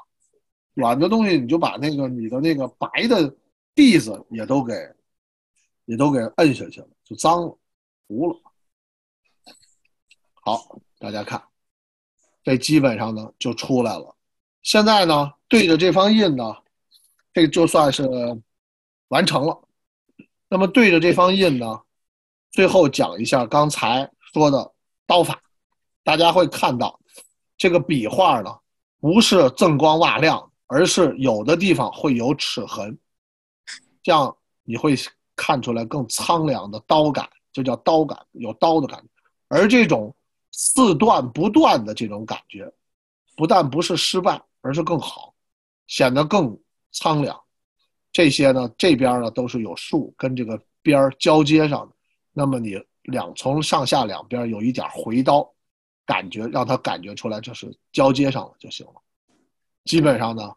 [0.75, 3.35] 软的东西你就把那个你的那个白的
[3.75, 4.75] 蒂子也都给，
[5.85, 7.59] 也都给摁下去了，就脏了，
[8.09, 8.39] 糊了。
[10.35, 11.43] 好，大家看，
[12.43, 14.17] 这基本上呢就出来了。
[14.63, 16.57] 现在呢，对着这方印呢。
[17.33, 18.03] 这就算是
[19.07, 19.63] 完成了。
[20.49, 21.81] 那么对着这方印呢，
[22.51, 24.75] 最后讲一下刚才说的
[25.07, 25.41] 刀法。
[26.03, 26.99] 大家会看到
[27.57, 28.57] 这个笔画呢，
[29.01, 32.99] 不是锃光瓦亮，而是有的地方会有齿痕，
[34.03, 34.95] 这样你会
[35.37, 39.09] 看出来更苍凉的刀感，这叫刀感，有刀的感觉。
[39.49, 40.15] 而这种
[40.51, 42.73] 似断不断的这种感觉，
[43.37, 45.35] 不但不是失败，而是更好，
[45.87, 46.59] 显得更。
[46.93, 47.41] 苍凉，
[48.11, 51.95] 这些呢，这边呢都是有树跟这个边儿交接上的，
[52.33, 55.49] 那么你两从上下两边有一点回刀，
[56.11, 58.95] 感觉让他感觉出来这是交接上了就行了。
[59.85, 60.53] 基本上呢，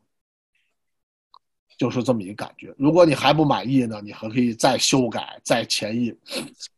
[1.78, 2.74] 就是这么一个感觉。
[2.76, 6.18] 如果你还不满意呢，你还可以再修改再前印，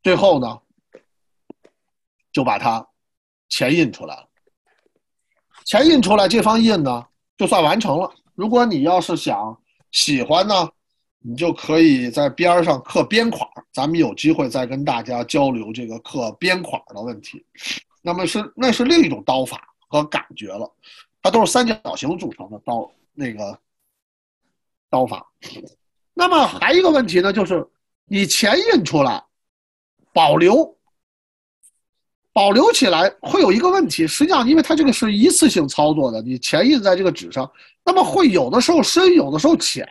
[0.04, 0.60] 最后呢，
[2.34, 2.86] 就把它
[3.48, 4.28] 前印出来了。
[5.64, 7.08] 前印出来这方印呢，
[7.38, 8.14] 就算完成了。
[8.34, 9.58] 如果你要是想
[9.92, 10.70] 喜欢呢，
[11.20, 17.46] 你就可以在边儿上刻边款咱们有机会再跟大家交流这个刻边款的问题。
[18.06, 20.72] 那么是那是另一种刀法和感觉了，
[21.24, 23.60] 它都是三角形组成的刀那个
[24.92, 25.26] 刀法。
[26.14, 27.68] 那么还一个问题呢，就是
[28.06, 29.24] 你前印出来
[30.14, 30.74] 保留。
[32.32, 37.50] 保留起来会有一个问题，实际上，因为它这个是一次性操作的，你钱印在这个纸上，
[37.86, 39.88] 那么会有的时候深，有的时候浅，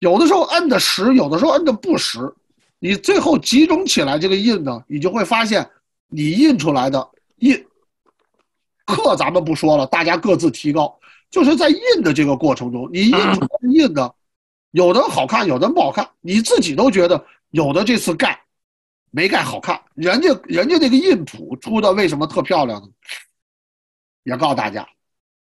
[0.00, 2.18] 有的时候摁的实，有的时候摁的不实，
[2.80, 5.70] 你最后集中起来这个印呢，你就会发现，
[6.08, 7.08] 你印出来的
[7.38, 7.66] 印
[8.84, 10.98] 刻咱们不说了，大家各自提高，
[11.30, 14.10] 就是在印的这个过程中，你印出来的印呢，
[14.70, 18.44] 有的好看，有的不好看，你自己都觉得有的这次盖。
[19.10, 22.88] 没盖好看，人家人家那个印谱出的为什么特漂亮呢？
[24.24, 24.86] 也告诉大家，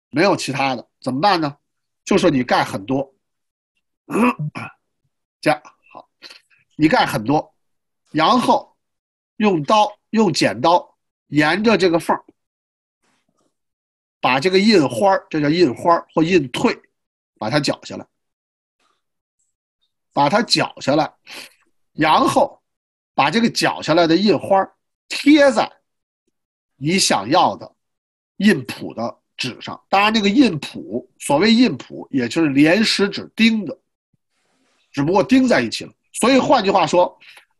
[0.10, 1.56] 没有其他的，怎么办呢？
[2.04, 3.14] 就是你盖很多，
[5.40, 5.62] 这样
[5.92, 6.10] 好，
[6.76, 7.54] 你盖很多，
[8.10, 8.76] 然后
[9.38, 10.93] 用刀用剪刀
[11.34, 12.24] 沿着这个缝儿
[14.20, 16.80] 把这个印花儿这叫印花儿或印退，
[17.38, 18.06] 把它绞下来，
[20.14, 21.14] 把它绞下来，
[21.94, 22.60] 然后。
[23.16, 24.74] 把这个绞下来的印花儿
[25.08, 25.72] 贴在
[26.78, 27.76] 你想要的
[28.38, 29.80] 印谱的纸上。
[29.88, 33.80] 当然，这个印谱，所谓印谱，也就是连石纸钉的，
[34.92, 35.94] 只不过钉在一起了。
[36.12, 37.16] 所以换句话说，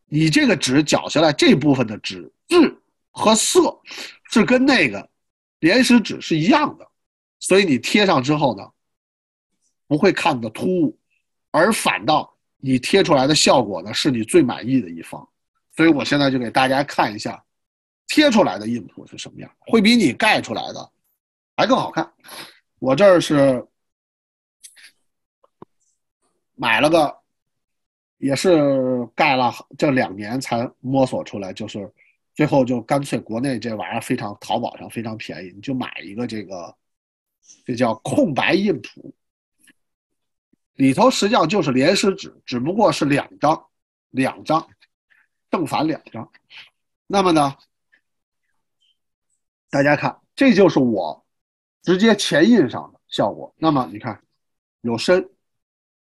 [0.06, 2.76] 你这个纸绞下来这部分的纸质
[3.16, 3.80] 和色
[4.30, 5.08] 是跟那个
[5.60, 6.86] 连石纸是一样的，
[7.38, 8.68] 所以你贴上之后呢，
[9.86, 10.98] 不会看的突兀，
[11.52, 15.26] 而反倒你贴出来的效果呢，是你最满意的一方。
[15.76, 17.42] 所以我现在就给大家看一下
[18.08, 20.90] 贴出来的印图是什么样，会比你盖出来的
[21.56, 22.12] 还更好看。
[22.80, 23.64] 我这儿是
[26.56, 27.16] 买了个，
[28.18, 31.92] 也是盖了这两年才摸索出来，就是
[32.34, 36.76] 最后就干脆国内这玩意儿非常淘宝上非常便宜，你就买一个这个，
[37.64, 39.14] 这叫空白印谱，
[40.74, 43.66] 里头实际上就是连诗纸，只不过是两张，
[44.10, 44.68] 两张。
[45.50, 46.28] 正反两张，
[47.06, 47.56] 那么呢？
[49.70, 51.24] 大家看，这就是我
[51.80, 53.54] 直接前印上的效果。
[53.56, 54.20] 那么你看，
[54.80, 55.30] 有深，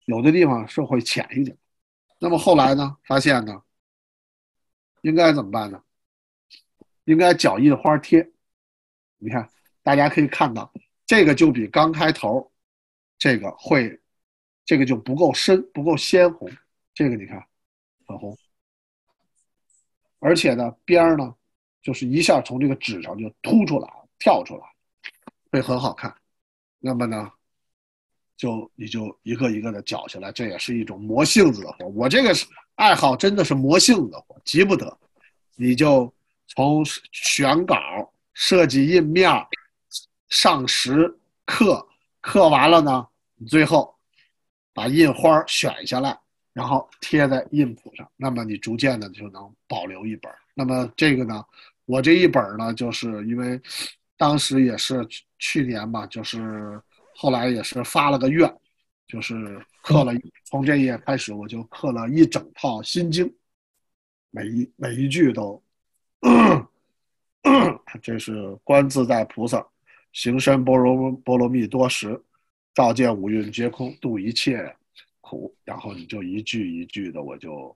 [0.06, 1.58] 有的地方是会浅一点。
[2.20, 3.64] 那么后来呢，发现呢，
[5.02, 5.82] 应该怎么办呢？
[7.12, 8.26] 应该脚印花贴。
[9.18, 9.48] 你看，
[9.84, 10.72] 大家可以看到，
[11.06, 12.50] 这个就比刚开头
[13.20, 14.00] 这个会，
[14.66, 16.50] 这个就不够深，不够鲜红。
[16.94, 17.46] 这个你看，
[18.08, 18.38] 很红，
[20.20, 21.36] 而且呢，边儿呢，
[21.82, 24.64] 就是一下从这个纸上就凸出来了，跳出来，
[25.52, 26.16] 会很好看。
[26.80, 27.30] 那么呢，
[28.38, 31.88] 就你就一个一个的绞下来，这也是一种磨性子的活。
[31.88, 34.98] 我这个是爱好，真的是磨性子的活，急不得。
[35.56, 36.12] 你就
[36.56, 37.76] 从选稿、
[38.34, 39.32] 设计印面、
[40.30, 41.88] 上石刻，
[42.22, 43.08] 刻完了呢，
[43.48, 43.96] 最后
[44.74, 46.18] 把印花选下来。
[46.54, 50.30] 然后贴在印谱上，那么你逐渐的就能保留一本。
[50.54, 51.42] 那么这个呢，
[51.86, 53.58] 我这一本呢，就是因为
[54.18, 55.08] 当时也是
[55.40, 56.78] 去年嘛，就是
[57.16, 58.54] 后来也是发了个愿，
[59.08, 60.12] 就是刻了
[60.44, 63.34] 从这一页开始，我就刻了一整套心经，
[64.30, 65.64] 每一每一句都，
[68.02, 69.66] 这是观自在菩萨
[70.14, 72.22] 行深般若波罗蜜多时，
[72.74, 74.76] 照见五蕴皆空，度一切
[75.20, 75.54] 苦。
[75.64, 77.76] 然后你就一句一句的，我就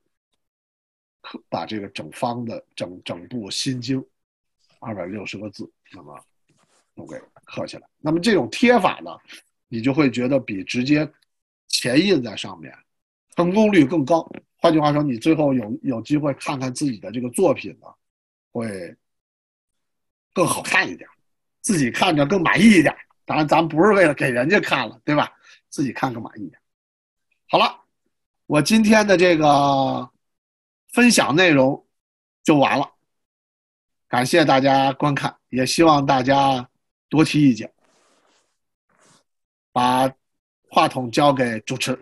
[1.49, 4.03] 把这个整方的整整部心经
[4.79, 6.19] 二百六十个字，那么
[6.95, 7.87] 都给刻下来。
[7.99, 9.11] 那么这种贴法呢，
[9.67, 11.09] 你就会觉得比直接
[11.67, 12.73] 前印在上面
[13.35, 14.29] 成功率更高。
[14.57, 17.87] 换句话说，你最后有有机会看看自己的这个作品呢，
[18.55, 18.95] 会
[20.31, 21.09] 更好看一点，
[21.59, 22.95] 自己看着更满意一点。
[23.25, 25.29] 当然，咱不是为了给人家看了，对吧？
[25.67, 26.57] 自己看更满意一点。
[27.49, 27.83] 好了，
[28.45, 30.09] 我今天的这个
[30.93, 31.85] 分享内容
[32.43, 32.89] 就完了，
[34.07, 36.69] 感谢大家观看，也希望大家
[37.09, 37.69] 多提意见。
[39.73, 40.09] 把
[40.69, 42.01] 话筒交给主持。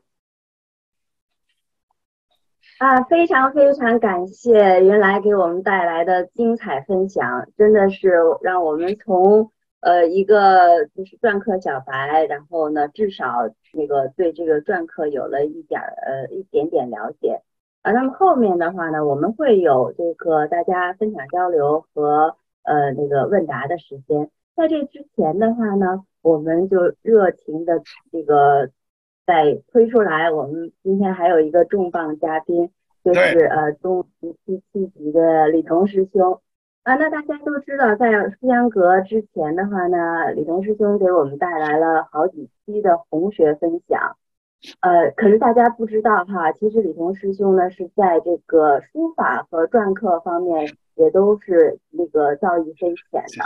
[2.79, 8.11] 啊，非常非常感谢云来给我们带来的精彩分享，真的是
[8.41, 9.51] 让我们从。
[9.85, 17.41] 呃，一个就是篆刻小白，然后呢，至少那个对这个篆刻有了一点呃一点点了解
[17.81, 17.91] 啊。
[17.91, 24.29] 那么后面的话呢，我们会有这个大家分享交流和呃那个问答的时间。
[24.55, 28.69] 在这之前的话呢，我们就热情的这个
[29.25, 32.69] 再推出来，我们今天还有一个重磅嘉宾，
[33.03, 36.39] 就是呃中七七级的李彤师兄。
[36.83, 44.17] 啊，那大家都知道，在书香阁之前的话呢，李彤师兄给我们带来了好几期的红学分享。
[44.81, 53.45] 呃，可是大家不知道哈，其实李彤师兄呢是在这个书法和篆刻方面也都是那个造诣非浅的。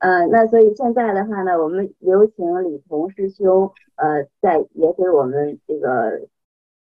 [0.00, 6.22] 嗯，那所以现在的话呢，我们有请李彤师兄，呃，在也给我们这个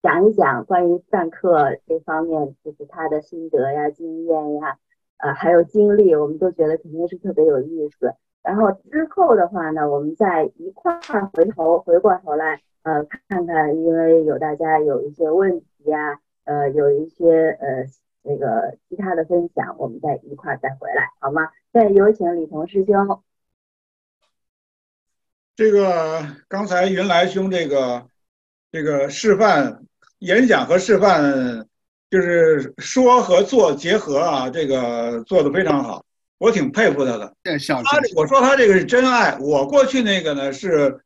[0.01, 4.77] 讲一讲关于上课这方面，就是他的心得呀、经验呀。
[5.17, 8.13] 呃，还有经历，我们都觉得肯定是特别有意思。
[8.43, 17.85] 然后之后的话呢，我们再一块儿回头回过头来，呃，看看，因为有大家有一些问题呀，呃，有一些呃
[18.23, 21.47] 那个其他的分享，我们再一块儿再回来，好吗？
[21.75, 23.21] 再有请李彤师兄。
[25.57, 28.07] 这个刚才云来兄这个
[28.71, 29.83] 这个示范
[30.19, 31.67] 演讲和示范。
[32.07, 36.05] 就是说和做结合啊，这个做的非常好，
[36.37, 37.35] 我挺佩服他的。
[37.43, 39.37] 他我说他这个是真爱。
[39.39, 41.01] 我过去那个呢是，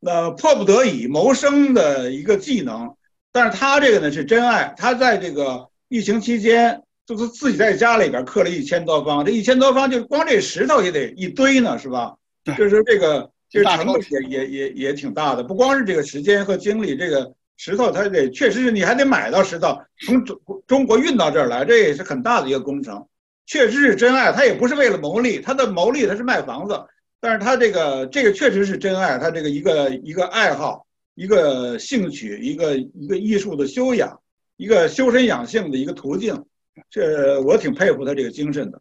[0.00, 2.92] 呃，迫不得已谋生的一个技能，
[3.30, 4.74] 但是他这个呢是真爱。
[4.76, 12.14] 他在这个疫情期间，就是自己在家里边刻了一千多方，这一千多方就光这石头也得一堆呢，是吧？
[12.58, 17.32] 就是这个这个成本也也也也挺大的，不光是这个时间和精力，这个。
[17.60, 19.76] 石头它得确实是你还得买到石头，
[20.06, 23.04] 从中中国运到这儿来，这也是很大的一个工程。
[23.46, 26.80] 确实是真爱，他也不是为了牟利，他的牟利他是卖房子，
[27.20, 30.86] 但是他这个这个确实是真爱，他这个一个一个爱好，
[31.16, 34.20] 一个兴趣，一个一个艺术的修养，
[34.56, 36.44] 一个修身养性的一个途径。
[36.90, 38.80] 这我挺佩服他这个精神的。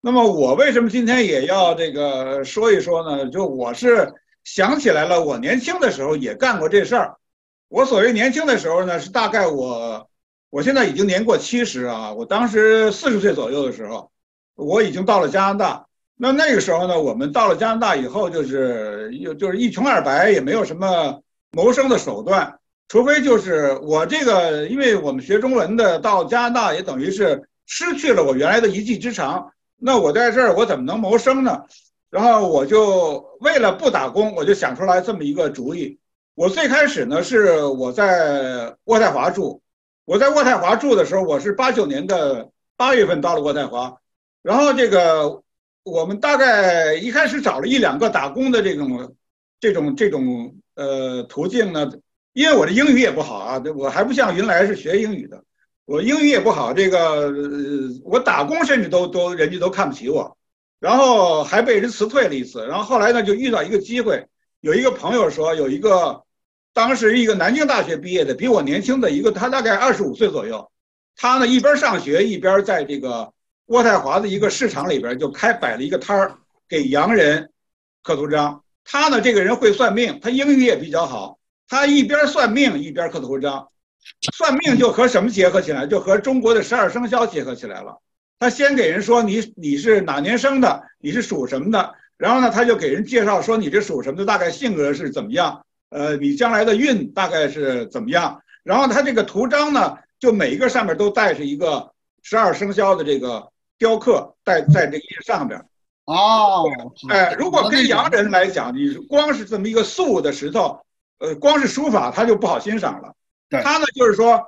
[0.00, 3.28] 那么我为什么今天也要这个说一说呢？
[3.28, 4.12] 就我是
[4.44, 7.16] 想起来了，我年轻的时候也干过这事儿。
[7.68, 10.08] 我所谓年轻的时候呢，是大概我，
[10.50, 12.12] 我现在已经年过七十啊。
[12.12, 14.10] 我当时四十岁左右的时候，
[14.54, 15.86] 我已经到了加拿大。
[16.16, 21.22] 那那个时候呢，我们到了加拿大以后，就是又就是一穷二白，也没有什么
[21.52, 22.58] 谋生的手段，
[22.90, 29.52] 除非就是我这个，因为我们学中文的到加拿大也等于是失去了我原来的一技之长。
[29.76, 31.62] 那我在这儿我怎么能谋生呢？
[32.10, 36.00] 然后我就为了不打工，我就想出来这么一个主意。
[36.34, 39.62] 我最开始呢是我在渥太华住，
[40.04, 43.98] 我在渥太华住的时候，我是八九年的八月份到了渥太华，
[44.42, 45.42] 然后这个
[45.84, 49.14] 我们大概一开始找了一两个打工的这种
[49.60, 51.88] 这种这种呃途径呢，
[52.32, 55.42] 因为我的英语也不好啊，我还不像云来是学英语的，
[55.84, 57.32] 我英语也不好，这个
[58.04, 60.36] 我打工甚至都都人家都看不起我，
[60.78, 64.26] 然后还被人辞退了一次，然后后来呢就遇到一个机会，
[64.60, 66.22] 有一个朋友说有一个。
[66.72, 70.70] 当时一个南京大学毕业的，比我年轻的一个，他大概二十五岁左右。
[71.16, 73.32] 他呢一边上学一边在这个
[73.66, 76.38] 渥太华的一个市场里边就开摆了一个摊儿，
[76.68, 77.50] 给洋人
[78.04, 78.62] 刻图章。
[78.84, 81.39] 他呢这个人会算命，他英语也比较好。
[81.70, 83.68] 他一边算命一边刻图章，
[84.34, 85.86] 算命就和什么结合起来？
[85.86, 88.00] 就和中国的十二生肖结合起来了。
[88.40, 95.64] 他先给人说你你是哪年生的，你是属什么的，然后呢他就给人介绍说你这属什么的，大概性格是怎么样。
[95.90, 98.42] 呃，你将来的运大概是怎么样？
[98.64, 101.92] 然后他这个图章呢，就每一个上面都带着一个
[102.22, 103.48] 十二生肖的这个
[103.78, 105.64] 雕刻，在在这个上边。
[106.06, 106.64] 哦，
[107.08, 110.80] 哎，如果跟洋人来讲，你光是这么一个素的石头，
[111.20, 113.14] 呃，光是书法他就不好欣赏了。
[113.48, 114.44] 他呢，就是说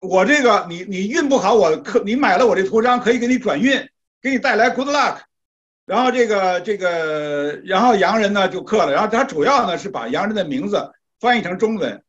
[0.00, 3.88] 我这个你你运不好，我刻你买了我这图章可以给你转运，
[4.22, 5.16] 给你带来 good luck。
[5.86, 12.02] 然后这个这个，然后洋人呢就刻了，然后他主要呢是把洋人的名字翻译成中文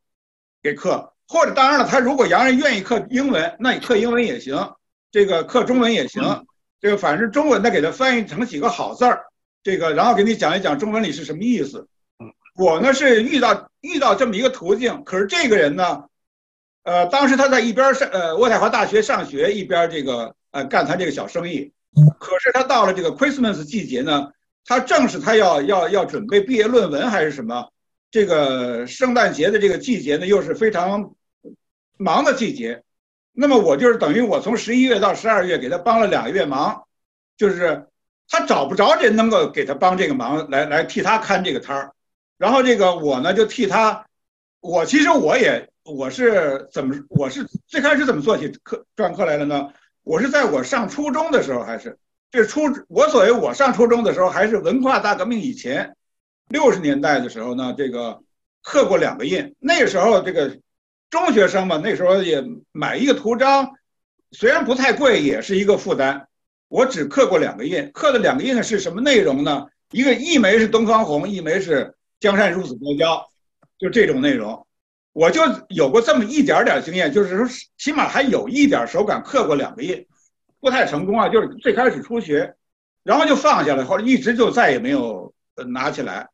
[0.61, 4.75] 给刻，或者当然了，他如果洋人愿意刻英文，那你刻英文也行，
[5.11, 6.45] 这个刻中文也行，
[6.79, 9.25] 这个反正中文的给他翻译成几个好字儿，
[9.63, 11.87] 这个然后给你讲一讲中文里是什么意思。
[12.61, 16.03] 我呢是遇到遇到这么一个途径，可是这个人呢，
[16.83, 21.71] 呃，当时他在一边上呃渥太华大学上学，一边这个呃干他这个小生意。
[22.19, 24.27] 可是他到了这个 Christmas 季节呢，
[24.63, 27.67] 他正是他要要要准备毕业论文还是什么？
[28.11, 31.15] 这个圣诞节的这个季节呢，又是非常
[31.97, 32.83] 忙的季节。
[33.33, 36.83] 那么我就是等于我从十一月到十二月给他帮了两个月忙，
[37.37, 37.87] 就是
[38.29, 41.91] 他找不着人能够给他帮这个忙，来来替他看这个摊儿。
[42.41, 44.03] 然后这个我呢就替他，
[44.61, 49.67] 我其实我也我是怎么我是最开始怎么做起课篆刻来的呢？
[50.01, 51.99] 我是在我上初中的时候，还是
[52.31, 55.95] 这初我所谓我上初中的时候，还是文化大革命以前，
[56.49, 58.19] 六十年代的时候呢，这个
[58.63, 59.55] 刻过两个印。
[59.59, 60.57] 那时候这个
[61.11, 63.69] 中学生嘛，那时候也买一个图章，
[64.31, 66.27] 虽然不太贵，也是一个负担。
[66.69, 69.67] 我只刻过两个印，刻的两个印是什么内容呢？
[69.91, 73.27] 一个一枚是东方红，一枚是江山如此多娇，
[73.77, 74.65] 就这种内容。
[75.11, 77.45] 我就有过这么一点点经验，就是说
[77.77, 80.07] 起码还有一点手感，刻过两个印，
[80.61, 81.27] 不太成功啊。
[81.27, 82.55] 就是最开始初学，
[83.03, 85.33] 然后就放下了，后来一直就再也没有
[85.67, 86.29] 拿起来。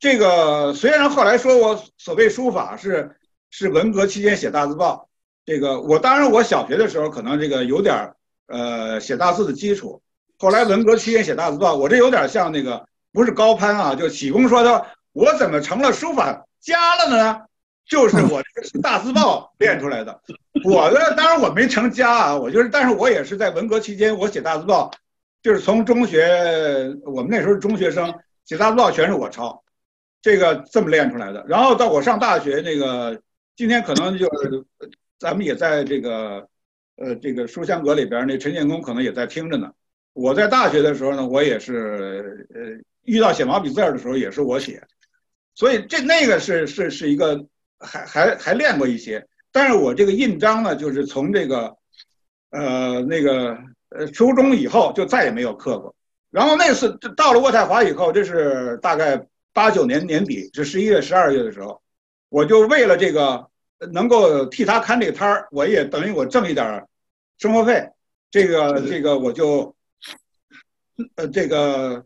[0.00, 3.14] 这个虽然后来说我所谓书法是
[3.50, 5.08] 是文革期间写大字报，
[5.44, 8.12] 这个我当然我小学的时候可能这个有点
[8.48, 10.02] 呃写大字的基础，
[10.38, 14.86] 后来文革期间写大字报，我这有点像那个不是高攀啊，就启功说的，
[15.16, 17.40] 我怎么成了书法家了呢？
[17.86, 20.20] 就是我这个大字报 练出来的，
[20.62, 24.90] 我的当然我没成家啊，我就是，但是我也是在文革期间，我写大字报，
[25.42, 28.12] 就是从中学，我们那时候是中学生，
[28.44, 29.62] 写大字报全是我抄，
[30.20, 31.42] 这个这么练出来的。
[31.48, 33.18] 然后到我上大学，那个
[33.56, 34.62] 今天可能就是
[35.18, 36.46] 咱们也在这个，
[36.96, 39.70] 呃，这个书香阁里边，那陈建功可能也在听着呢。
[40.12, 42.60] 我在大学的时候呢，我也是，呃，
[43.04, 44.82] 遇到写毛笔字的时候也是我写，
[45.56, 47.44] 所以这那个是是是一个。
[47.78, 49.22] 还还还练过一些，
[49.52, 51.76] 但是我这个印章呢，就是从这个，
[52.48, 53.54] 呃，那个
[53.90, 55.94] 呃初中以后就再也没有刻过。
[56.30, 59.22] 然后那次到了渥太华以后，这是大概
[59.52, 61.82] 八九年年底，是十一月、十二月的时候，
[62.30, 63.46] 我就为了这个
[63.92, 66.82] 能够替他看这个摊儿，我也等于我挣一点
[67.36, 67.86] 生活费，
[68.30, 69.76] 这个这个我就，
[71.16, 72.02] 呃，这个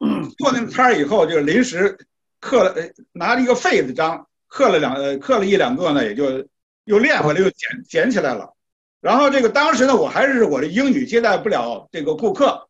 [0.36, 1.96] 做那个摊儿以后，就临时
[2.40, 2.74] 刻了，
[3.12, 4.26] 拿了一个废的章。
[4.52, 6.44] 刻了两呃，刻了一两个呢，也就
[6.82, 8.52] 又练回来，又捡捡起来了。
[9.00, 12.68] 然后这个当时呢，我还是我的英语接待不了这个顾客，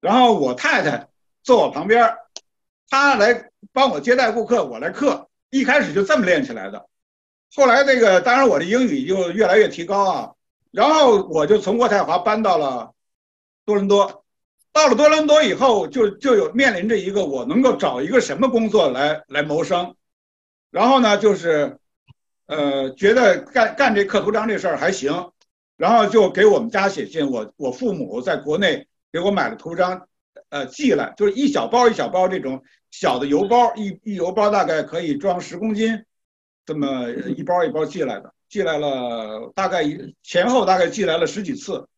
[0.00, 1.06] 然后我太太
[1.44, 2.12] 坐我旁边，
[2.90, 5.28] 她来帮我接待顾客，我来刻。
[5.50, 6.88] 一开始就这么练起来的。
[7.54, 10.32] 后来这个当然我的英语就越来越提高啊。
[10.72, 12.94] 然后我就从渥太华搬到了
[13.64, 14.25] 多伦多。
[14.76, 19.96] 到了多伦多以后，就就有面临着一个我能够找一个什么工作来来谋生。
[20.70, 21.78] 然后呢，就是，
[22.44, 25.32] 呃，觉得干干这刻图章这事儿还行，
[25.78, 27.30] 然后就给我们家写信。
[27.30, 30.06] 我我父母在国内给我买了图章，
[30.50, 36.04] 呃寄来，就是一小包一小包这种小的邮包，一一邮包大概可以装十公斤，
[36.66, 41.88] 这么一包一包寄来的，寄来了大概一前后大概寄来了十几次，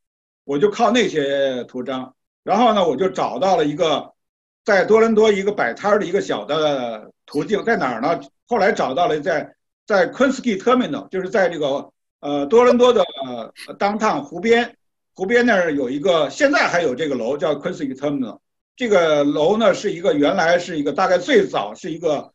[0.45, 4.13] 我就靠那些图章，然后呢，我就找到了一个
[4.65, 8.21] 在多伦多一个摆摊儿的一个小的途径，在哪儿呢？
[8.47, 9.55] 后来找到了在
[9.87, 11.91] 在 Quincy Terminal，就是在这个
[12.21, 14.75] 呃多伦多的呃 downtown 湖边，
[15.15, 18.39] 湖边那儿有一个，现在还有这个楼叫 Quincy Terminal。
[18.75, 22.33] 这个楼呢是一个原来是一个大概最早是一个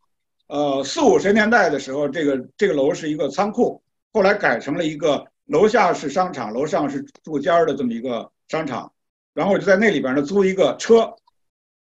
[0.47, 3.81] 呃四五十年代的时候，这个这个楼是一个仓库，
[4.11, 8.92] 后来改成了一个楼下是商场，楼上是住间儿的这么一个商场。
[9.33, 11.15] 然后我就在那里边呢租一个车，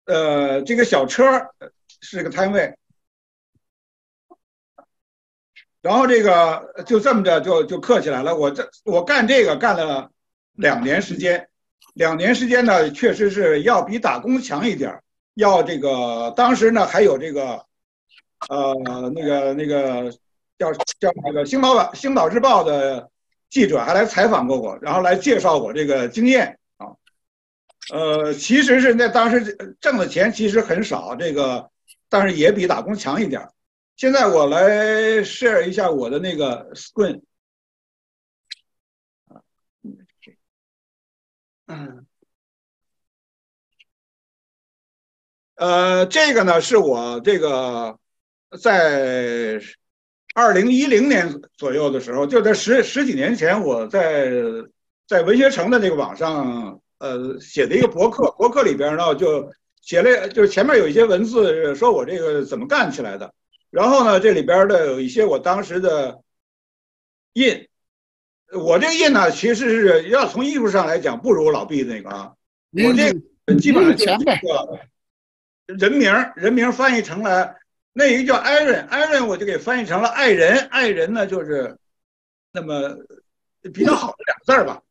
[0.06, 1.24] 呃，这个小车
[2.02, 2.74] 是个摊位。
[5.82, 8.36] 然后这个就这么着就就刻起来了。
[8.36, 10.12] 我这我干这个干了
[10.54, 11.50] 两年时间，
[11.96, 15.02] 两年时间呢，确实是要比打工强一点。
[15.34, 17.66] 要这个当时呢还有这个，
[18.48, 20.12] 呃，那个那个
[20.58, 23.10] 叫叫那个《星岛晚星岛日报》的
[23.50, 26.60] 记者还来采访过我，然后来介绍我这个经验。
[27.92, 31.70] 呃，其实是那当时挣的钱其实很少，这个
[32.08, 33.50] 但是也比打工强一点。
[33.98, 37.22] 现在我来 share 一下我的那个 screen。
[41.68, 42.06] 嗯，
[45.56, 48.00] 呃，这个呢是我这个
[48.62, 49.62] 在
[50.34, 54.32] 二零一零年左右的时候，就在十十几年前，我在
[55.08, 59.52] 在文学城的那个网上呃写的一个博客，博客里边呢就
[59.82, 63.34] 写了，就是前面有一些文字说我这个怎么干起来的。
[63.72, 66.22] 然后呢，这里边的有一些我当时的
[67.34, 67.68] 印，
[68.54, 72.34] 我这个印呢，其实是要从艺术上来讲，不如老毕那个啊。
[72.72, 74.80] 我这个基本上就是这个
[75.66, 77.56] 人名儿，人名儿翻译成了
[77.94, 81.78] 那一个叫 Iron，Iron 我就给翻译成了爱人，爱人呢就是
[82.52, 82.96] 那么
[83.74, 84.82] 比较好的两个字儿吧。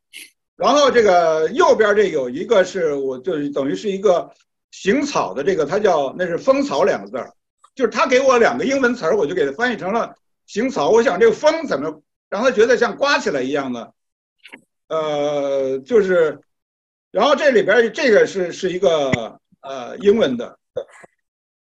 [0.60, 4.30] 然后这个右边这有一个是我就是等于是一个
[4.70, 7.32] 行草的这个，它叫那是风草两个字儿。
[7.72, 10.14] 就是他给我两个英文词儿，我就给他翻译成了
[10.44, 10.90] 行草。
[10.90, 13.94] 我想这个风怎么让他觉得像刮起来一样的？
[14.88, 16.40] 呃，就是，
[17.10, 20.58] 然后这里边这个是是一个呃英文的，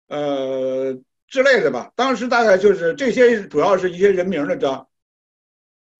[0.08, 0.98] 呃
[1.28, 1.92] 之类的吧。
[1.94, 4.88] 当时大概就是这些，主要是一些人名的章。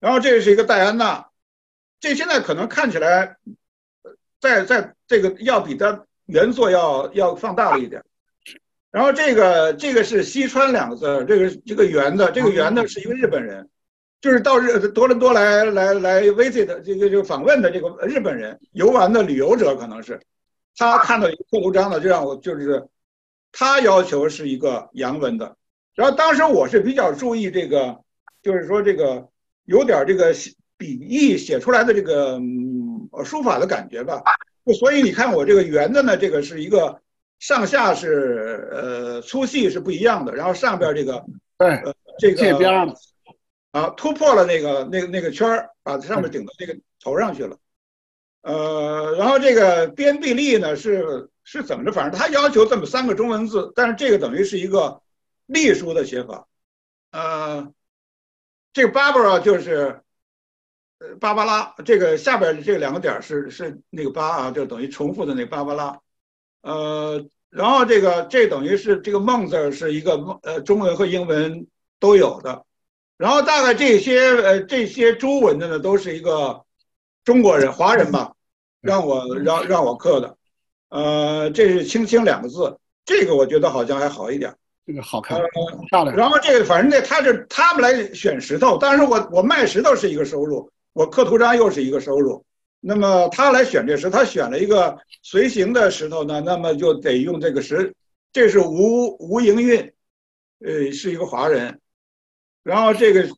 [0.01, 1.29] 然后这是一个戴安娜，
[2.03, 3.37] 这现在可能看起来，
[4.41, 8.03] 在在这个要比它原作要要放大了一点。
[8.91, 13.71] 然后这个这个是西川两个字，这个这个圆的，这个圆的是一个日本人，
[14.21, 20.21] 就是到日多伦多来来来 visit 这个就访问的这个日本人游玩的旅游者可能是，
[20.77, 22.85] 他看到一个刻图章的，就让我就是
[23.53, 25.57] 他要求是一个洋文的，
[25.95, 28.01] 然后当时我是比较注意这个，
[28.43, 29.29] 就是说这个
[29.67, 30.35] 有点这个
[30.83, 34.23] 笔意写出来的这个嗯书法的感觉吧，
[34.79, 37.01] 所以你看我这个圆的呢，这个是一个。
[37.43, 41.25] 上下是呃粗细是不一样的，然后上边这个
[41.59, 42.71] 对呃这个这边
[43.73, 47.57] 啊突破了那个那个那个圈儿，把它上面顶到这个头上去了，
[48.43, 51.91] 呃，然后这个边壁立呢是是怎么着？
[51.91, 55.01] 反正他要求这么三个中文字，但是这个等于是一个
[55.47, 56.47] 隶书的写法，
[57.11, 57.73] 呃，
[58.73, 60.03] 这个 Barbara 就是呃
[61.21, 65.99] 芭芭拉，这个下边这两个点是是那个八啊，就等于重复的那芭芭拉。
[66.63, 71.67] 呃，然后这个这等于是这个梦字是一个呃中文和英文
[71.99, 72.65] 都有的，
[73.17, 76.65] 然后大概这些呃这些中文的呢都是一个
[77.25, 78.33] 中国人华人吧，
[78.81, 80.37] 让我让让我刻的，
[80.89, 84.55] 呃，这是青青两个字，这个我觉得好像还好一点，
[84.87, 85.47] 这个好看呃
[85.89, 86.17] 漂亮。
[86.17, 92.45] 然后这个反正那他是他们来选石头，但是我我卖石头是一个收入，我刻图章又是一个收入。
[92.81, 97.95] 那么他来选这石，他选了一个随行的石头呢，那么就得用这个石。
[98.33, 99.93] 这是吴吴营运，
[100.65, 101.81] 呃，是一个华人。
[102.63, 103.29] 然后这个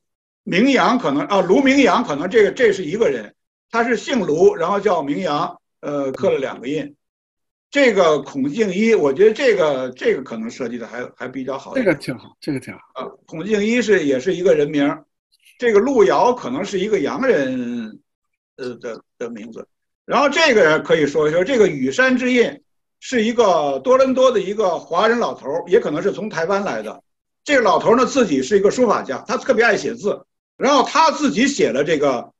[0.43, 3.35] 明阳可能啊，卢明阳可能这个这是一个人，
[3.69, 6.95] 他是姓卢，然后叫明阳，呃，刻了两个印。
[7.69, 11.83] 这个孔敬一，我觉得这个这个可能设计的还还比较好这。
[11.83, 12.79] 个挺好，这个挺好。
[12.93, 15.05] 啊，孔敬一是也是一个人名儿，
[15.57, 17.99] 这个路遥可能是一个洋人，
[18.57, 19.67] 呃的的名字。
[20.05, 22.61] 然后这个可以说一说，这个羽山之印
[22.99, 27.01] 是一个多伦多的一个华人老头，也可能是从台湾来的。
[27.43, 30.25] 这个老头呢自己是一个书法家，他特别爱写字，
[30.57, 32.31] 然后他自己写了这个，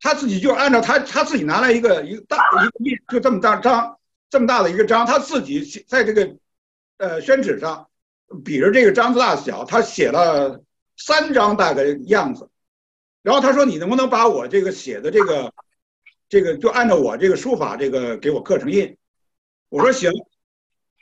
[0.00, 3.98] 他自己就按照他他自己拿来一个一个大一个印，就这么大张，
[4.30, 6.28] 这么大的一个章，他自己写在这个
[6.98, 7.86] 呃宣纸上
[8.44, 10.60] 比着这个章子大小，他写了
[11.04, 12.48] 三张大概样子，
[13.22, 15.52] 然后他说你能不能把我这个写的这个
[16.28, 18.96] 这个就按照我这个书法这个给我刻成印？
[19.68, 20.10] 我说行，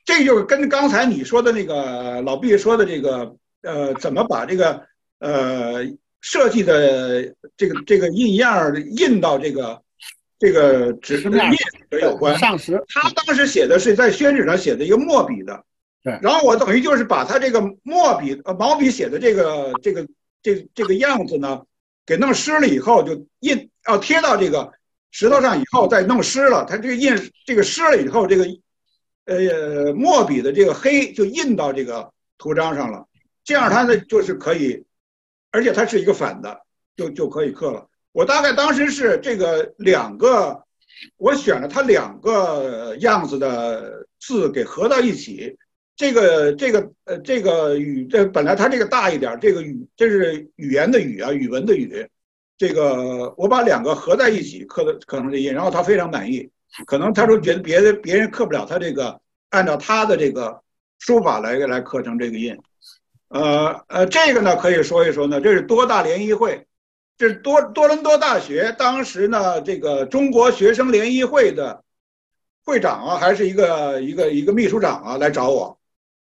[0.05, 4.87] 这就是跟刚才你说的那个老毕说的这个呃怎么把这个
[5.19, 5.85] 呃
[6.21, 9.83] 设计的这个这个印样印到这个
[10.39, 11.53] 这个纸上面
[12.01, 12.39] 有关。
[12.39, 15.65] 他当时写的是在宣纸上写的一个墨笔的，
[16.03, 20.07] 对然后我等于就是把他这个墨笔呃毛笔写的这个这个
[20.43, 21.63] 这这个样子呢，
[22.07, 24.73] 给弄湿了以后就印要贴到这个
[25.11, 27.15] 石头上以后再弄湿了，它这个印
[27.45, 28.47] 这个湿了以后，这个
[29.27, 33.07] 呃墨笔的这个黑就印到这个图章上了，
[33.45, 34.85] 这样它呢就是可以，
[35.51, 36.63] 而且它是一个反的，
[36.97, 37.89] 就就可以刻了。
[38.13, 40.65] 我大概当时是这个两个，
[41.17, 45.59] 我选了它两个样子的字给合到一起。
[46.01, 52.09] 这个这个呃这个语这本来它这个大一点，这个语这是语言的语啊，语文的语。
[52.57, 56.49] 这个我把两个合在一起刻的刻成这印，然后他非常满意。
[56.87, 59.21] 可能他说觉得别的别人刻不了他这个
[59.51, 60.63] 按照他的这个
[61.01, 62.57] 书法来来刻成这个印。
[63.29, 66.67] 呃呃，这个呢可以说一说呢，这是多大联谊会。
[67.19, 71.85] 这是多多伦多大学当时呢，这个中国学生联谊会的
[72.65, 75.79] 会长啊，还是一个一个一个秘书长啊，来找我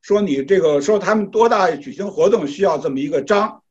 [0.05, 3.63] 说你这个说他们多大举行活动需要这么一个章，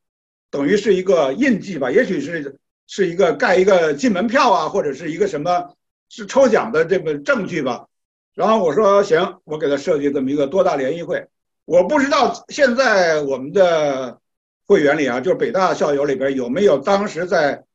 [0.50, 2.58] 等于是一个印记吧，也许是
[2.88, 5.76] 是一个盖一个进门票啊，或者是一个什么
[6.10, 7.86] 是抽奖的这个证据吧。
[8.34, 11.24] 然后我说行，我给他设计这么一个多大联谊会。
[11.66, 14.20] 我不知道现在我们的。
[14.66, 17.66] 会员里啊，就是北大校友里边有没有当时在，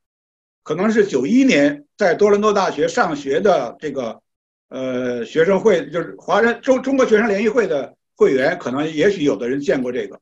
[0.63, 4.23] 可能是九一年在多伦多大学上学的这个
[4.71, 10.21] 呃学生会，就是华人中中国学生联谊会的会员，可能也许有的人见过这个。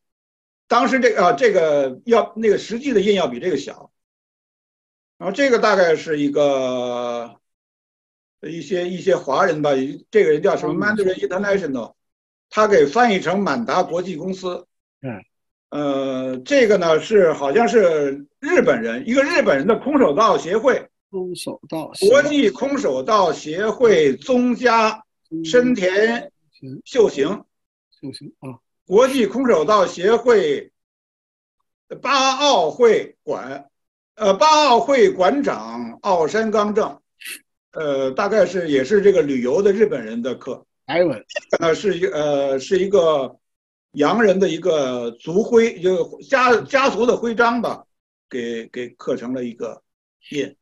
[0.68, 3.90] 当时这个啊，这个要那个实际的印要比这个小，
[5.16, 7.34] 然后这个大概是一个
[8.42, 9.70] 一些一些华人吧，
[10.10, 11.94] 这个人叫什么 Mandarin International，
[12.50, 14.66] 他给翻译成满达国际公司。
[15.00, 15.24] 嗯。
[15.70, 25.04] 呃，这个呢是好像是日本人，一个日本人的空手道协会，空手道国际空手道协会宗家
[25.44, 26.30] 深田
[26.84, 27.44] 秀行，
[28.00, 30.72] 秀行啊，国际空手道协会
[32.02, 33.68] 八奥会馆，
[34.14, 37.00] 呃，八奥会馆长奥山刚正，
[37.72, 41.24] 呃，大概是也是这个旅游的日本人的课，台文，
[41.60, 43.38] 呃，是一呃是一个。
[43.92, 47.86] 洋人的一个族徽，就家家族的徽章吧，
[48.28, 49.82] 给给刻成了一个
[50.32, 50.54] 印。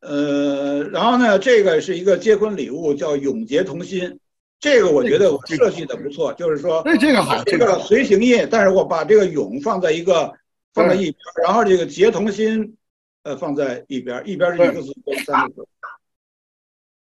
[0.00, 4.18] 呃，然后呢，这个是一个结婚礼物，叫永结同心。
[4.62, 10.32] 这个我觉得我设计的不错，就是说，哎，这个好，这个随行印，但是我把这个勇放在一个
[10.72, 12.76] 放在一边，然后这个结同心，
[13.24, 15.68] 呃，放在一边，一边是一个字跟三个字。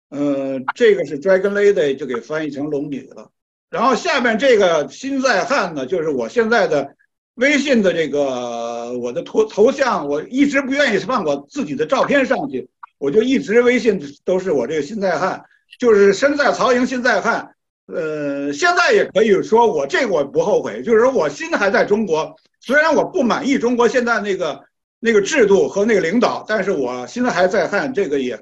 [0.08, 3.30] 呃，这个是 Dragon Lady，就给翻译成龙女了。
[3.70, 6.96] 然后下面这个心在汉呢，就是我现在的
[7.34, 12.68] 微信的这个我的头头像，我一直不愿意放我自己的照片上去，
[12.98, 15.44] 我就一直微信都是我这个心在汉，
[15.78, 17.52] 就是身在曹营心在汉。
[17.86, 24.64] 呃，现在也可以说我这个我不后悔，就是说我心还在中国，虽然我不满意中国现在那个
[24.98, 27.94] 那个制度和那个领导，但是我心还在汉。
[27.94, 28.36] 这个也，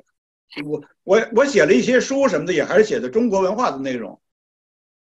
[0.64, 4.18] 我我我写了一些书什么的，也还是写的中国文化的内容。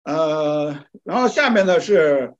[0.03, 2.33] 呃，然后下面呢是，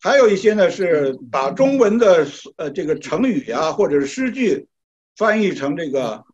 [0.00, 4.66] 还有一些呢是把中文的呃这个成语啊或者是诗句
[5.16, 6.24] 翻译成这个，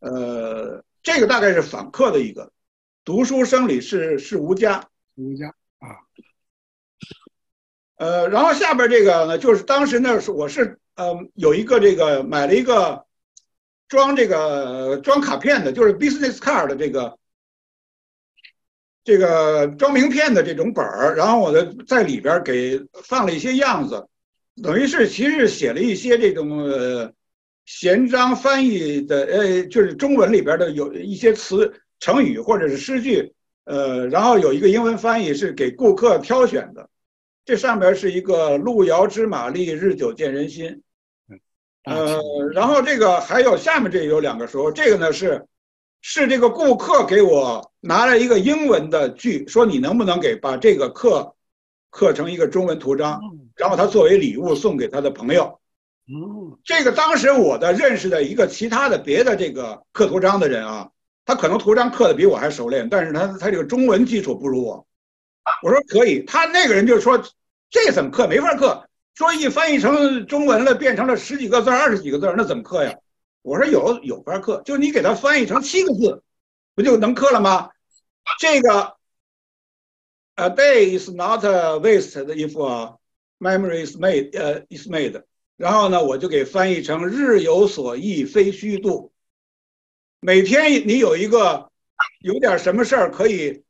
[0.00, 2.52] 呃，这个大概是访客的一个，
[3.04, 5.48] 读书生理是是无家，无家
[5.78, 5.88] 啊，
[7.96, 13.04] 呃，然后下边这个呢就是当时呢是我是呃有一个这个买了一个
[13.88, 17.18] 装这个装卡片的，就是 business card 的这个。
[19.04, 24.06] 这个装名片的这种本儿，然后我的在里边给放了一些样子，
[24.62, 27.12] 等于是其实写了一些这种呃
[27.64, 33.32] 闲章翻译的，呃，就是中文里边的有一些词、成语或者是诗句，
[33.64, 36.88] 呃，然后有一个英文翻译是给顾客挑选的。
[37.44, 40.82] 这上边是一个路遥知马力，日久见人心。
[41.84, 42.20] 呃，
[42.52, 45.46] 然后这个还有下面这有两个说，这个呢是。
[46.04, 51.32] 是这个顾客给我拿了一个英文的句，说你能不能给把这个刻
[51.90, 53.20] 刻成一个中文图章，
[53.54, 55.60] 然后他作为礼物送给他的朋友。
[56.64, 60.90] 这个当时我的认识的一个其他的别的这个刻图章的人啊，
[61.24, 64.86] 他可能图章刻的比我还熟练，但是他他这个中文基础不如我。
[65.62, 67.22] 我说可以，他那个人就说
[67.70, 72.94] 这怎么刻没法刻，说一翻译成中文了，变成了十几个字、二十几个字，那怎么刻呀？
[73.42, 76.22] 我说有有法刻，就你给他翻译成七个字，
[76.74, 77.70] 不就能刻了吗？
[78.38, 78.96] 这个
[80.36, 82.96] a day is not wasted if a
[83.40, 85.20] memory is made 呃 is made，
[85.62, 89.12] 然后呢，我就给翻译成日有所忆非虚度。
[90.18, 91.70] 每天你有一个
[92.18, 93.62] 有点什么事儿可以，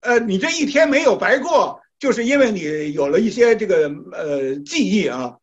[0.00, 5.38] 呃，你这一天没有白过，就是因为你有了一些这个呃记忆啊，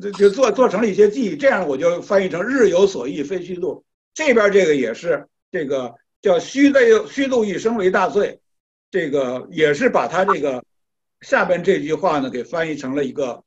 [0.00, 3.84] 就就做做成了一些记忆，这样我就翻译成日有所忆非虚度。
[4.14, 8.40] 这边这个也是这个叫虚的虚度一生为大罪，
[8.90, 10.64] 这个也是把它这个
[11.20, 13.44] 下边这句话呢给翻译成了一个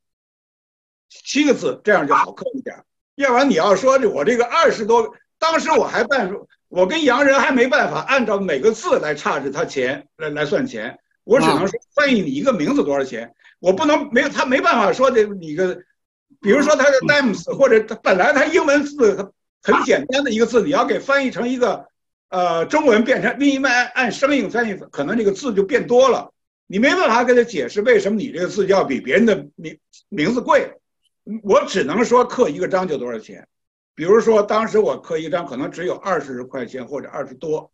[1.11, 2.75] 七个字，这样就好刻一点。
[3.15, 5.13] 要不然你要说这我这个二十多。
[5.37, 6.31] 当时我还办，
[6.69, 15.75] 我跟洋人还没办法按照每个字来差值他钱来来算钱，我只能说翻译你一个名字多少钱，我不能没有他没办法说的你个，
[16.41, 19.33] 比如说他的 names 或者他本来他英文字
[19.63, 21.87] 很简单的一个字，你要给翻译成一个
[22.29, 26.31] 呃中文变成另一按按生硬翻译，可能这个字就变多了，
[26.67, 29.75] 你没办法跟他解释为什么你这个字要比别人的名
[30.09, 30.71] 名字贵，
[31.43, 33.47] 我只能说刻一个章就多少钱。
[33.93, 37.69] 比如说，当时我刻一张可能只有二十块钱或者二十多，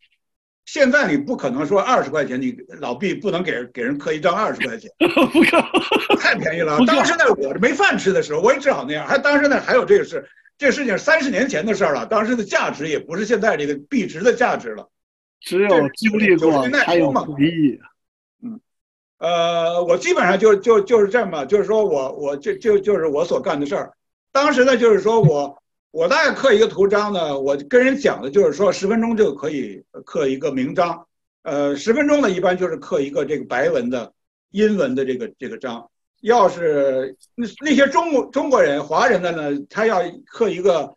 [0.66, 6.78] 现在你不可能说二十块钱，你老毕不能给给人刻一张二十块钱， 不可太便宜了。
[6.86, 9.08] 当时呢我这没饭吃的时候，我也只好那样。
[9.08, 14.90] 还当时呢还有这个事，这事情三十年前的事儿了，当时的价值也不是现在这个币值的价值了，
[15.40, 17.80] 只有经历过才有回忆。
[19.20, 23.94] 呃，我基本上就就就是这么，就是说我我就就就是我所干的事儿。
[24.32, 25.58] 当时呢，就是说我。
[25.92, 31.08] 我大概刻一个图章呢，我跟人讲的就是说十分钟就可以刻一个名章，
[31.42, 34.14] 呃，十分钟呢一般就是刻一个这个白文的
[34.52, 35.90] 英文的这个这个章。
[36.22, 40.94] 要是那那些中国中国人、华人的呢，他要刻一个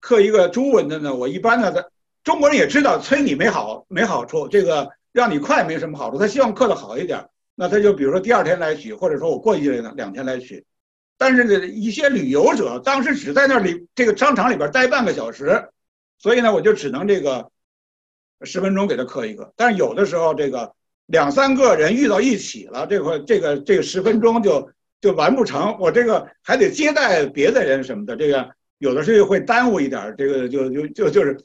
[0.00, 1.82] 刻一个中文的呢，我一般呢，他
[2.22, 7.24] 中国人也知道催你没好没好处，这个让你快没什么好处，他希望刻的好一点，
[7.60, 10.64] 那他就比如说第二天来取，或者说我过一两两天来取。
[11.16, 15.68] 但是呢，一些旅游者当时只在那里这个商场里边待半个小时，
[16.20, 17.50] 所以呢，我就只能这个
[18.42, 19.52] 十分钟给他刻一个。
[19.56, 20.72] 但是有的时候这个
[21.06, 24.70] 两三个人遇到一起了，这块这个这个十分钟就
[25.00, 28.48] 就完不成，我这个还得接待别的人什么的，这个
[28.78, 30.14] 有的时候会耽误一点。
[30.16, 31.36] 这个就就就就是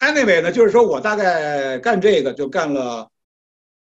[0.00, 3.08] ，anyway 呢，就是说我大概干这个就干了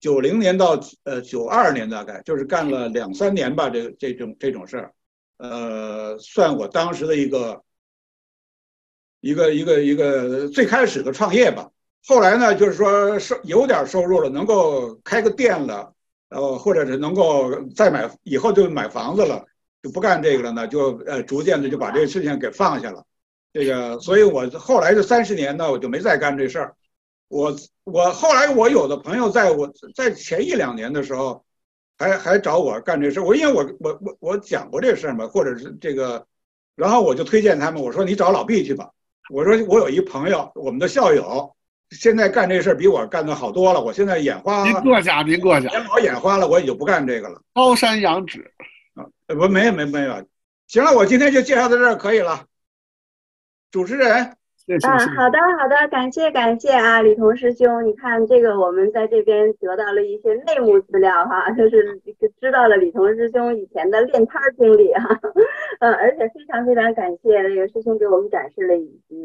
[0.01, 4.93] 九零年到呃九二年，大概就是干了两三年吧，这这种这种事儿。
[5.37, 7.63] 呃，算我当时的一个
[9.21, 11.71] 一个一个一个最开始的创业吧。
[12.07, 15.93] 后来呢，就是说收有点收入了，能够开个店了，
[16.31, 19.45] 呃，或者是能够再买，以后就买房子了，
[19.83, 23.05] 就不干这个了呢，就呃逐渐的就把这个事情给放下了。
[23.53, 26.75] 这个，所以我后来这三十年呢，我就没再干这事儿。
[27.31, 31.43] 我我后来我有的朋友在我在前一两年的时候。
[32.03, 36.27] 还还找我干这事，我因为我我我我讲过这事儿嘛，或者是这个，
[36.75, 38.89] 然后我就推荐他们，我说你找老毕去吧。
[39.29, 41.55] 我说我有一朋友，我们的校友，
[41.91, 43.83] 现在干这事儿比我干的好多了。
[43.83, 47.39] 我现在眼花，您过奖，您过奖，眼老眼花了，我也就不干这个了。
[47.53, 48.51] 高山仰止
[48.95, 50.27] 啊，不没有没没有，
[50.69, 52.47] 行了，我今天就介绍到这儿可以了。
[53.71, 54.39] 主持人。
[54.71, 62.01] 嗯，好的好的，感谢感谢啊，李彤师兄，你看这个我们在这边得到了一些内幕资料哈，就是
[62.41, 65.21] 知道了李彤师兄以前的练摊经历哈，
[65.81, 68.75] 嗯，而且非常非常感谢那个师兄给我们展示了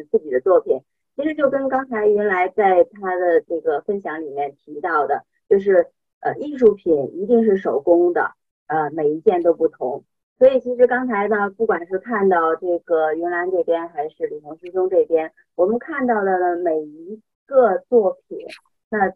[0.09, 0.79] 自己的作品。
[1.15, 5.85] 其实就跟刚才云来在他的这个分享里面提到的，就是
[6.21, 8.31] 呃艺术品一定是手工的，
[8.65, 10.03] 呃每一件都不同。
[10.37, 18.45] 所以其实刚才呢，不管是看到这个云兰这边，还是李彤师兄这边，我们看到的每一个作品，
[18.89, 19.13] 那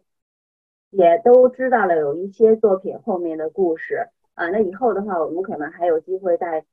[0.88, 4.48] 也都知道了有一些作品后面的故事啊。
[4.48, 6.64] 那以后的话，我们可能还有机会再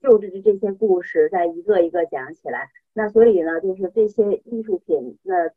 [0.00, 2.70] 就着这些故事再一个一个讲起来。
[2.92, 5.48] 那所以呢，就是这些艺术品，那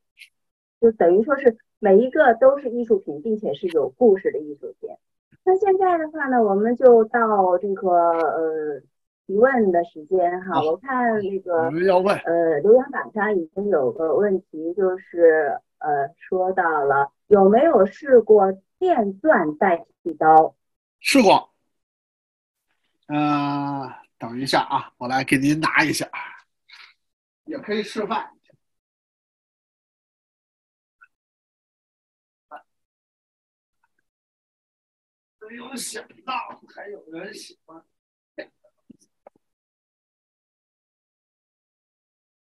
[0.80, 4.89] 就等于说是每一个都是艺术品，并且是有故事的艺术品。
[5.43, 8.80] 那现在的话呢，我们就到这个呃
[9.26, 10.61] 提问的时间哈。
[10.61, 11.63] 我看那个
[12.26, 20.55] 呃留言板上已经有个问题，就是呃说到了有没有试过电钻代替刀？
[20.99, 21.49] 试过。
[23.07, 26.07] 呃，等一下啊，我来给您拿一下，
[27.45, 28.30] 也可以示范。
[35.52, 36.34] 没有想到
[36.73, 37.84] 还有人喜欢。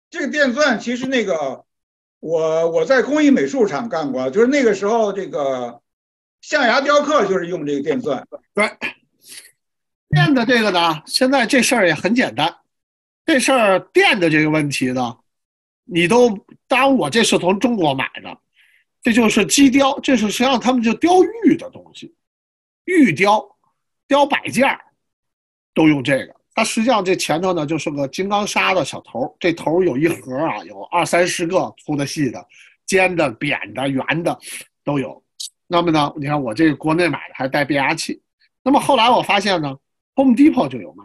[0.09, 1.65] 这个电钻其实那个，
[2.21, 5.81] 我我在工艺美术厂干过，就是那个时候这个
[6.39, 8.25] 象牙雕刻就是用这个电钻。
[8.53, 8.65] 对，
[10.07, 12.55] 电的这个呢，现在这事儿也很简单。
[13.25, 15.17] 这事儿电的这个问题呢，
[15.83, 16.29] 你都
[16.65, 18.39] 当然我这是从中国买的，
[19.01, 21.11] 这就是机雕，这是实际上他们就雕
[21.43, 22.15] 玉的东西，
[22.85, 23.57] 玉雕、
[24.07, 24.67] 雕摆件
[25.73, 26.35] 都用这个。
[26.53, 32.47] 它实际上这前头呢就是个金刚砂的小头，这头有一盒啊，有二三十个粗的、细的、
[32.85, 34.39] 尖的、扁的、圆的
[34.83, 35.21] 都有。
[35.67, 38.21] 那么呢，你看我这个国内买的还带变压器。
[38.63, 39.77] 那么后来我发现呢
[40.15, 41.03] ，Home Depot 就有卖。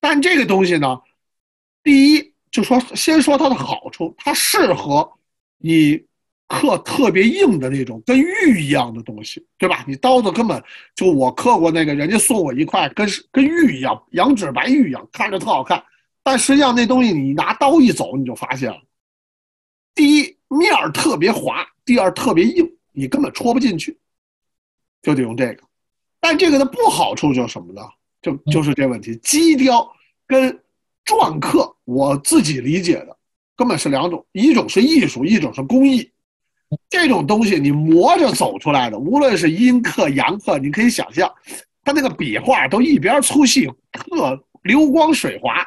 [0.00, 1.02] 但这个东西呢，
[1.82, 5.12] 第一就说先说它的好处，它适合
[5.58, 6.06] 你
[6.50, 9.84] 刻特别硬的那种跟玉一样的东西，对吧？
[9.86, 10.60] 你刀子根本
[10.96, 15.80] 就我刻过那个，人家送我一块跟跟玉一样，羊脂白玉一样，看着特好看。
[16.24, 18.82] 但实际上那东西你拿刀一走，你就发现了，
[19.94, 23.96] 第一面儿特别滑，第二特别硬，你根本戳不进去，
[25.02, 25.62] 就得用这个。
[26.18, 27.80] 但这个的不好处就是什么呢？
[28.20, 29.88] 就就是这问题，机雕
[30.26, 30.50] 跟
[31.06, 33.16] 篆刻，我自己理解的
[33.54, 36.10] 根本是两种，一种是艺术，一种是工艺。
[36.88, 41.32] 这种东西你磨着走出来的，无论是阴刻、阳刻，你可以想象，
[41.82, 45.66] 它那个笔画都一边粗细，特流光水滑，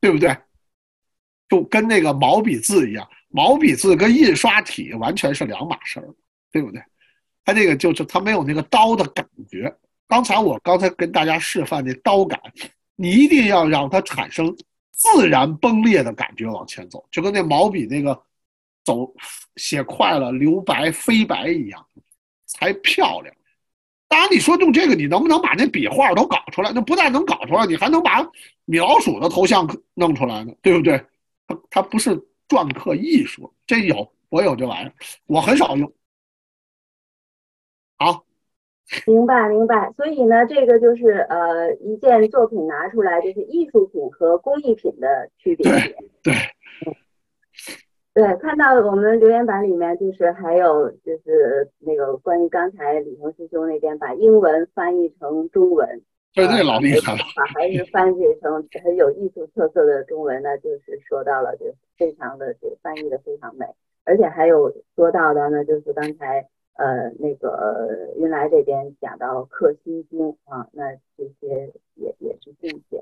[0.00, 0.36] 对不对？
[1.48, 6.08] 就跟那个毛笔字一样，毛笔字跟印刷体完全是两码事儿，
[6.50, 6.82] 对不对？
[7.44, 9.70] 它这个就是它没有那个刀的感觉。
[10.08, 12.40] 刚才我刚才跟大家示范那刀感，
[12.96, 14.54] 你一定要让它产生
[14.90, 18.18] 自然崩裂的感觉往前走，就跟那毛笔那个
[18.84, 19.12] 走
[19.56, 21.84] 写快了留白飞白一样，
[22.46, 23.34] 才漂亮。
[24.06, 26.70] 当然，你说用这个，你能不能把那笔画都搞出来？
[26.74, 28.22] 那不但能搞出来，你还能把
[28.64, 31.02] 米老鼠的头像弄出来呢，对不对？
[31.46, 32.10] 它它不是
[32.48, 34.94] 篆刻艺术，这有我有这玩意儿，
[35.26, 35.92] 我很少用。
[37.96, 38.24] 好。
[39.06, 45.64] 明白明白，所以呢，这个就是呃，一件作品拿出来，就是艺术品和工艺品的区别。
[45.64, 46.34] 对，对，
[48.40, 56.02] 看到我们留言板里面，就是还有就是那个关于刚才李鹏师兄那边把英文翻译成中文，
[56.34, 61.66] 对，那老厉害了，把还是翻译成 很有艺术特色的中文呢，就是说到了，就
[61.98, 63.66] 非常的这个翻译的非常美，
[64.04, 66.46] 而且还有说到的呢，就是刚才。
[66.76, 73.00] 呃，那个 云来这边讲到克星经啊，那这些也也是境界。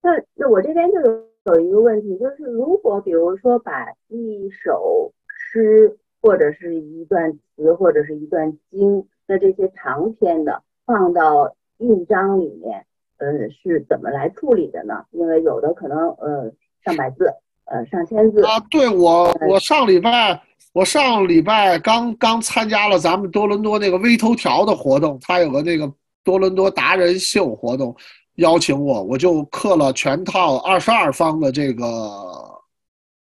[0.00, 12.86] 那那我这边就有有一个问题，就是如果比如说把一首诗或者是一段词或者是一段经，那这些长篇的放到印章里面，
[13.18, 15.04] 呃，是怎么来处理的呢？
[15.10, 16.52] 因为有的可能呃
[16.84, 17.32] 上百字，
[17.64, 18.60] 呃上千字啊。
[18.70, 20.42] 对我我上礼拜。
[20.74, 25.92] 我上礼拜刚刚参加了咱们多伦多那个微头条的活动，它有个那个
[26.24, 27.94] 多伦多达人秀活动，
[28.36, 31.84] 邀请我，我就刻了全套二十二方的这个《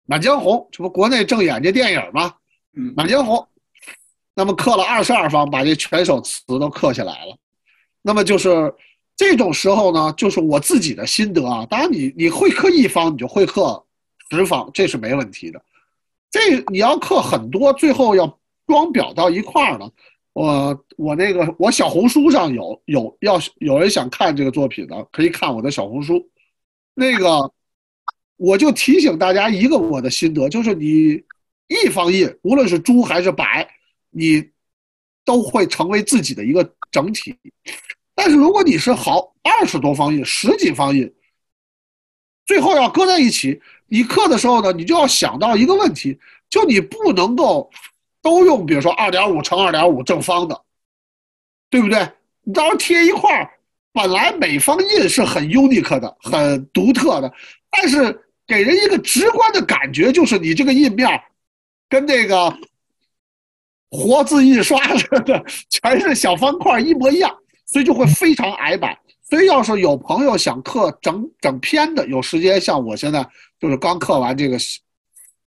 [0.06, 2.32] 满江红》，这不国内正演这电影吗？
[2.76, 3.36] 嗯，《满江红》，
[4.34, 7.36] 那么刻了二十二方，把这全首词都刻下来了。
[8.02, 8.72] 那么就是
[9.16, 11.66] 这种时候呢，就是我自己的心得啊。
[11.68, 13.84] 当然，你你会刻一方，你就会刻
[14.30, 15.60] 十方，这是没问题的。
[16.30, 18.24] 这你要刻很多，最后要
[18.66, 19.90] 装裱到一块儿呢。
[20.40, 26.26] 我我那个我小红书上有有要有人想看这个作品的，可以看我的小红书。
[26.94, 27.52] 那个
[28.38, 31.22] 我就提醒大家一个我的心得，就是你
[31.68, 33.68] 一方印，无论是朱还是白，
[34.08, 34.50] 你
[35.26, 37.36] 都会成为自己的一个整体。
[38.14, 41.12] 但是如果你是好二十多方印、十几方印，
[42.46, 43.60] 最后要搁在一起。
[43.88, 46.18] 你刻的时候呢，你就要想到一个问题，
[46.48, 47.70] 就你不能够
[48.22, 50.60] 都用，比如说二点五乘二点五正方的，
[51.68, 52.08] 对不对？
[52.42, 53.50] 你到时候贴一块儿，
[53.92, 57.32] 本来每方印是很 unique 的、很独特的，
[57.70, 61.08] 但是给人一个直观的感觉，就是你这个印面
[61.88, 62.54] 跟那个
[63.90, 67.34] 活字印刷似的， 全是小方块一模一样，
[67.66, 68.96] 所以就会非常矮板。
[69.28, 73.28] 所以要是有朋友想刻整整篇的，有时间像我现在。
[73.60, 74.56] 就是刚刻完这个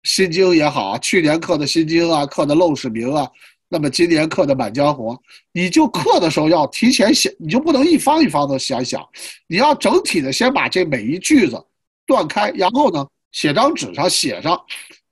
[0.03, 3.29] 心经也好，去年刻的心经啊，刻的陋室铭啊，
[3.69, 5.17] 那么今年刻的满江红，
[5.53, 9.07] 你就刻的时候要提前想，你就不能一方一方的想想，
[9.47, 11.63] 你要整体的先把这每一句子
[12.07, 14.59] 断开，然后呢，写张纸上写上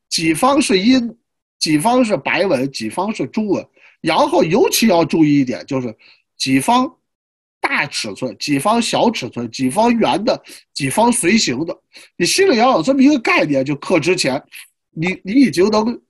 [0.08, 1.14] 几方是阴，
[1.58, 3.66] 几方是白文，几方是朱文，
[4.00, 5.94] 然后尤其要注意一点，就是
[6.36, 6.90] 几方
[7.60, 10.42] 大尺寸，几方小尺寸，几方圆的，
[10.72, 11.78] 几方随形的，
[12.16, 14.42] 你心里要有这么一个概念，就刻之前，
[15.00, 16.00] 你你已经能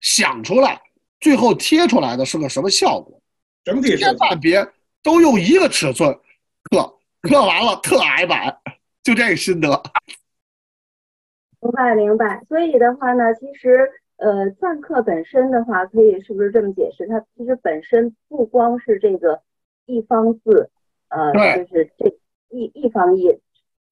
[0.00, 0.80] 想出来，
[1.20, 3.20] 最后贴出来的是个什么效果。
[3.64, 4.66] 整体千万别
[5.02, 6.12] 都用一个尺寸
[6.64, 8.58] 刻，刻完了特矮版，
[9.02, 9.82] 就这个心得。
[11.60, 12.44] 明白明白。
[12.46, 17.06] 所以的话呢，其实呃，篆刻本身的话，可以是不是这么解释？
[17.08, 19.40] 它其实本身不光是这个
[19.86, 20.70] 一方字，
[21.08, 22.14] 呃，就是这
[22.50, 23.40] 一一方印，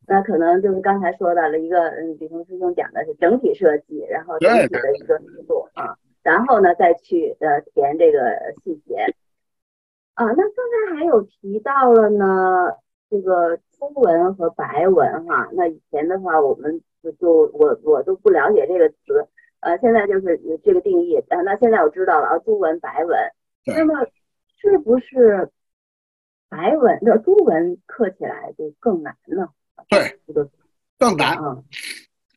[0.06, 8.18] 那可能就是刚才说到了一个，嗯，李彤师兄讲的是整体设计，然后整体的一个思路啊，然后呢再去呃填这个
[8.64, 9.06] 细节。
[10.14, 10.44] 啊，那刚
[10.90, 12.76] 才还有提到了呢，
[13.08, 15.48] 这个朱文和白文哈。
[15.52, 19.26] 那以前的话，我们就就我我都不了解这个词，
[19.60, 21.16] 呃，现在就是这个定义。
[21.30, 23.16] 啊，那现在我知道了啊，朱文、白文。
[23.64, 24.04] 那么
[24.58, 25.48] 是不是
[26.50, 29.48] 白文的朱文刻起来就更难呢？
[29.88, 30.18] 对，
[30.98, 31.36] 更难，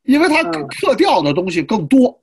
[0.04, 2.22] 因为它刻掉的东西更多。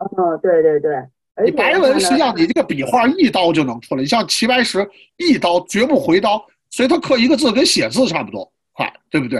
[0.00, 0.96] 哦，对对对。
[1.44, 9.38] 你白文实际上你这个笔画一刀就能出来，你像齐白石一刀绝不回刀，所以他刻一个字跟写字差不多快，对不对？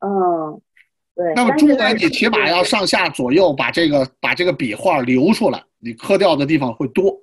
[0.00, 0.60] 嗯，
[1.14, 1.32] 对。
[1.34, 7.18] 那么朱文你起码要上下左右把这个把这个笔画留出来，你刻掉的地方会多。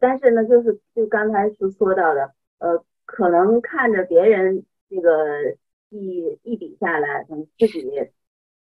[0.00, 5.56] 但是呢，就是就刚才所说到的，呃，可能看着别人这个
[5.90, 8.10] 一一笔下来，可能自己。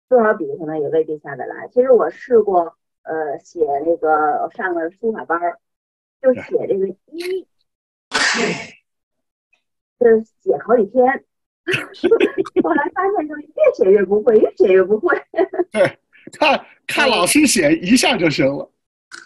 [0.08, 1.68] 多少笔可能也未必下得来。
[1.70, 5.58] 其实我试过，呃，写那个上个书法班儿，
[6.22, 7.48] 就写这个一，
[10.00, 11.04] 就是写好几天，
[12.64, 15.20] 后来发现就越写越不会，越写越不会。
[15.72, 16.00] 对，
[16.38, 18.70] 看看老师写一下就行了。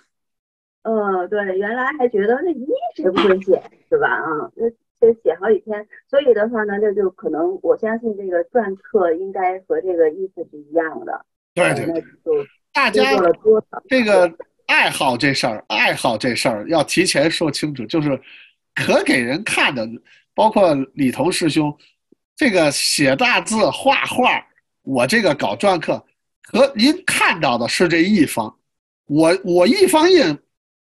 [0.84, 2.66] 嗯，对，原来还觉得那一
[2.96, 4.08] 谁不会写是吧？
[4.08, 4.66] 啊，那。
[5.00, 11.26] 得写好几天，所以的话呢，这就可能我相信这个篆刻应该和这个意思是一样的。
[11.54, 12.04] 对对，
[12.74, 13.04] 大家
[13.88, 14.32] 这个
[14.68, 18.20] 爱好这事儿，爱好这事儿要提前说清楚，就是
[18.76, 19.88] 可给人看的，
[20.36, 21.76] 包括李彤师兄，
[22.36, 24.46] 这个写大字画画，
[24.84, 26.04] 我这个搞篆刻，
[26.44, 28.54] 和您看到的是这一方，
[29.08, 30.38] 我我一方印。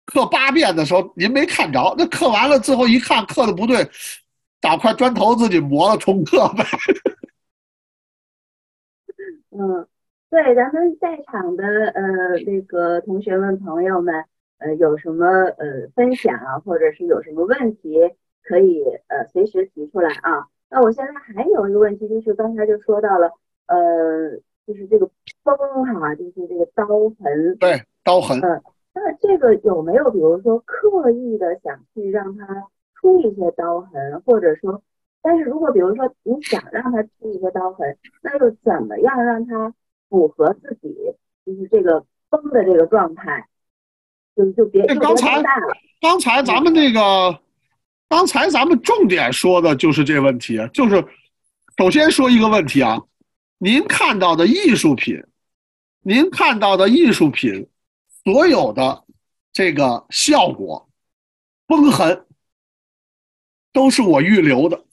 [0.05, 3.87] 刻八遍的时候，您没看着，那刻完了最后一看，刻的不对，
[4.61, 6.63] 找块砖头自己磨了重刻呗。
[9.49, 9.87] 嗯，
[10.29, 12.03] 对，咱们在场的呃
[12.45, 14.25] 那个同学们朋友们，
[14.59, 17.97] 呃有什么呃分享啊，或者是有什么问题，
[18.43, 20.45] 可以呃随时提出来啊。
[20.69, 23.31] 那我现在还有一个问题，就是刚才就说到了，
[23.67, 24.37] 呃，
[24.67, 25.09] 就是这个
[25.43, 25.57] 崩
[25.99, 26.85] 哈，就是这个刀
[27.17, 27.57] 痕。
[27.59, 28.39] 对，刀痕。
[28.41, 28.61] 嗯。
[28.97, 32.47] 那这个有没有，比如说刻意的想去让它
[32.95, 34.81] 出一些刀痕，或者说，
[35.21, 39.73] 但是如果比如说你想让它出一些刀痕，那又怎么样让它
[40.09, 40.95] 符合自己
[41.45, 43.45] 就是这个崩的这个状态？
[44.33, 45.43] 就就别就刚才
[45.99, 47.37] 刚才咱们那个，
[48.07, 51.05] 刚才咱们重点说的就是这问题，就是
[51.77, 52.97] 首先说一个问题啊，
[53.57, 55.21] 您看到的艺术品，
[56.01, 57.67] 您看到的艺术品。
[58.25, 59.05] 所有的
[59.53, 60.89] 这个效果，
[61.67, 62.25] 崩痕
[63.71, 64.83] 都是我预留的，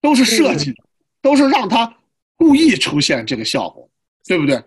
[0.00, 0.84] 都是设计的，
[1.20, 1.96] 都是让它
[2.36, 3.90] 故意出现这个效果，
[4.24, 4.62] 对不对？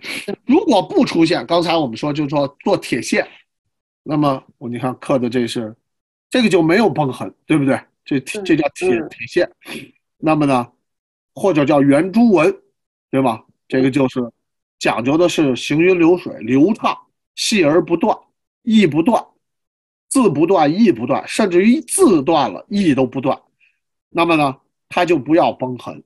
[0.46, 3.28] 如果不出现，刚才我们说就是说做铁线，
[4.04, 5.74] 那么我你看刻的这是
[6.30, 7.80] 这个就没有崩痕，对不对？
[8.04, 9.50] 这这叫铁铁线。
[10.18, 10.70] 那么呢，
[11.34, 12.54] 或者叫圆珠纹，
[13.10, 13.46] 对吧？
[13.70, 14.20] 这个就是
[14.78, 16.98] 讲究的是行云流水，流畅。
[17.36, 18.18] 细而不断，
[18.62, 19.26] 意不断，
[20.10, 23.40] 字不断，意不断，甚至于字断了，意都不断。
[24.10, 24.58] 那么呢，
[24.90, 26.04] 它就不要崩痕。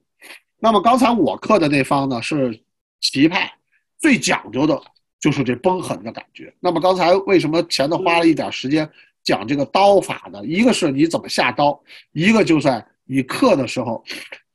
[0.60, 2.64] 那么刚才我刻的那方呢是
[3.02, 3.54] 齐派，
[4.00, 4.82] 最讲究的
[5.20, 6.54] 就是这崩痕的感觉。
[6.60, 8.90] 那么刚才为什么前头花了一点时间
[9.24, 10.44] 讲这个刀法呢？
[10.46, 11.80] 一个是你怎么下刀，
[12.14, 14.04] 一个就在你刻的时候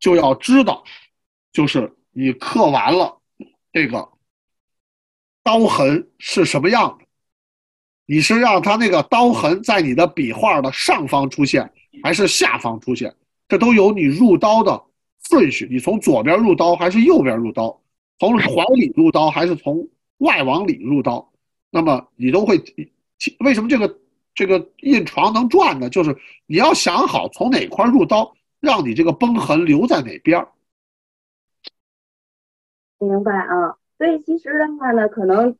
[0.00, 0.82] 就要知道，
[1.52, 3.20] 就是你刻完了
[3.72, 4.11] 这个。
[5.42, 7.04] 刀痕是什么样的？
[8.06, 13.14] 你是让它那个刀痕在你的笔画的上方出现，还是下方出现？
[13.48, 14.82] 这都有你入刀的
[15.28, 15.68] 顺序。
[15.70, 17.80] 你从左边入刀还是右边入刀？
[18.18, 19.88] 从往里入刀还是从
[20.18, 21.32] 外往里入刀？
[21.70, 22.62] 那么你都会。
[23.40, 23.98] 为什么这个
[24.34, 25.88] 这个印床能转呢？
[25.88, 26.16] 就是
[26.46, 30.44] 你要想好从哪块入刀，让你这个崩痕留在哪边。
[32.98, 33.76] 明白啊。
[34.02, 35.56] 所以其实的话呢，可能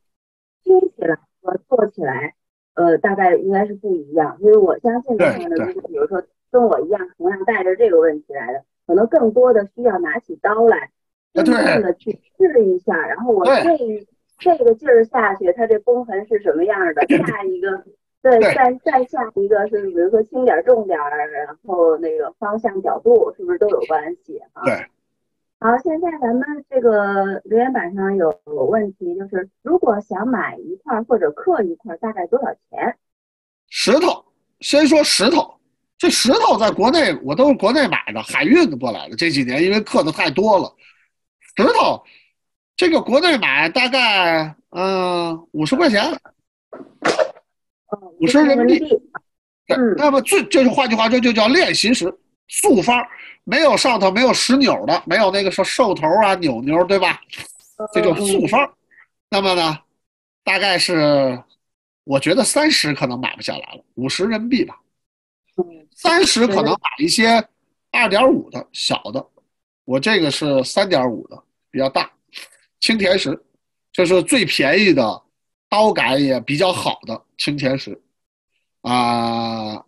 [0.65, 2.35] 听起来和做起来
[2.75, 4.37] 呃，大概应该是不一样。
[4.41, 6.21] 因为我相信的话呢，对对如果比如说
[6.51, 10.91] 跟我一样同样带着这个问题来的，可能更多的需要拿起刀来，
[11.35, 14.05] 真正的去试一下，然后我这
[14.41, 17.07] 这个劲儿下去，它这崩痕是什么样的？
[17.17, 17.85] 下一个。
[18.23, 24.63] 对，对再再下一个是，比如说轻点儿重点儿，然后那个方向角度是不是都有关系啊？
[24.65, 24.85] 对，
[25.63, 32.97] 好，现在咱们这个留言板上有问题，就是如果想买一块或者刻一块，大概多少钱？
[33.71, 34.25] 石头，
[34.59, 35.55] 先说石头，
[35.97, 39.15] 这石头在国内我都是国内买的，海运的过来的。
[39.15, 40.75] 这几年因为刻的太多了，
[41.57, 42.03] 石头
[42.77, 46.03] 这个国内买大概嗯五十块钱，
[47.87, 49.01] 哦，50人民币
[49.69, 52.13] 嗯那么最就是换句话说，就叫练习石，
[52.55, 53.03] 素方，
[53.45, 57.19] 没有上头没有石扭的，没有那个说兽头啊、扭扭，对吧？
[57.95, 58.71] 这嗯就素方。
[59.31, 59.79] 那么呢，
[60.45, 61.43] 大概是
[62.05, 64.79] 我觉得三十可能买不下来了，五十人民币吧。
[65.57, 65.65] 嗯
[65.95, 67.43] 三十可能买一些
[67.91, 69.27] 二点五的小的，
[69.85, 72.11] 我这个是三点五的，比较大，
[72.81, 73.43] 青田石，
[73.93, 75.23] 就是最便宜的，
[75.71, 77.99] 刀感也比较好的青田石，
[78.83, 79.83] 啊、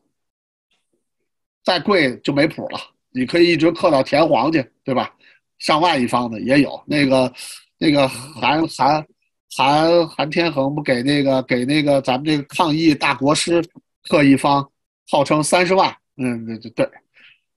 [1.64, 2.78] 再贵就没谱了。
[3.10, 5.14] 你可以一直刻到田黄去，对吧？
[5.58, 7.32] 上万一方的也有，那个
[7.78, 9.06] 那个韩韩
[9.56, 13.64] 韩韩天恒不给那个给那个咱们这个抗疫大国师
[14.08, 14.68] 刻一方，
[15.08, 16.90] 号称三十万，嗯，对对对，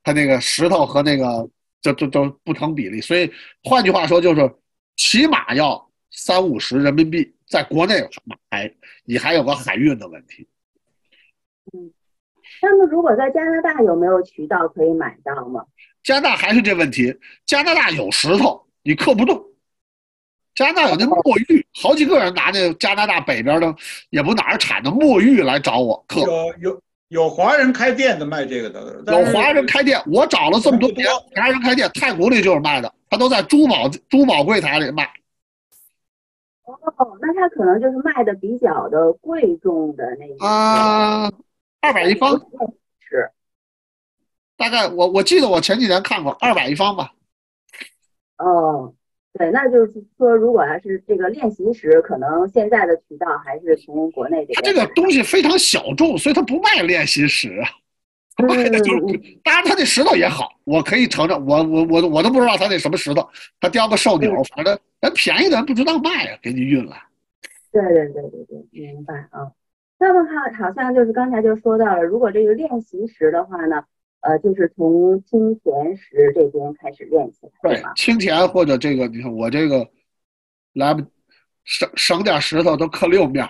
[0.04, 1.50] 他那个石头和那个
[1.82, 3.30] 这这都不成比例，所以
[3.64, 4.56] 换句话说就是
[4.96, 7.96] 起码要三五十人民币，在国内
[8.52, 8.72] 买，
[9.06, 10.48] 你还有个海运的问题。
[12.62, 15.64] 那么如果在加拿大有没有渠道可以买到吗？
[16.04, 17.14] 加拿大还是这问题，
[17.46, 19.44] 加拿大有石头，你刻不动。
[20.56, 23.76] 加拿大有那墨玉，好几个人拿那加拿大北边的，
[24.10, 26.22] 也不哪儿产的墨玉来找我刻。
[26.22, 31.06] 有有有华人开店的卖这个的，有华人开店，我找了这么多年，
[31.36, 35.08] 华人开店，太古里就是卖的，他都在珠宝珠宝柜台里卖。
[36.64, 36.76] 哦，
[37.22, 40.38] 那他可能就是卖的比较的贵重的那一。
[40.40, 41.32] 啊，
[41.82, 42.40] 二百一方，
[43.00, 43.30] 是。
[44.58, 47.14] 大概我我记得我前几年看过二百一方吧。
[48.38, 48.94] 哦，
[49.34, 54.54] 对，那就是说，如果要是这个练习石，可能现在的渠道还是从国内这个。
[54.56, 57.62] 它这个东西非常小众，所以它不卖练习石，
[58.36, 63.28] 的就是，当然他那石头也好，我可以承认，我我我我都不知道他那什么石头，
[63.60, 67.02] 他雕个兽钮，反正人便宜的人不知道卖啊，给你运来。
[67.72, 69.52] 对对对对对，明白啊。
[70.00, 73.84] 那么好，好像就是刚才就说到了，如果这个练习时的话呢，
[74.22, 79.88] 呃，就是从清田石这边开始练起来，对，清田或者这个，你看我这个
[80.74, 81.02] 来不
[81.64, 83.46] 省省点石头都刻六面。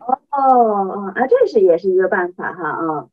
[0.00, 3.08] 哦哦啊，这是也是一个办法哈啊。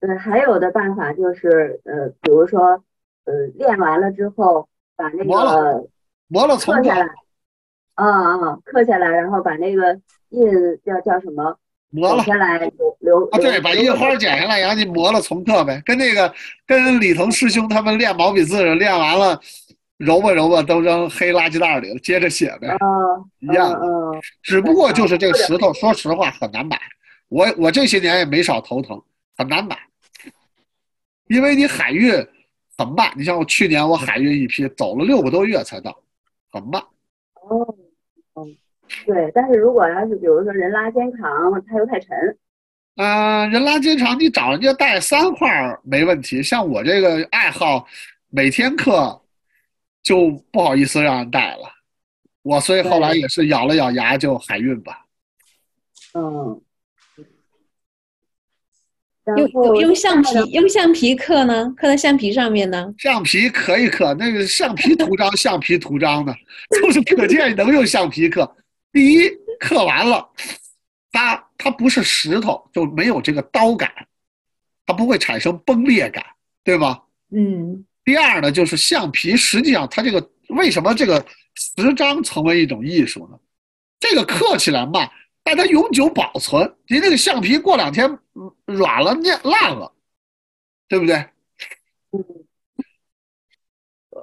[0.00, 2.82] 对，还有的办法就是呃，比如说
[3.24, 5.88] 呃，练完了之后把那磨个了
[6.28, 7.08] 磨了从下来，
[7.96, 9.92] 啊啊，刻下来，然后把那个
[10.30, 10.48] 印
[10.84, 11.58] 叫叫什么？
[11.90, 16.30] 磨了下来留留啊，对，把印花剪下来，然后你磨了重刻呗，跟那个
[16.66, 19.40] 跟李腾师兄他们练毛笔字练完了
[19.96, 22.76] 揉吧揉吧都扔黑垃圾袋里了，接着写呗，啊，
[23.38, 23.78] 一样的。
[23.78, 26.78] 嗯嗯只不过就是这个石头，说实话很难买，
[27.28, 29.00] 我我这些年也没少头疼，
[29.38, 29.78] 很难买，
[31.28, 32.12] 因为你海运
[32.76, 33.10] 很慢。
[33.16, 35.96] 你像我去年我海运一批走了六个多月才到，
[36.50, 36.82] 很慢。
[37.48, 37.85] 哦，嗯，
[39.04, 41.30] 对，但是如果要是比如说人拉肩扛，
[41.66, 42.16] 它又太沉，
[42.96, 46.42] 嗯、人拉肩扛，你找人家带三块儿没问题。
[46.42, 47.86] 像我这个爱好，
[48.30, 49.20] 每天刻
[50.02, 51.62] 就不好意思让人带了。
[52.42, 55.04] 我所以后来也是咬了咬牙就海运吧。
[56.14, 56.60] 嗯。
[59.36, 61.74] 用用用橡皮用橡皮刻呢？
[61.76, 62.94] 刻在橡皮上面呢？
[62.96, 66.32] 橡皮可以刻，那个橡皮图章， 橡皮图章的，
[66.80, 68.48] 就是可见能用橡皮刻。
[68.92, 69.28] 第一，
[69.60, 70.30] 刻完了，
[71.12, 73.90] 它它不是石头，就没有这个刀感，
[74.86, 76.24] 它不会产生崩裂感，
[76.64, 77.02] 对吧？
[77.30, 83.38] 嗯，第二呢，就是橡皮，实际上它这个为什么这个石章成为一种艺术呢？
[83.98, 85.10] 这个刻起来慢，
[85.42, 86.76] 但它永久保存。
[86.86, 89.92] 你那个橡皮过两天嗯软了、烂烂了，
[90.86, 91.26] 对不对？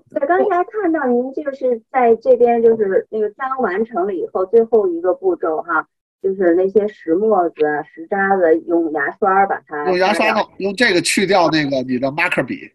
[0.10, 5.88] 对，刚才看到您就是在这边，就是那个章完成了以后，最后一个步骤哈，
[6.22, 12.72] 就是那些石墨子啊、石渣子，用牙刷把它用牙刷掉弄，用这个去掉那个你的 marker 笔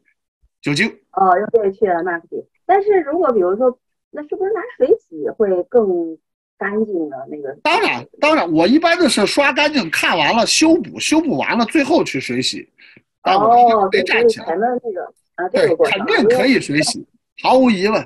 [0.61, 0.89] 酒精。
[1.13, 2.45] 哦，用这个去了 mark 笔。
[2.67, 3.79] 但是如果比如说，
[4.11, 6.17] 那是不是拿水洗会更
[6.59, 7.57] 干净的那个。
[7.63, 12.69] 当然，当然，我一般的是刷干净，看完了修补，修补完了最后去水洗。
[13.23, 14.47] 但我哦，没对，站起来。
[14.47, 15.05] 就是前面那个
[15.35, 17.07] 啊，这对肯定可以水洗，
[17.43, 18.03] 毫无疑问。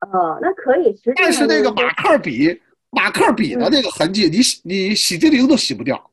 [0.00, 0.96] 哦，那可以。
[0.96, 2.60] 实但是那个马克笔，
[2.90, 6.10] 马克笔的那个痕迹，你洗你洗涤灵都洗不掉，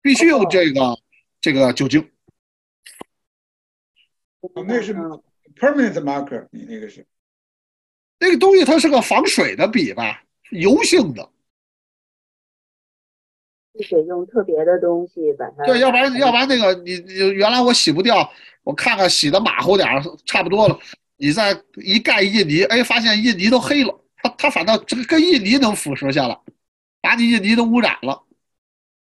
[0.00, 0.98] 必须用这个
[1.40, 2.00] 这个酒精。
[4.40, 5.22] 哦那是嗯
[5.56, 7.06] permanent marker，你那个是
[8.18, 11.28] 那个东西它是个防水的笔吧，油性的。
[13.82, 15.64] 是得用特别的东西把它。
[15.64, 18.30] 对，要不然要不然那个你你原来我洗不掉，
[18.62, 20.78] 我看看洗的马虎点儿，差不多了，
[21.20, 26.36] 你再一盖印泥，哎，发现印泥都黑了，它它反倒这个跟印泥能腐蚀下来，
[27.02, 28.22] 把你印泥都污染了。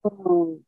[0.04, 0.62] 嗯，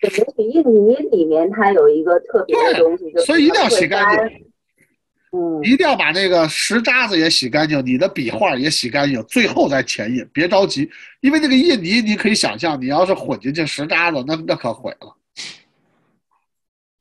[0.00, 4.46] 对，也许印泥里面它有一个特别的东西，就所以一定要洗干净。
[5.36, 10.88] 嗯，一定要把那个石渣子也洗干净，你的笔画也洗干净，最后再前印，别着急，
[11.20, 15.16] 因为那个印泥你可以想象，你要是混进去石渣子，那那可毁了。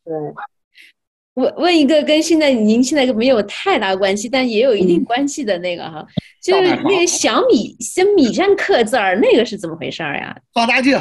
[0.03, 0.13] 对，
[1.35, 6.05] 问问一个跟现在您现在没有太大关系，但也有一定关系的那个哈，
[6.41, 10.35] 就是那个小米小米上刻字儿，那个是怎么回事儿呀？
[10.53, 10.93] 放大镜，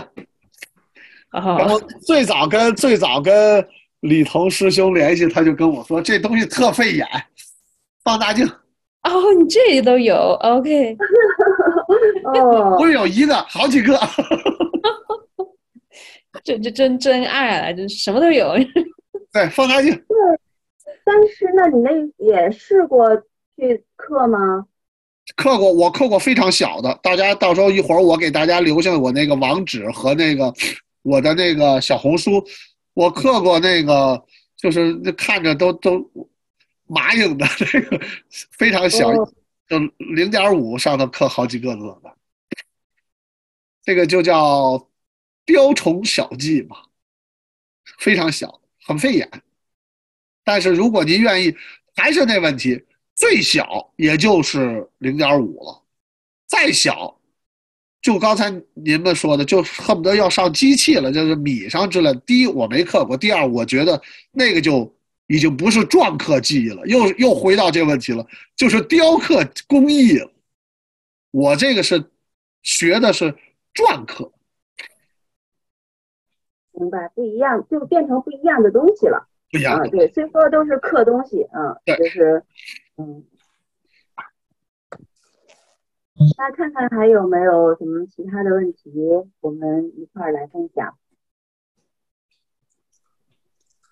[1.30, 3.66] 然哦，后最早跟最早跟
[4.00, 7.06] 李彤师兄联系，他就跟我说这东西特费眼，
[8.02, 8.46] 放大镜
[9.02, 10.96] 哦，你这里都有，OK，
[12.34, 13.98] 哦不，是有一个，好几个。
[16.44, 18.56] 这这真真爱了，这什么都有。
[19.32, 19.90] 对，放大镜，
[21.04, 23.16] 但是那你那也试过
[23.56, 24.66] 去刻吗？
[25.36, 30.52] 刻过，我刻过非常小的，大家到时候一会儿我给大家留下我那个网址和那个
[31.02, 32.44] 我的那个小红书，
[32.94, 34.22] 我刻过那个，
[34.56, 36.10] 就是那看着都都
[36.86, 37.98] 麻影的这个
[38.50, 39.32] 非常小，哦。
[39.68, 39.78] 就
[40.14, 42.14] 零点五上头刻好几个字的，
[43.82, 44.88] 这个就叫
[45.46, 46.76] 雕虫小技嘛，
[47.96, 49.28] 非常小，很费眼。
[50.44, 51.54] 但是如果您愿意，
[51.94, 52.82] 还是那问题，
[53.14, 55.82] 最小也就是零点五了，
[56.48, 57.20] 再小，
[58.00, 62.12] 就刚才您们说的，就恨不得要上机器了，就是米上之类。
[62.26, 64.02] 第一，我没刻过；第二，我觉得
[64.32, 64.92] 那个就
[65.28, 68.26] 已经不是篆刻技艺了，又又回到这个问题了，
[68.56, 70.18] 就是雕刻工艺。
[71.30, 72.02] 我这个是
[72.62, 73.32] 学的是
[73.74, 74.31] 篆刻，
[76.82, 79.28] 明白，不一样，就变成不一样的东西了。
[79.50, 82.42] 不一样嗯，对，虽说都是刻东西，嗯，对就是，
[82.96, 83.24] 嗯。
[86.36, 88.90] 那看看还有没有什么其他的问题，
[89.40, 90.96] 我们一块儿来分享。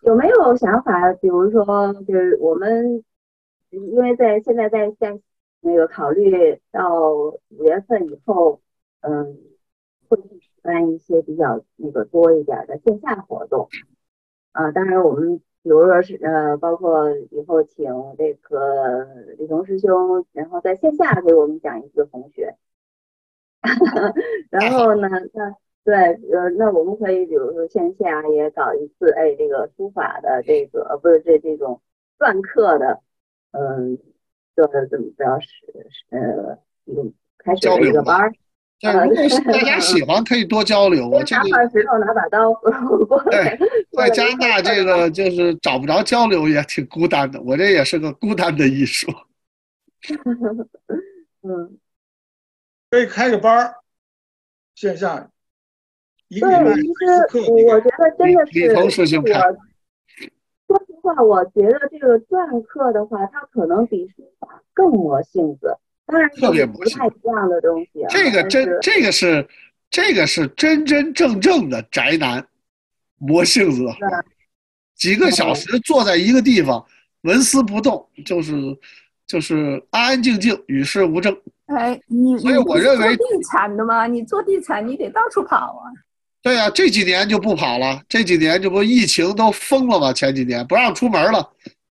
[0.02, 1.12] 有没有想法？
[1.14, 3.04] 比如说，就是我们
[3.70, 5.20] 因为在现在在在
[5.60, 8.60] 那个考虑到五月份以后，
[9.00, 9.38] 嗯，
[10.08, 10.18] 会
[10.62, 13.69] 办一些比较那个多一点的线下活动。
[14.53, 19.05] 啊，当然我们比如说是呃，包括以后请这个
[19.39, 22.57] 李彤师兄，然后在线下给我们讲一次红学。
[24.51, 25.55] 然后呢，那
[25.85, 25.95] 对，
[26.32, 31.81] 呃，那我们可以比如说线下也搞一次，哎，这个书法的这个呃，不是这这种
[32.19, 33.01] 篆刻的，
[33.53, 33.99] 嗯，
[34.57, 35.49] 这怎么着是
[36.11, 37.05] 呃一个
[37.39, 38.32] 开始的一个班儿。
[38.81, 41.07] 对，如果是大家喜欢，可以多交流。
[41.07, 42.51] 我这拿个块石头，拿把刀
[43.31, 43.59] 对。
[43.93, 49.12] 在加拿大这个就是找不着交流也挺孤单的，我这也是个孤单的艺术。
[51.43, 51.78] 嗯，
[52.90, 53.74] 可以开个班儿，
[54.74, 55.28] 线下
[56.28, 59.19] 一个礼拜对，其一次课实我觉得真的是说实
[61.02, 65.77] 话，我觉得这个篆刻的话，它可能比书法更磨性子。
[66.11, 68.09] 当然，特别是不太一样的东西啊。
[68.11, 69.49] 这个真这个是
[69.91, 72.45] 这个是真真正正的宅男
[73.19, 73.85] 魔性子
[74.95, 76.85] 几个小时坐在一个地方
[77.23, 78.53] 纹丝不动，就是
[79.27, 81.37] 就是安安静静与世无争。
[81.66, 84.07] 哎，你所以我认为做地产的吗？
[84.07, 85.89] 你做地产，你得到处跑啊。
[86.43, 90.12] 对呀、这几年就不跑了，这几年这不疫情都封了吗？
[90.12, 91.49] 前几年不让出门了，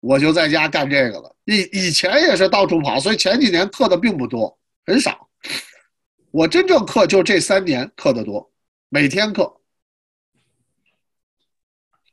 [0.01, 1.33] 我就在家干这个了。
[1.45, 5.29] 以以前也是到处跑，所以前几年课的并不多，很少。
[6.31, 8.51] 我真正课就这三年课的多，
[8.89, 9.57] 每天课，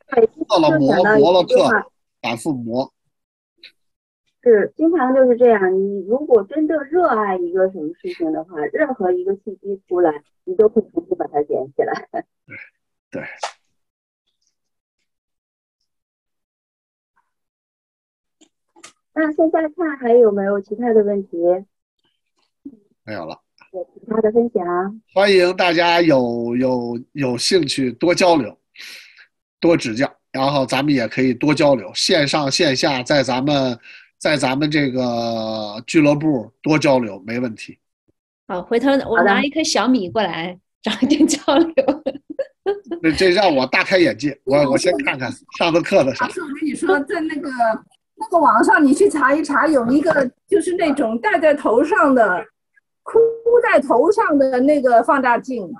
[0.09, 1.91] 对，课了磨磨了课
[2.21, 2.93] 反复磨。
[4.43, 5.61] 是经常就是这样。
[5.73, 12.09] 你如果真正热爱一个什么事情的话，任何一个契机出来，你都会重新把它捡起来。
[12.13, 12.25] 对
[13.21, 13.23] 对，
[19.19, 21.37] 那现在看还有没有其他的问题？
[23.03, 23.37] 没有了。
[23.73, 25.03] 有其他的分享。
[25.13, 28.57] 欢迎大家有有有兴趣多交流，
[29.59, 33.77] 多指教，然后咱们也可以多交流，线上线下在咱们
[34.19, 37.77] 在咱们这个俱乐部多交流没问题。
[38.47, 41.75] 好，回头我拿一颗小米过来，找一点交流。
[43.03, 45.29] 这这让我大开眼界，我我先看看
[45.59, 46.33] 上的课的啥老。
[46.33, 47.51] 师，我跟你说，在那个
[48.21, 52.45] 那个网上你去查一查，有一个就是那种戴在头上的
[53.03, 53.19] 箍
[53.63, 55.71] 在头上的那个放大镜，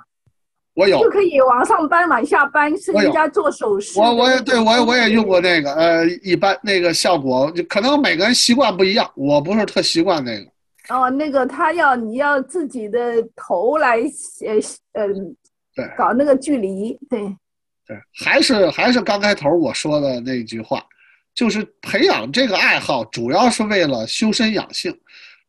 [0.73, 4.17] 我有就，可以往上搬、往下搬，是人家做手势的那种。
[4.17, 10.49] 我我也对我也我也用过那个，呃，一般那个效果可能每个人习惯不一样，我不是特习惯那个。
[10.95, 14.55] 哦，那个他要你要自己的头来呃
[14.93, 15.07] 呃
[15.75, 17.19] 对搞那个距离，对，
[17.85, 17.95] 对，
[18.25, 20.83] 还是还是刚开头我说的那句话，
[21.39, 24.93] 就是培养这个爱好，主要是为了修身养性。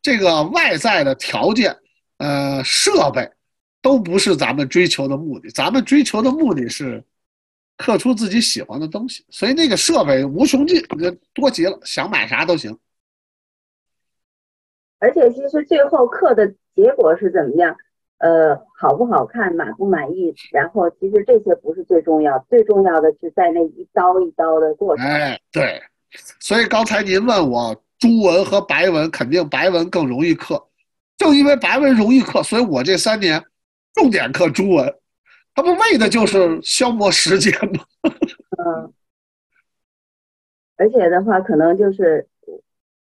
[0.01, 1.77] 这个外在的条件，
[2.19, 3.29] 呃，设备
[3.83, 7.03] 都不是咱们追求的目的，咱们追求的目的是
[7.77, 9.25] 刻出自己喜欢的东西。
[9.31, 12.79] 所以那个设备无穷尽，就多极了，想买啥都行。
[15.01, 16.47] 而且其实最后刻的
[16.77, 17.77] 结果是怎么样？
[18.21, 20.35] 呃，好不好看，满不满意？
[20.53, 25.07] 然后其实这些不是最重要，最重要的是在那一刀一刀的过程。
[25.07, 25.81] 哎，对，
[26.39, 30.63] 所以刚才您问我朱文和白文，肯定白文更容易刻。
[31.17, 33.43] 正因为白文容易刻，所以我这三年
[33.95, 34.95] 重点刻朱文，
[35.55, 37.85] 他不为的就是消磨时间吗？
[38.59, 38.93] 嗯，
[40.77, 42.27] 而且的话，可能就是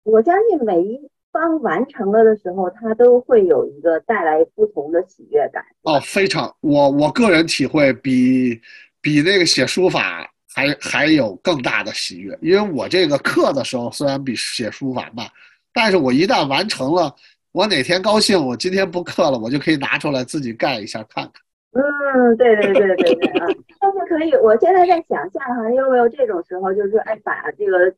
[0.04, 5.62] 我相信每一方完成了的时候，他都会有一个带来不同的喜悦感。
[5.82, 8.62] 哦，非常，我我个人体会比
[9.02, 15.28] 比那个写书法还还有更大的喜悦，因为我这个刻的时候虽然比写书法慢，
[15.74, 17.14] 但是我一旦完成了，
[17.52, 21.34] 我哪天高兴，我今天不刻了，我就可以拿出来自己盖一下看看。
[21.76, 23.48] 嗯，对对对对对啊！
[23.82, 27.92] 但是可以，我现在在想象哈，有没有这种时候，就是说，哎，把这个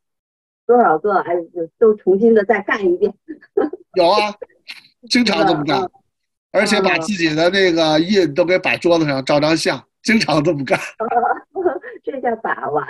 [0.66, 3.14] 多少个，哎，就都重新的再干一遍。
[3.96, 4.34] 有啊，
[5.10, 5.90] 经常这么干，
[6.52, 10.80] 而且把自己的那个印都给摆桌子上照张相，经常这么干。
[12.04, 12.86] 这叫把玩。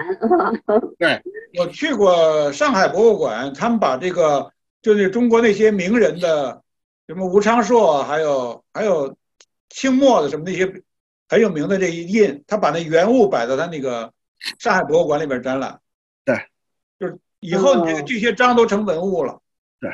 [0.98, 1.22] 对，
[1.58, 6.62] 我去过上海博物馆，他们把这个就是中国那些名人的，
[7.08, 9.16] 什么吴昌硕，还有还有
[9.70, 10.70] 清末的什么那些
[11.30, 14.12] 很有名的这一印，他把那原物摆到他那个
[14.60, 15.80] 上海博物馆里边展览。
[17.46, 19.42] 以后你这个哦这些章都成文物了。
[19.80, 19.92] 对，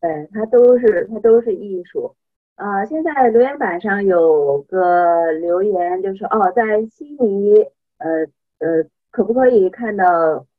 [0.00, 2.14] 对它都是它都是艺术。
[2.56, 7.54] 呃，现在留言板上有个留言，就是哦，在悉尼，
[7.98, 8.26] 呃
[8.58, 10.06] 呃，可不可以看到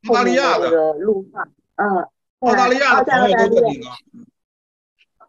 [0.08, 1.48] 澳大利亚的的这个路况？
[1.76, 2.06] 嗯，
[2.40, 3.90] 澳大利亚的澳朋友大利亚都问你了，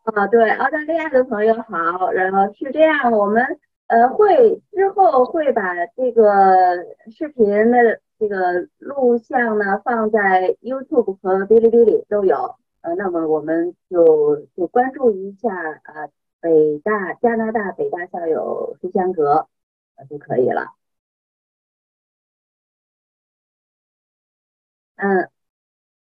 [0.04, 3.46] 啊，对，澳大利亚的朋友好，然后是这样，我们
[3.88, 6.76] 呃会之后会把这个
[7.16, 15.50] 视频的这个录像呢放在 YouTube 和哔哩哔哩都有，呃，那么我们就就关注一下
[15.84, 16.10] 呃
[16.42, 19.48] 北大加拿大北大校友书香阁
[19.96, 20.74] 呃就可以了。
[24.96, 25.30] 嗯，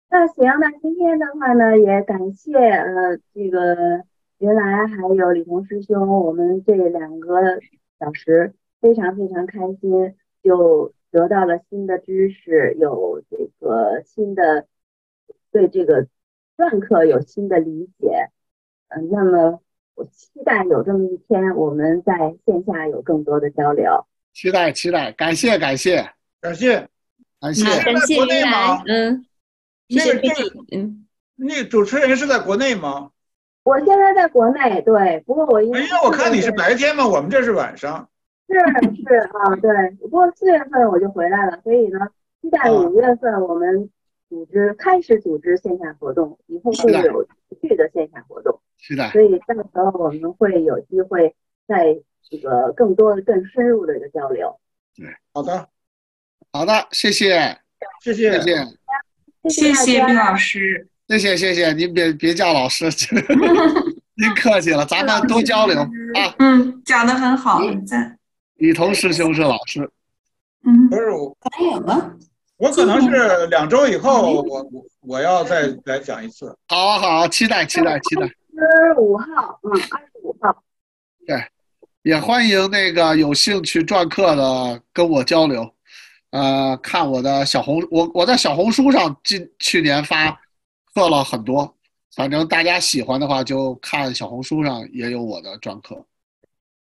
[0.09, 4.03] 那行，那今天的话呢，也感谢呃这个
[4.39, 7.59] 云来还有李红师兄，我们这两个
[7.99, 14.67] 小时非常非常开心，就得到了新的知识，有这个新的
[15.51, 16.07] 对这个
[16.57, 18.29] 篆刻有新的理解。
[18.89, 19.61] 嗯、那么
[19.95, 24.05] 我期待有这么一天，我们在线下有更多的交流。
[24.33, 26.09] 期待期待，感谢感谢
[26.39, 26.87] 感谢。
[27.39, 27.83] 感谢。
[27.83, 29.23] 感谢国内吗，嗯，
[29.89, 33.11] 谢谢那嗯，那个主持人是在国内吗？
[33.63, 38.09] 我现在在国内，对，不过我因为因为我看你是白天嘛，我们这是晚上。
[38.47, 38.53] 是
[38.95, 39.91] 是啊，对。
[39.99, 41.99] 不过四月份我就回来了，所以呢，
[42.41, 43.89] 期待五月份我们
[44.29, 48.59] 组织开始组织线下活动，以后会有持续的线下活动。
[48.77, 49.09] 是的。
[49.11, 51.35] 所以到时候我们会有机会
[51.67, 51.97] 在
[52.29, 54.57] 这个更多的、更深入的一个交流。
[54.95, 55.67] 对，好的，
[56.51, 57.57] 好的，谢谢，
[58.01, 58.67] 谢谢，谢谢，
[59.49, 60.87] 谢谢毕老师。
[61.07, 62.85] 谢谢谢谢您别别叫老师，
[64.15, 66.35] 您 客气了，咱们多交流啊。
[66.39, 68.17] 嗯，讲的很好，赞。
[68.57, 69.89] 李彤师兄是老师，
[70.65, 72.13] 嗯不，是我，还有吗？
[72.57, 76.57] 我可能是两周以后，我我我要再来讲一次。
[76.67, 80.63] 好啊好啊，期待期待期待，十五号，嗯，二十五号，
[81.25, 81.39] 对
[82.01, 85.69] 也欢迎那个有兴趣篆刻的跟我交流。
[86.31, 90.31] 呃，看我的小红，我我在小红书上今去年发
[90.93, 91.73] 刻了很多，
[92.15, 96.03] 反正大家喜欢的话，就看小红书上也有我的专课。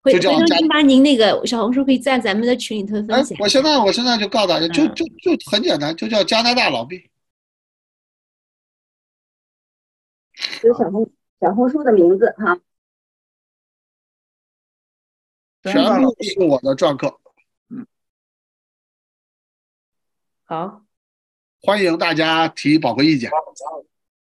[0.02, 5.06] 回头您把您那个小红书可以在咱们的群里头哎分享。，我现在我现在就告诉大家，就嗯就
[5.36, 7.10] 就很简单，就叫加拿大老毕。
[10.64, 11.08] 有小红
[11.40, 12.58] 小红书的名字哈。
[15.62, 17.20] 全部是我的篆刻，
[17.68, 17.86] 嗯
[20.42, 20.82] 好，
[21.60, 23.30] 欢迎大家提宝贵意见。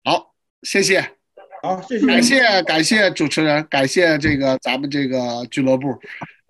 [0.04, 1.18] 好，谢谢，
[1.62, 5.96] 好，谢谢，感谢感谢主持人，感谢这个咱们这个俱乐部，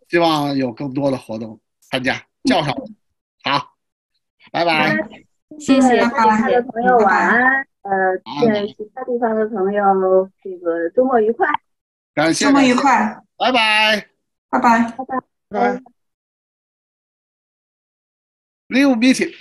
[0.07, 2.15] 希望有更多的活动参加，
[2.45, 2.87] 叫上我。
[3.43, 3.75] 好，
[4.53, 4.95] 拜拜。
[5.59, 7.67] 谢谢其他的朋友晚安。
[7.81, 7.91] 呃，
[8.47, 11.47] 愿其他地方的朋友这个周末愉快。
[12.13, 14.07] 感谢，周末愉快，拜拜，
[14.49, 14.91] 拜拜。
[14.91, 15.19] 拜拜。
[15.49, 15.81] 拜。
[18.69, 19.33] Leave meeting。